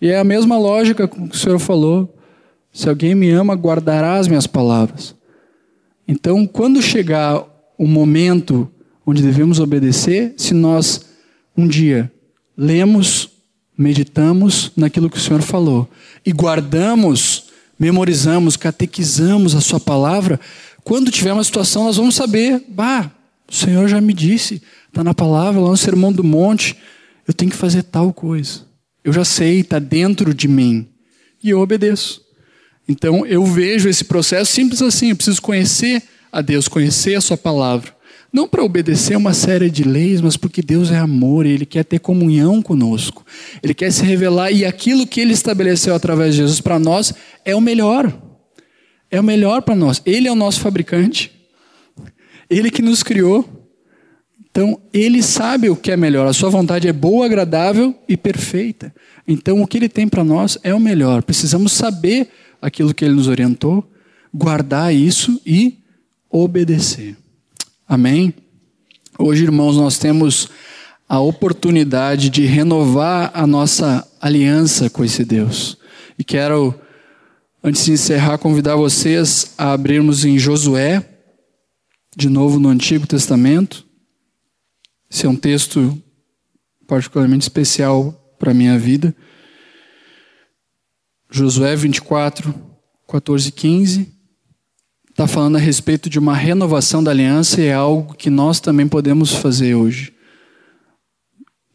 E 0.00 0.08
é 0.08 0.18
a 0.18 0.24
mesma 0.24 0.56
lógica 0.58 1.06
que 1.06 1.20
o 1.20 1.36
Senhor 1.36 1.58
falou: 1.58 2.16
se 2.72 2.88
alguém 2.88 3.14
me 3.14 3.30
ama, 3.30 3.54
guardará 3.54 4.14
as 4.14 4.28
minhas 4.28 4.46
palavras. 4.46 5.14
Então, 6.06 6.46
quando 6.46 6.82
chegar 6.82 7.44
o 7.78 7.86
momento 7.86 8.70
onde 9.06 9.22
devemos 9.22 9.60
obedecer, 9.60 10.34
se 10.36 10.54
nós 10.54 11.02
um 11.56 11.66
dia 11.66 12.10
lemos, 12.56 13.30
meditamos 13.76 14.72
naquilo 14.76 15.10
que 15.10 15.16
o 15.16 15.20
Senhor 15.20 15.42
falou 15.42 15.88
e 16.24 16.32
guardamos, 16.32 17.46
memorizamos, 17.78 18.56
catequizamos 18.56 19.54
a 19.54 19.60
Sua 19.60 19.80
palavra, 19.80 20.38
quando 20.84 21.10
tiver 21.10 21.32
uma 21.32 21.44
situação, 21.44 21.84
nós 21.84 21.96
vamos 21.96 22.14
saber: 22.14 22.64
bah, 22.68 23.10
o 23.50 23.54
Senhor 23.54 23.88
já 23.88 24.00
me 24.00 24.12
disse, 24.12 24.62
está 24.88 25.02
na 25.04 25.14
palavra, 25.14 25.60
lá 25.60 25.70
no 25.70 25.76
Sermão 25.76 26.12
do 26.12 26.24
Monte, 26.24 26.76
eu 27.26 27.34
tenho 27.34 27.50
que 27.50 27.56
fazer 27.56 27.82
tal 27.82 28.12
coisa. 28.12 28.69
Eu 29.04 29.12
já 29.12 29.24
sei, 29.24 29.60
está 29.60 29.78
dentro 29.78 30.34
de 30.34 30.46
mim. 30.46 30.88
E 31.42 31.50
eu 31.50 31.60
obedeço. 31.60 32.22
Então 32.88 33.24
eu 33.24 33.44
vejo 33.44 33.88
esse 33.88 34.04
processo 34.04 34.52
simples 34.52 34.82
assim. 34.82 35.10
Eu 35.10 35.16
preciso 35.16 35.40
conhecer 35.40 36.02
a 36.32 36.40
Deus, 36.40 36.68
conhecer 36.68 37.14
a 37.14 37.20
Sua 37.20 37.36
palavra. 37.36 37.94
Não 38.32 38.46
para 38.46 38.62
obedecer 38.62 39.16
uma 39.16 39.34
série 39.34 39.68
de 39.68 39.82
leis, 39.82 40.20
mas 40.20 40.36
porque 40.36 40.62
Deus 40.62 40.90
é 40.90 40.98
amor 40.98 41.46
e 41.46 41.50
Ele 41.50 41.66
quer 41.66 41.84
ter 41.84 41.98
comunhão 41.98 42.62
conosco. 42.62 43.24
Ele 43.62 43.74
quer 43.74 43.90
se 43.90 44.04
revelar 44.04 44.52
e 44.52 44.64
aquilo 44.64 45.06
que 45.06 45.20
Ele 45.20 45.32
estabeleceu 45.32 45.94
através 45.94 46.34
de 46.34 46.40
Jesus 46.42 46.60
para 46.60 46.78
nós 46.78 47.12
é 47.44 47.56
o 47.56 47.60
melhor. 47.60 48.16
É 49.10 49.18
o 49.18 49.24
melhor 49.24 49.62
para 49.62 49.74
nós. 49.74 50.00
Ele 50.06 50.28
é 50.28 50.32
o 50.32 50.36
nosso 50.36 50.60
fabricante. 50.60 51.32
Ele 52.48 52.70
que 52.70 52.82
nos 52.82 53.02
criou. 53.02 53.59
Então, 54.50 54.80
ele 54.92 55.22
sabe 55.22 55.70
o 55.70 55.76
que 55.76 55.92
é 55.92 55.96
melhor. 55.96 56.26
A 56.26 56.32
sua 56.32 56.50
vontade 56.50 56.88
é 56.88 56.92
boa, 56.92 57.24
agradável 57.24 57.94
e 58.08 58.16
perfeita. 58.16 58.92
Então, 59.26 59.62
o 59.62 59.66
que 59.66 59.78
ele 59.78 59.88
tem 59.88 60.08
para 60.08 60.24
nós 60.24 60.58
é 60.64 60.74
o 60.74 60.80
melhor. 60.80 61.22
Precisamos 61.22 61.72
saber 61.72 62.28
aquilo 62.60 62.92
que 62.92 63.04
ele 63.04 63.14
nos 63.14 63.28
orientou, 63.28 63.88
guardar 64.34 64.92
isso 64.92 65.40
e 65.46 65.78
obedecer. 66.28 67.16
Amém? 67.88 68.34
Hoje, 69.18 69.44
irmãos, 69.44 69.76
nós 69.76 69.98
temos 69.98 70.48
a 71.08 71.20
oportunidade 71.20 72.30
de 72.30 72.44
renovar 72.44 73.30
a 73.34 73.46
nossa 73.46 74.06
aliança 74.20 74.88
com 74.90 75.04
esse 75.04 75.24
Deus. 75.24 75.76
E 76.18 76.24
quero, 76.24 76.74
antes 77.62 77.84
de 77.84 77.92
encerrar, 77.92 78.38
convidar 78.38 78.76
vocês 78.76 79.52
a 79.56 79.72
abrirmos 79.72 80.24
em 80.24 80.38
Josué, 80.38 81.04
de 82.16 82.28
novo 82.28 82.58
no 82.58 82.68
Antigo 82.68 83.06
Testamento. 83.06 83.89
Esse 85.10 85.26
é 85.26 85.28
um 85.28 85.34
texto 85.34 86.00
particularmente 86.86 87.42
especial 87.42 88.12
para 88.38 88.52
a 88.52 88.54
minha 88.54 88.78
vida. 88.78 89.14
Josué 91.30 91.74
24, 91.74 92.54
14 93.08 93.48
e 93.48 93.52
15 93.52 94.20
está 95.10 95.26
falando 95.26 95.56
a 95.56 95.60
respeito 95.60 96.08
de 96.08 96.18
uma 96.18 96.34
renovação 96.34 97.02
da 97.02 97.10
aliança 97.10 97.60
e 97.60 97.66
é 97.66 97.74
algo 97.74 98.14
que 98.14 98.30
nós 98.30 98.60
também 98.60 98.88
podemos 98.88 99.32
fazer 99.32 99.74
hoje. 99.74 100.14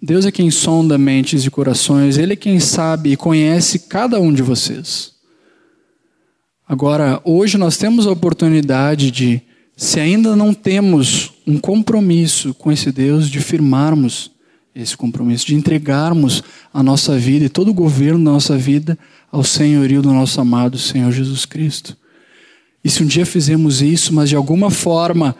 Deus 0.01 0.25
é 0.25 0.31
quem 0.31 0.49
sonda 0.49 0.97
mentes 0.97 1.45
e 1.45 1.51
corações, 1.51 2.17
Ele 2.17 2.33
é 2.33 2.37
quem 2.37 2.59
sabe 2.59 3.11
e 3.11 3.17
conhece 3.17 3.79
cada 3.79 4.19
um 4.19 4.33
de 4.33 4.41
vocês. 4.41 5.13
Agora, 6.67 7.21
hoje 7.23 7.57
nós 7.57 7.77
temos 7.77 8.07
a 8.07 8.11
oportunidade 8.11 9.11
de, 9.11 9.41
se 9.75 9.99
ainda 9.99 10.35
não 10.35 10.53
temos 10.53 11.34
um 11.47 11.57
compromisso 11.57 12.53
com 12.53 12.71
esse 12.71 12.91
Deus, 12.91 13.29
de 13.29 13.39
firmarmos 13.39 14.31
esse 14.73 14.97
compromisso, 14.97 15.45
de 15.45 15.55
entregarmos 15.55 16.43
a 16.73 16.83
nossa 16.83 17.17
vida 17.17 17.45
e 17.45 17.49
todo 17.49 17.69
o 17.69 17.73
governo 17.73 18.25
da 18.25 18.31
nossa 18.31 18.57
vida 18.57 18.97
ao 19.31 19.43
senhorio 19.43 20.01
do 20.01 20.11
nosso 20.11 20.41
amado 20.41 20.77
Senhor 20.77 21.11
Jesus 21.11 21.45
Cristo. 21.45 21.95
E 22.83 22.89
se 22.89 23.01
um 23.01 23.05
dia 23.05 23.25
fizemos 23.25 23.81
isso, 23.81 24.13
mas 24.13 24.29
de 24.29 24.35
alguma 24.35 24.69
forma 24.69 25.35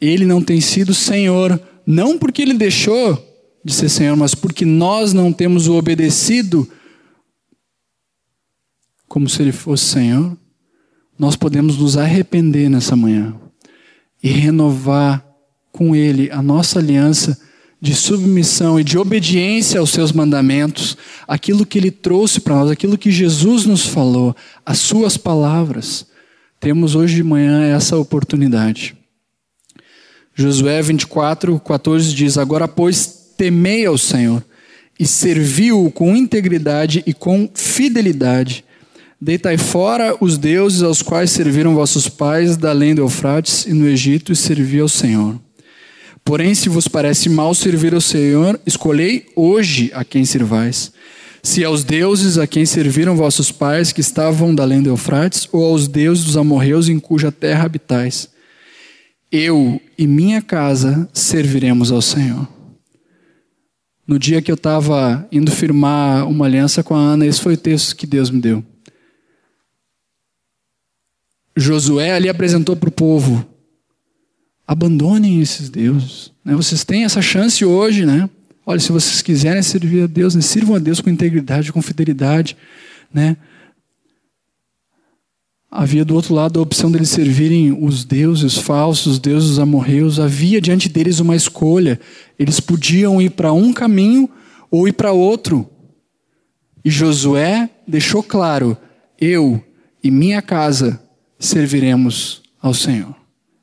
ele 0.00 0.24
não 0.24 0.42
tem 0.42 0.60
sido 0.60 0.94
Senhor, 0.94 1.60
não 1.86 2.18
porque 2.18 2.40
ele 2.40 2.54
deixou 2.54 3.22
de 3.62 3.72
ser 3.72 3.88
Senhor, 3.88 4.16
mas 4.16 4.34
porque 4.34 4.64
nós 4.64 5.12
não 5.12 5.32
temos 5.32 5.68
o 5.68 5.74
obedecido 5.74 6.68
como 9.06 9.28
se 9.28 9.42
ele 9.42 9.52
fosse 9.52 9.84
Senhor, 9.84 10.36
nós 11.18 11.36
podemos 11.36 11.76
nos 11.76 11.96
arrepender 11.96 12.68
nessa 12.68 12.96
manhã 12.96 13.43
e 14.24 14.30
renovar 14.30 15.22
com 15.70 15.94
ele 15.94 16.30
a 16.30 16.40
nossa 16.40 16.78
aliança 16.78 17.38
de 17.78 17.94
submissão 17.94 18.80
e 18.80 18.82
de 18.82 18.96
obediência 18.96 19.78
aos 19.78 19.90
seus 19.90 20.12
mandamentos, 20.12 20.96
aquilo 21.28 21.66
que 21.66 21.76
ele 21.76 21.90
trouxe 21.90 22.40
para 22.40 22.54
nós, 22.54 22.70
aquilo 22.70 22.96
que 22.96 23.10
Jesus 23.10 23.66
nos 23.66 23.84
falou, 23.84 24.34
as 24.64 24.78
suas 24.78 25.18
palavras. 25.18 26.06
Temos 26.58 26.94
hoje 26.94 27.16
de 27.16 27.22
manhã 27.22 27.64
essa 27.64 27.98
oportunidade. 27.98 28.96
Josué 30.34 30.80
24, 30.80 31.60
14 31.60 32.14
diz: 32.14 32.38
Agora, 32.38 32.66
pois, 32.66 33.34
temei 33.36 33.84
ao 33.84 33.98
Senhor 33.98 34.42
e 34.98 35.06
serviu-o 35.06 35.90
com 35.90 36.16
integridade 36.16 37.02
e 37.06 37.12
com 37.12 37.50
fidelidade. 37.54 38.64
Deitai 39.24 39.56
fora 39.56 40.14
os 40.20 40.36
deuses 40.36 40.82
aos 40.82 41.00
quais 41.00 41.30
serviram 41.30 41.74
vossos 41.74 42.10
pais 42.10 42.58
da 42.58 42.68
além 42.68 42.94
do 42.94 43.00
Eufrates 43.00 43.64
e 43.64 43.72
no 43.72 43.88
Egito 43.88 44.32
e 44.32 44.36
servi 44.36 44.80
ao 44.80 44.88
Senhor. 44.88 45.40
Porém, 46.22 46.54
se 46.54 46.68
vos 46.68 46.86
parece 46.86 47.30
mal 47.30 47.54
servir 47.54 47.94
ao 47.94 48.02
Senhor, 48.02 48.60
escolhei 48.66 49.24
hoje 49.34 49.90
a 49.94 50.04
quem 50.04 50.26
servais. 50.26 50.92
Se 51.42 51.64
aos 51.64 51.84
deuses 51.84 52.36
a 52.36 52.46
quem 52.46 52.66
serviram 52.66 53.16
vossos 53.16 53.50
pais 53.50 53.92
que 53.92 54.02
estavam 54.02 54.54
da 54.54 54.62
além 54.62 54.82
do 54.82 54.90
Eufrates, 54.90 55.48
ou 55.50 55.64
aos 55.64 55.88
deuses 55.88 56.24
dos 56.26 56.36
amorreus 56.36 56.90
em 56.90 57.00
cuja 57.00 57.32
terra 57.32 57.64
habitais. 57.64 58.28
Eu 59.32 59.80
e 59.96 60.06
minha 60.06 60.42
casa 60.42 61.08
serviremos 61.14 61.90
ao 61.90 62.02
Senhor. 62.02 62.46
No 64.06 64.18
dia 64.18 64.42
que 64.42 64.50
eu 64.50 64.54
estava 64.54 65.26
indo 65.32 65.50
firmar 65.50 66.28
uma 66.28 66.44
aliança 66.44 66.82
com 66.82 66.94
a 66.94 66.98
Ana, 66.98 67.26
esse 67.26 67.40
foi 67.40 67.54
o 67.54 67.56
texto 67.56 67.96
que 67.96 68.06
Deus 68.06 68.28
me 68.28 68.38
deu. 68.38 68.62
Josué 71.56 72.12
ali 72.12 72.28
apresentou 72.28 72.76
para 72.76 72.88
o 72.88 72.92
povo 72.92 73.46
Abandonem 74.66 75.40
esses 75.40 75.68
deuses. 75.68 76.32
Né? 76.44 76.54
Vocês 76.54 76.84
têm 76.84 77.04
essa 77.04 77.20
chance 77.20 77.64
hoje, 77.64 78.06
né? 78.06 78.28
Olha, 78.64 78.80
se 78.80 78.90
vocês 78.90 79.20
quiserem 79.20 79.62
servir 79.62 80.04
a 80.04 80.06
Deus, 80.06 80.34
né? 80.34 80.40
sirvam 80.40 80.76
a 80.76 80.78
Deus 80.78 81.02
com 81.02 81.10
integridade, 81.10 81.70
com 81.70 81.82
fidelidade, 81.82 82.56
né? 83.12 83.36
Havia 85.70 86.04
do 86.04 86.14
outro 86.14 86.32
lado 86.34 86.58
a 86.58 86.62
opção 86.62 86.90
deles 86.90 87.10
servirem 87.10 87.76
os 87.78 88.04
deuses 88.04 88.56
falsos, 88.56 89.14
os 89.14 89.18
deuses 89.18 89.58
amorreus. 89.58 90.20
Havia 90.20 90.60
diante 90.60 90.88
deles 90.88 91.18
uma 91.18 91.36
escolha. 91.36 92.00
Eles 92.38 92.60
podiam 92.60 93.20
ir 93.20 93.30
para 93.30 93.52
um 93.52 93.72
caminho 93.72 94.30
ou 94.70 94.88
ir 94.88 94.92
para 94.92 95.12
outro. 95.12 95.68
E 96.84 96.90
Josué 96.90 97.68
deixou 97.86 98.22
claro: 98.22 98.78
eu 99.20 99.62
e 100.02 100.12
minha 100.12 100.40
casa 100.40 101.03
serviremos 101.46 102.42
ao 102.60 102.74
Senhor. 102.74 103.14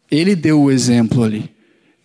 Ele 0.09 0.35
deu 0.35 0.61
o 0.61 0.71
exemplo 0.71 1.23
ali. 1.23 1.49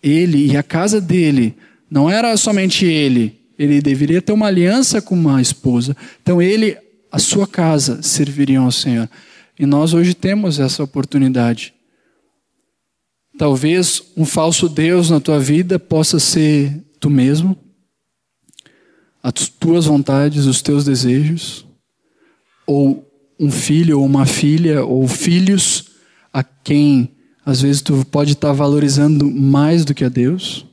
Ele 0.01 0.51
e 0.51 0.57
a 0.57 0.63
casa 0.63 1.01
dele, 1.01 1.55
não 1.89 2.09
era 2.09 2.35
somente 2.37 2.85
ele, 2.85 3.39
ele 3.57 3.81
deveria 3.81 4.21
ter 4.21 4.31
uma 4.31 4.47
aliança 4.47 5.01
com 5.01 5.15
uma 5.15 5.41
esposa. 5.41 5.95
Então 6.21 6.41
ele, 6.41 6.77
a 7.11 7.19
sua 7.19 7.47
casa, 7.47 8.01
serviriam 8.01 8.65
ao 8.65 8.71
Senhor. 8.71 9.09
E 9.59 9.65
nós 9.65 9.93
hoje 9.93 10.13
temos 10.13 10.59
essa 10.59 10.83
oportunidade. 10.83 11.73
Talvez 13.37 14.01
um 14.15 14.25
falso 14.25 14.69
Deus 14.69 15.09
na 15.09 15.19
tua 15.19 15.39
vida 15.39 15.79
possa 15.79 16.19
ser 16.19 16.83
tu 16.99 17.09
mesmo, 17.09 17.57
as 19.21 19.49
tuas 19.49 19.85
vontades, 19.85 20.45
os 20.45 20.61
teus 20.61 20.85
desejos, 20.85 21.65
ou 22.65 23.06
um 23.39 23.51
filho 23.51 23.99
ou 23.99 24.05
uma 24.05 24.25
filha, 24.25 24.83
ou 24.83 25.07
filhos 25.07 25.85
a 26.33 26.43
quem 26.43 27.11
às 27.47 27.61
vezes 27.61 27.81
tu 27.81 28.05
pode 28.11 28.33
estar 28.33 28.51
valorizando 28.51 29.31
mais 29.31 29.85
do 29.85 29.93
que 29.93 30.03
a 30.03 30.09
Deus. 30.09 30.65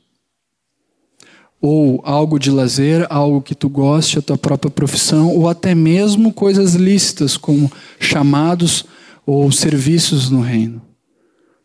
Ou 1.61 2.01
algo 2.03 2.37
de 2.37 2.51
lazer, 2.51 3.07
algo 3.09 3.41
que 3.41 3.55
tu 3.55 3.69
goste, 3.69 4.19
a 4.19 4.21
tua 4.21 4.37
própria 4.37 4.69
profissão, 4.69 5.33
ou 5.33 5.47
até 5.47 5.73
mesmo 5.73 6.33
coisas 6.33 6.73
lícitas, 6.73 7.37
como 7.37 7.71
chamados 7.97 8.83
ou 9.25 9.49
serviços 9.53 10.29
no 10.29 10.41
reino. 10.41 10.81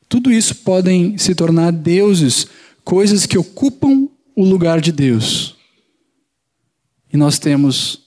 Tudo 0.08 0.30
isso 0.30 0.54
podem 0.54 1.18
se 1.18 1.34
tornar 1.34 1.72
deuses, 1.72 2.46
coisas 2.84 3.26
que 3.26 3.36
ocupam 3.36 4.08
o 4.36 4.44
lugar 4.44 4.80
de 4.80 4.92
Deus. 4.92 5.56
E 7.12 7.16
nós 7.16 7.36
temos 7.40 7.99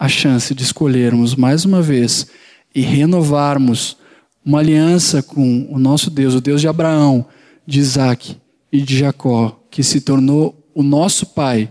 a 0.00 0.08
chance 0.08 0.54
de 0.54 0.62
escolhermos 0.62 1.34
mais 1.34 1.66
uma 1.66 1.82
vez 1.82 2.26
e 2.74 2.80
renovarmos 2.80 3.98
uma 4.42 4.60
aliança 4.60 5.22
com 5.22 5.68
o 5.70 5.78
nosso 5.78 6.08
Deus, 6.08 6.34
o 6.34 6.40
Deus 6.40 6.62
de 6.62 6.66
Abraão, 6.66 7.26
de 7.66 7.80
Isaac 7.80 8.34
e 8.72 8.80
de 8.80 8.96
Jacó, 8.96 9.62
que 9.70 9.82
se 9.82 10.00
tornou 10.00 10.66
o 10.74 10.82
nosso 10.82 11.26
Pai, 11.26 11.70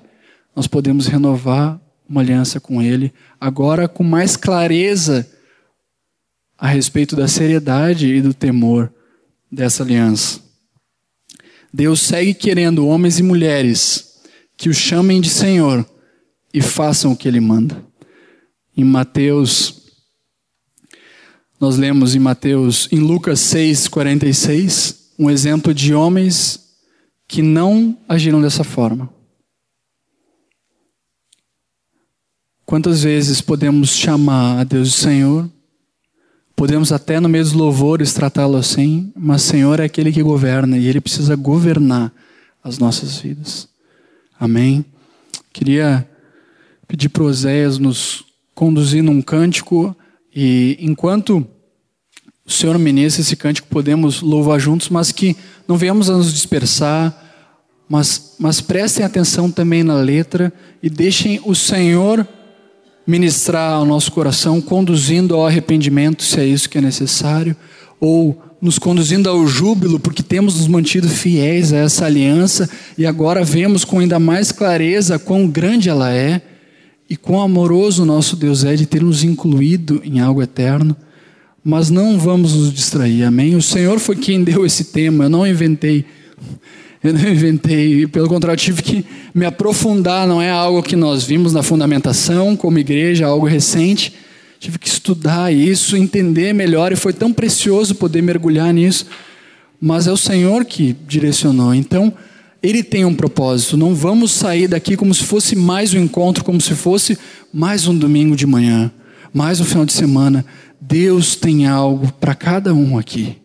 nós 0.55 0.67
podemos 0.67 1.07
renovar 1.07 1.81
uma 2.07 2.21
aliança 2.21 2.59
com 2.59 2.79
Ele, 2.79 3.11
agora 3.41 3.87
com 3.87 4.03
mais 4.03 4.37
clareza 4.37 5.27
a 6.55 6.67
respeito 6.67 7.15
da 7.15 7.27
seriedade 7.27 8.13
e 8.13 8.21
do 8.21 8.33
temor 8.33 8.93
dessa 9.51 9.81
aliança. 9.81 10.39
Deus 11.73 12.01
segue 12.01 12.35
querendo 12.35 12.85
homens 12.85 13.17
e 13.17 13.23
mulheres 13.23 14.19
que 14.55 14.69
o 14.69 14.73
chamem 14.73 15.19
de 15.19 15.29
Senhor 15.29 15.83
e 16.53 16.61
façam 16.61 17.13
o 17.13 17.17
que 17.17 17.27
Ele 17.27 17.39
manda. 17.39 17.88
Em 18.79 18.85
Mateus 18.85 19.91
nós 21.59 21.75
lemos 21.75 22.15
em 22.15 22.19
Mateus, 22.19 22.87
em 22.93 22.99
Lucas 22.99 23.41
6, 23.41 23.89
46, 23.89 25.15
um 25.19 25.29
exemplo 25.29 25.73
de 25.73 25.93
homens 25.93 26.77
que 27.27 27.41
não 27.41 27.97
agiram 28.07 28.41
dessa 28.41 28.63
forma. 28.63 29.13
Quantas 32.65 33.03
vezes 33.03 33.41
podemos 33.41 33.89
chamar 33.89 34.61
a 34.61 34.63
Deus 34.63 34.91
de 34.91 34.95
Senhor? 34.95 35.51
Podemos 36.55 36.93
até 36.93 37.19
no 37.19 37.27
meio 37.27 37.43
dos 37.43 37.51
louvores 37.51 38.13
tratá-lo 38.13 38.55
assim, 38.55 39.11
mas 39.13 39.41
Senhor 39.41 39.81
é 39.81 39.83
aquele 39.83 40.13
que 40.13 40.23
governa 40.23 40.77
e 40.77 40.87
Ele 40.87 41.01
precisa 41.01 41.35
governar 41.35 42.13
as 42.63 42.77
nossas 42.77 43.17
vidas. 43.17 43.67
Amém? 44.39 44.85
Queria 45.51 46.09
pedir 46.87 47.09
para 47.09 47.23
Oséias 47.23 47.77
nos 47.77 48.28
conduzir 48.59 49.01
num 49.01 49.21
cântico 49.21 49.95
e 50.35 50.77
enquanto 50.81 51.47
o 52.45 52.51
Senhor 52.51 52.77
ministra 52.77 53.21
esse 53.21 53.37
cântico, 53.37 53.69
podemos 53.69 54.21
louvar 54.21 54.59
juntos, 54.59 54.89
mas 54.89 55.13
que 55.13 55.33
não 55.65 55.77
venhamos 55.77 56.09
a 56.09 56.17
nos 56.17 56.33
dispersar, 56.33 57.17
mas, 57.87 58.35
mas 58.37 58.59
prestem 58.59 59.05
atenção 59.05 59.49
também 59.49 59.81
na 59.81 59.95
letra 59.95 60.51
e 60.83 60.89
deixem 60.89 61.39
o 61.45 61.55
Senhor 61.55 62.27
ministrar 63.07 63.75
ao 63.75 63.85
nosso 63.85 64.11
coração, 64.11 64.59
conduzindo 64.59 65.35
ao 65.35 65.47
arrependimento, 65.47 66.21
se 66.21 66.37
é 66.41 66.45
isso 66.45 66.69
que 66.69 66.79
é 66.79 66.81
necessário, 66.81 67.55
ou 67.97 68.43
nos 68.61 68.77
conduzindo 68.77 69.29
ao 69.29 69.47
júbilo, 69.47 70.01
porque 70.01 70.21
temos 70.21 70.55
nos 70.55 70.67
mantido 70.67 71.07
fiéis 71.07 71.71
a 71.71 71.77
essa 71.77 72.05
aliança 72.05 72.69
e 72.97 73.05
agora 73.05 73.41
vemos 73.41 73.85
com 73.85 73.99
ainda 73.99 74.19
mais 74.19 74.51
clareza 74.51 75.17
quão 75.17 75.47
grande 75.47 75.87
ela 75.87 76.11
é 76.11 76.41
e 77.09 77.17
quão 77.17 77.41
amoroso 77.41 78.05
nosso 78.05 78.35
Deus 78.35 78.63
é 78.63 78.75
de 78.75 78.85
ter 78.85 79.01
nos 79.01 79.23
incluído 79.23 80.01
em 80.05 80.19
algo 80.19 80.41
eterno. 80.41 80.95
Mas 81.63 81.89
não 81.89 82.19
vamos 82.19 82.53
nos 82.53 82.71
distrair, 82.71 83.23
amém? 83.23 83.55
O 83.55 83.61
Senhor 83.61 83.99
foi 83.99 84.15
quem 84.15 84.43
deu 84.43 84.65
esse 84.65 84.85
tema, 84.85 85.25
eu 85.25 85.29
não 85.29 85.47
inventei. 85.47 86.05
Eu 87.01 87.13
não 87.13 87.29
inventei, 87.29 88.05
pelo 88.07 88.27
contrário, 88.27 88.61
tive 88.61 88.81
que 88.81 89.05
me 89.33 89.45
aprofundar, 89.45 90.27
não 90.27 90.41
é 90.41 90.51
algo 90.51 90.83
que 90.83 90.97
nós 90.97 91.23
vimos 91.23 91.53
na 91.53 91.63
fundamentação 91.63 92.57
como 92.57 92.77
igreja, 92.77 93.25
algo 93.25 93.45
recente. 93.45 94.13
Tive 94.59 94.77
que 94.77 94.87
estudar 94.87 95.53
isso, 95.53 95.95
entender 95.95 96.53
melhor, 96.53 96.91
e 96.91 96.97
foi 96.97 97.13
tão 97.13 97.31
precioso 97.31 97.95
poder 97.95 98.21
mergulhar 98.21 98.73
nisso. 98.73 99.05
Mas 99.79 100.07
é 100.07 100.11
o 100.11 100.17
Senhor 100.17 100.65
que 100.65 100.93
direcionou. 101.07 101.73
Então, 101.73 102.13
Ele 102.61 102.83
tem 102.83 103.05
um 103.05 103.15
propósito. 103.15 103.77
Não 103.77 103.95
vamos 103.95 104.31
sair 104.31 104.67
daqui 104.67 104.97
como 104.97 105.13
se 105.13 105.23
fosse 105.23 105.55
mais 105.55 105.93
um 105.93 105.99
encontro, 105.99 106.43
como 106.43 106.59
se 106.59 106.75
fosse 106.75 107.17
mais 107.53 107.87
um 107.87 107.97
domingo 107.97 108.35
de 108.35 108.45
manhã, 108.45 108.91
mais 109.33 109.59
um 109.61 109.65
final 109.65 109.85
de 109.85 109.93
semana. 109.93 110.45
Deus 110.79 111.35
tem 111.35 111.67
algo 111.67 112.11
para 112.13 112.35
cada 112.35 112.73
um 112.73 112.97
aqui. 112.97 113.37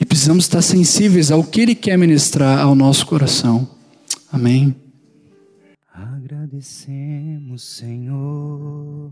E 0.00 0.04
precisamos 0.04 0.44
estar 0.44 0.62
sensíveis 0.62 1.30
ao 1.30 1.44
que 1.44 1.60
Ele 1.60 1.74
quer 1.74 1.96
ministrar 1.96 2.58
ao 2.60 2.74
nosso 2.74 3.06
coração. 3.06 3.68
Amém. 4.32 4.74
Agradecemos, 5.94 7.62
Senhor, 7.62 9.10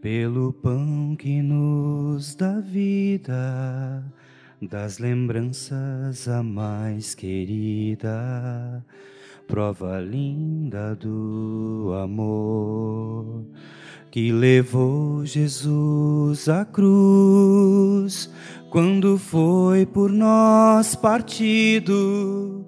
pelo 0.00 0.52
pão 0.52 1.14
que 1.16 1.40
nos 1.42 2.34
dá 2.34 2.58
vida, 2.58 4.02
das 4.66 4.98
lembranças 4.98 6.28
a 6.28 6.42
mais 6.42 7.14
querida, 7.14 8.84
prova 9.46 10.00
linda 10.00 10.94
do 10.94 11.92
amor 12.02 13.44
que 14.10 14.32
levou 14.32 15.26
Jesus 15.26 16.48
à 16.48 16.64
cruz 16.64 18.32
quando 18.70 19.18
foi 19.18 19.84
por 19.84 20.10
nós 20.10 20.94
partido 20.94 22.64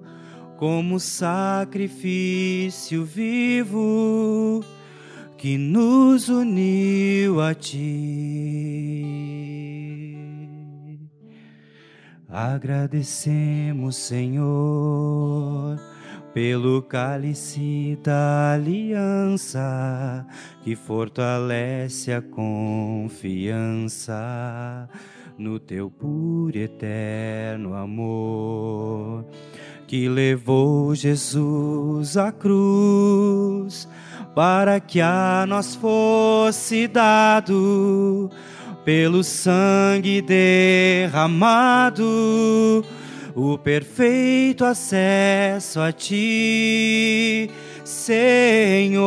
como 0.57 0.99
sacrifício 0.99 3.05
vivo 3.05 4.61
que 5.37 5.57
nos 5.57 6.29
uniu 6.29 7.39
a 7.39 7.53
ti. 7.53 8.16
Agradecemos, 12.29 13.95
Senhor 13.95 15.77
pelo 16.37 16.83
cálice 16.83 17.97
da 18.03 18.53
aliança 18.53 20.23
que 20.61 20.75
fortalece 20.75 22.13
a 22.13 22.21
confiança 22.21 24.13
no 25.35 25.59
teu 25.59 25.89
puro 25.89 26.55
e 26.55 26.61
eterno 26.61 27.73
amor 27.73 29.25
que 29.87 30.07
levou 30.07 30.93
Jesus 30.93 32.17
à 32.17 32.31
cruz 32.31 33.89
para 34.35 34.79
que 34.79 35.01
a 35.01 35.43
nós 35.47 35.73
fosse 35.73 36.87
dado 36.87 38.29
pelo 38.87 39.21
sangue 39.21 40.21
derramado 40.21 42.05
o 43.35 43.57
perfeito 43.57 44.63
acesso 44.63 45.81
a 45.81 45.91
ti, 45.91 47.51
Senhor. 47.83 49.05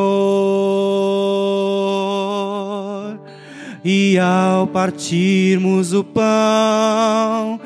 E 3.82 4.18
ao 4.18 4.66
partirmos 4.66 5.94
o 5.94 6.04
pão, 6.04 7.58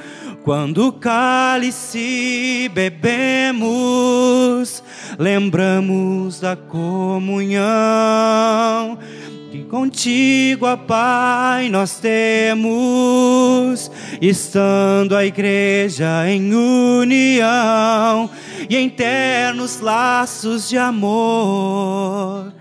quando 0.44 0.86
o 0.86 0.92
cálice 0.92 2.70
bebemos, 2.72 3.64
lembramos 5.18 6.38
da 6.38 6.54
comunhão 6.54 7.64
contigo, 9.64 10.66
ó 10.66 10.76
Pai, 10.76 11.68
nós 11.68 11.98
temos, 11.98 13.90
estando 14.20 15.16
a 15.16 15.24
igreja 15.24 16.28
em 16.28 16.54
união 16.54 18.30
e 18.68 18.76
em 18.76 18.88
ternos 18.88 19.80
laços 19.80 20.68
de 20.68 20.76
amor. 20.78 22.52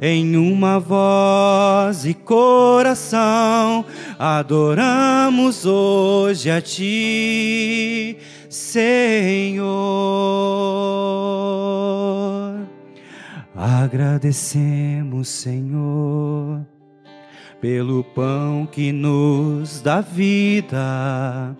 Em 0.00 0.36
uma 0.36 0.78
voz 0.80 2.04
e 2.04 2.14
coração, 2.14 3.84
adoramos 4.18 5.64
hoje 5.64 6.50
a 6.50 6.60
Ti, 6.60 8.18
Senhor. 8.48 9.64
Agradecemos, 13.66 15.26
Senhor, 15.26 16.60
pelo 17.62 18.04
pão 18.04 18.68
que 18.70 18.92
nos 18.92 19.80
dá 19.80 20.02
vida, 20.02 21.56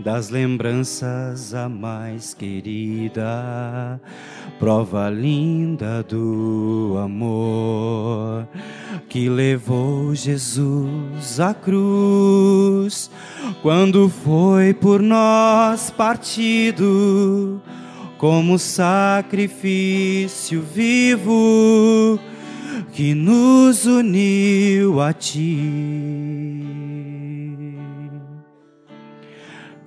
das 0.00 0.30
lembranças 0.30 1.54
a 1.54 1.68
mais 1.68 2.34
querida, 2.34 4.00
prova 4.58 5.08
linda 5.08 6.02
do 6.02 6.96
amor 7.00 8.48
que 9.08 9.28
levou 9.28 10.12
Jesus 10.12 11.38
à 11.38 11.54
cruz, 11.54 13.08
quando 13.62 14.08
foi 14.08 14.74
por 14.74 15.00
nós 15.00 15.88
partido 15.88 17.62
como 18.18 18.58
sacrifício 18.58 20.62
vivo 20.62 22.18
que 22.92 23.14
nos 23.14 23.86
uniu 23.86 25.00
a 25.00 25.12
ti. 25.12 25.60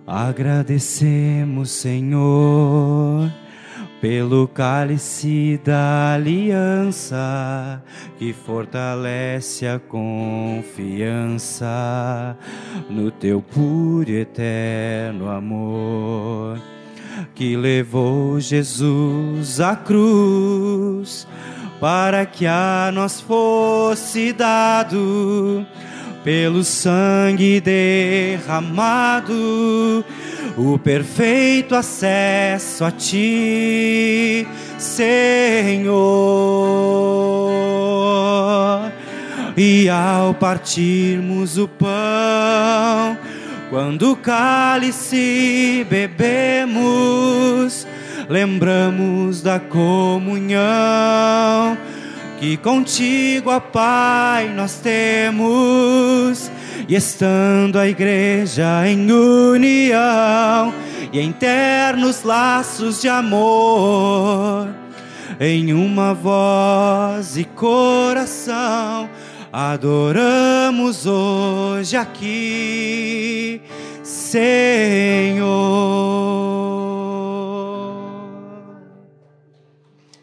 Agradecemos, 0.06 1.72
Senhor, 1.72 3.30
pelo 4.00 4.48
cálice 4.48 5.60
da 5.64 6.14
aliança 6.14 7.84
que 8.18 8.32
fortalece 8.32 9.68
a 9.68 9.80
confiança 9.80 11.68
no 12.90 13.12
teu 13.12 13.42
puro 13.42 14.10
e 14.10 14.22
eterno 14.22 15.30
amor 15.30 16.58
que 17.36 17.56
levou 17.56 18.40
Jesus 18.40 19.60
à 19.60 19.76
cruz 19.76 21.28
para 21.80 22.26
que 22.26 22.46
a 22.46 22.92
nós 22.94 23.22
fosse 23.22 24.34
dado 24.34 25.66
pelo 26.24 26.64
sangue 26.64 27.62
derramado 27.62 29.34
o 30.58 30.78
perfeito 30.80 31.76
acesso 31.76 32.84
a 32.84 32.92
ti, 32.92 34.48
Senhor. 34.80 35.98
E 39.56 39.88
ao 39.88 40.34
partirmos 40.34 41.58
o 41.58 41.68
pão, 41.68 43.18
quando 43.70 44.12
o 44.12 44.16
cálice 44.16 45.86
bebemos, 45.90 47.86
lembramos 48.30 49.42
da 49.42 49.60
comunhão 49.60 50.58
que 52.40 52.56
contigo, 52.58 53.50
ó 53.50 53.60
Pai, 53.60 54.50
nós 54.56 54.76
temos. 54.76 56.52
E 56.88 56.96
estando 56.96 57.80
a 57.80 57.88
igreja 57.88 58.88
em 58.88 59.12
união 59.12 60.74
e 61.12 61.20
em 61.20 61.32
ternos 61.32 62.24
laços 62.24 63.02
de 63.02 63.10
amor, 63.10 64.70
em 65.40 65.74
uma 65.74 66.14
voz 66.14 67.36
e 67.36 67.44
coração, 67.44 69.10
adoramos 69.60 71.08
hoje 71.08 71.98
aqui, 71.98 73.60
Senhor. 74.04 75.48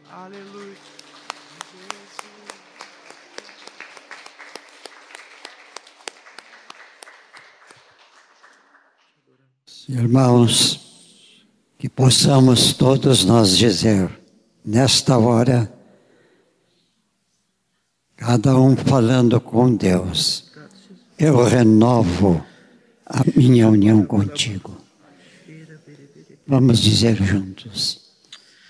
Aleluia. 0.09 0.77
Irmãos, 9.89 11.45
que 11.77 11.89
possamos 11.89 12.73
todos 12.73 13.25
nós 13.25 13.59
dizer, 13.59 14.09
nesta 14.65 15.19
hora, 15.19 15.69
cada 18.27 18.59
um 18.59 18.75
falando 18.75 19.39
com 19.39 19.77
Deus. 19.77 20.45
Eu 21.19 21.45
renovo 21.45 22.43
a 23.05 23.23
minha 23.37 23.69
união 23.69 24.03
contigo. 24.03 24.75
Vamos 26.47 26.79
dizer 26.79 27.23
juntos. 27.23 28.01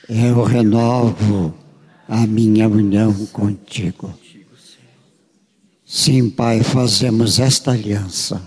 Eu 0.09 0.43
renovo 0.43 1.55
a 2.09 2.27
minha 2.27 2.69
união 2.69 3.15
contigo. 3.27 4.13
Sim, 5.87 6.31
Pai, 6.31 6.65
fazemos 6.65 7.39
esta 7.39 7.71
aliança. 7.71 8.43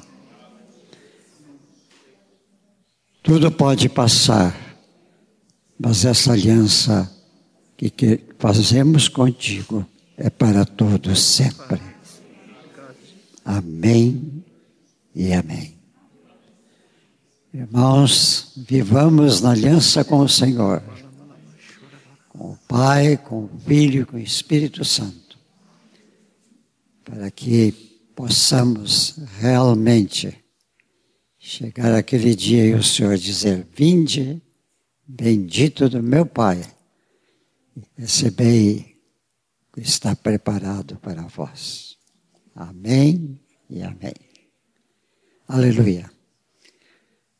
Tudo 3.23 3.49
pode 3.49 3.87
passar, 3.87 4.53
mas 5.79 6.03
essa 6.03 6.33
aliança 6.33 7.09
que, 7.77 8.25
fazemos 8.37 9.07
contigo 9.07 9.87
é 10.17 10.31
para 10.31 10.65
todos 10.65 11.21
sempre. 11.21 11.79
Amém 13.45 14.43
e 15.13 15.31
amém. 15.31 15.77
Irmãos, 17.53 18.51
vivamos 18.57 19.41
na 19.41 19.51
aliança 19.51 20.03
com 20.03 20.19
o 20.19 20.27
Senhor, 20.27 20.83
com 22.29 22.51
o 22.51 22.57
Pai, 22.67 23.17
com 23.17 23.45
o 23.45 23.49
Filho, 23.65 24.05
com 24.05 24.17
o 24.17 24.19
Espírito 24.19 24.83
Santo, 24.83 25.37
para 27.05 27.31
que 27.31 27.71
possamos 28.15 29.19
realmente 29.39 30.43
chegar 31.39 31.93
aquele 31.93 32.35
dia 32.35 32.65
e 32.65 32.73
o 32.73 32.83
Senhor 32.83 33.17
dizer: 33.17 33.65
Vinde, 33.73 34.41
bendito 35.07 35.87
do 35.87 36.03
meu 36.03 36.25
Pai, 36.25 36.61
recebei 37.95 38.96
está 39.81 40.15
preparado 40.15 40.97
para 40.97 41.21
vós. 41.23 41.97
Amém 42.55 43.39
e 43.69 43.81
amém. 43.83 44.15
Aleluia. 45.47 46.09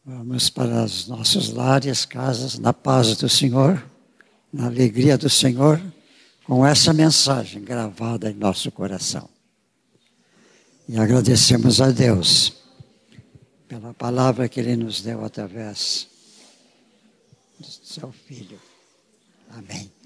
Vamos 0.06 0.50
para 0.50 0.86
os 0.86 1.08
nossos 1.08 1.50
lares, 1.50 2.06
casas, 2.06 2.58
na 2.58 2.72
paz 2.72 3.18
do 3.18 3.28
Senhor, 3.28 3.84
na 4.54 4.68
alegria 4.68 5.18
do 5.18 5.30
Senhor, 5.30 5.82
com 6.46 6.66
essa 6.66 6.94
mensagem 6.94 7.62
gravada 7.62 8.32
em 8.32 8.34
nosso 8.34 8.72
coração. 8.72 9.28
E 10.88 10.98
agradecemos 10.98 11.82
a 11.82 11.92
Deus 11.92 12.54
pela 13.68 13.94
palavra 13.94 14.48
que 14.48 14.62
Ele 14.62 14.78
nos 14.78 15.02
deu 15.02 15.26
através 15.26 16.08
do 17.60 17.66
seu 17.66 18.14
Filho. 18.14 18.60
Amém. 19.50 19.97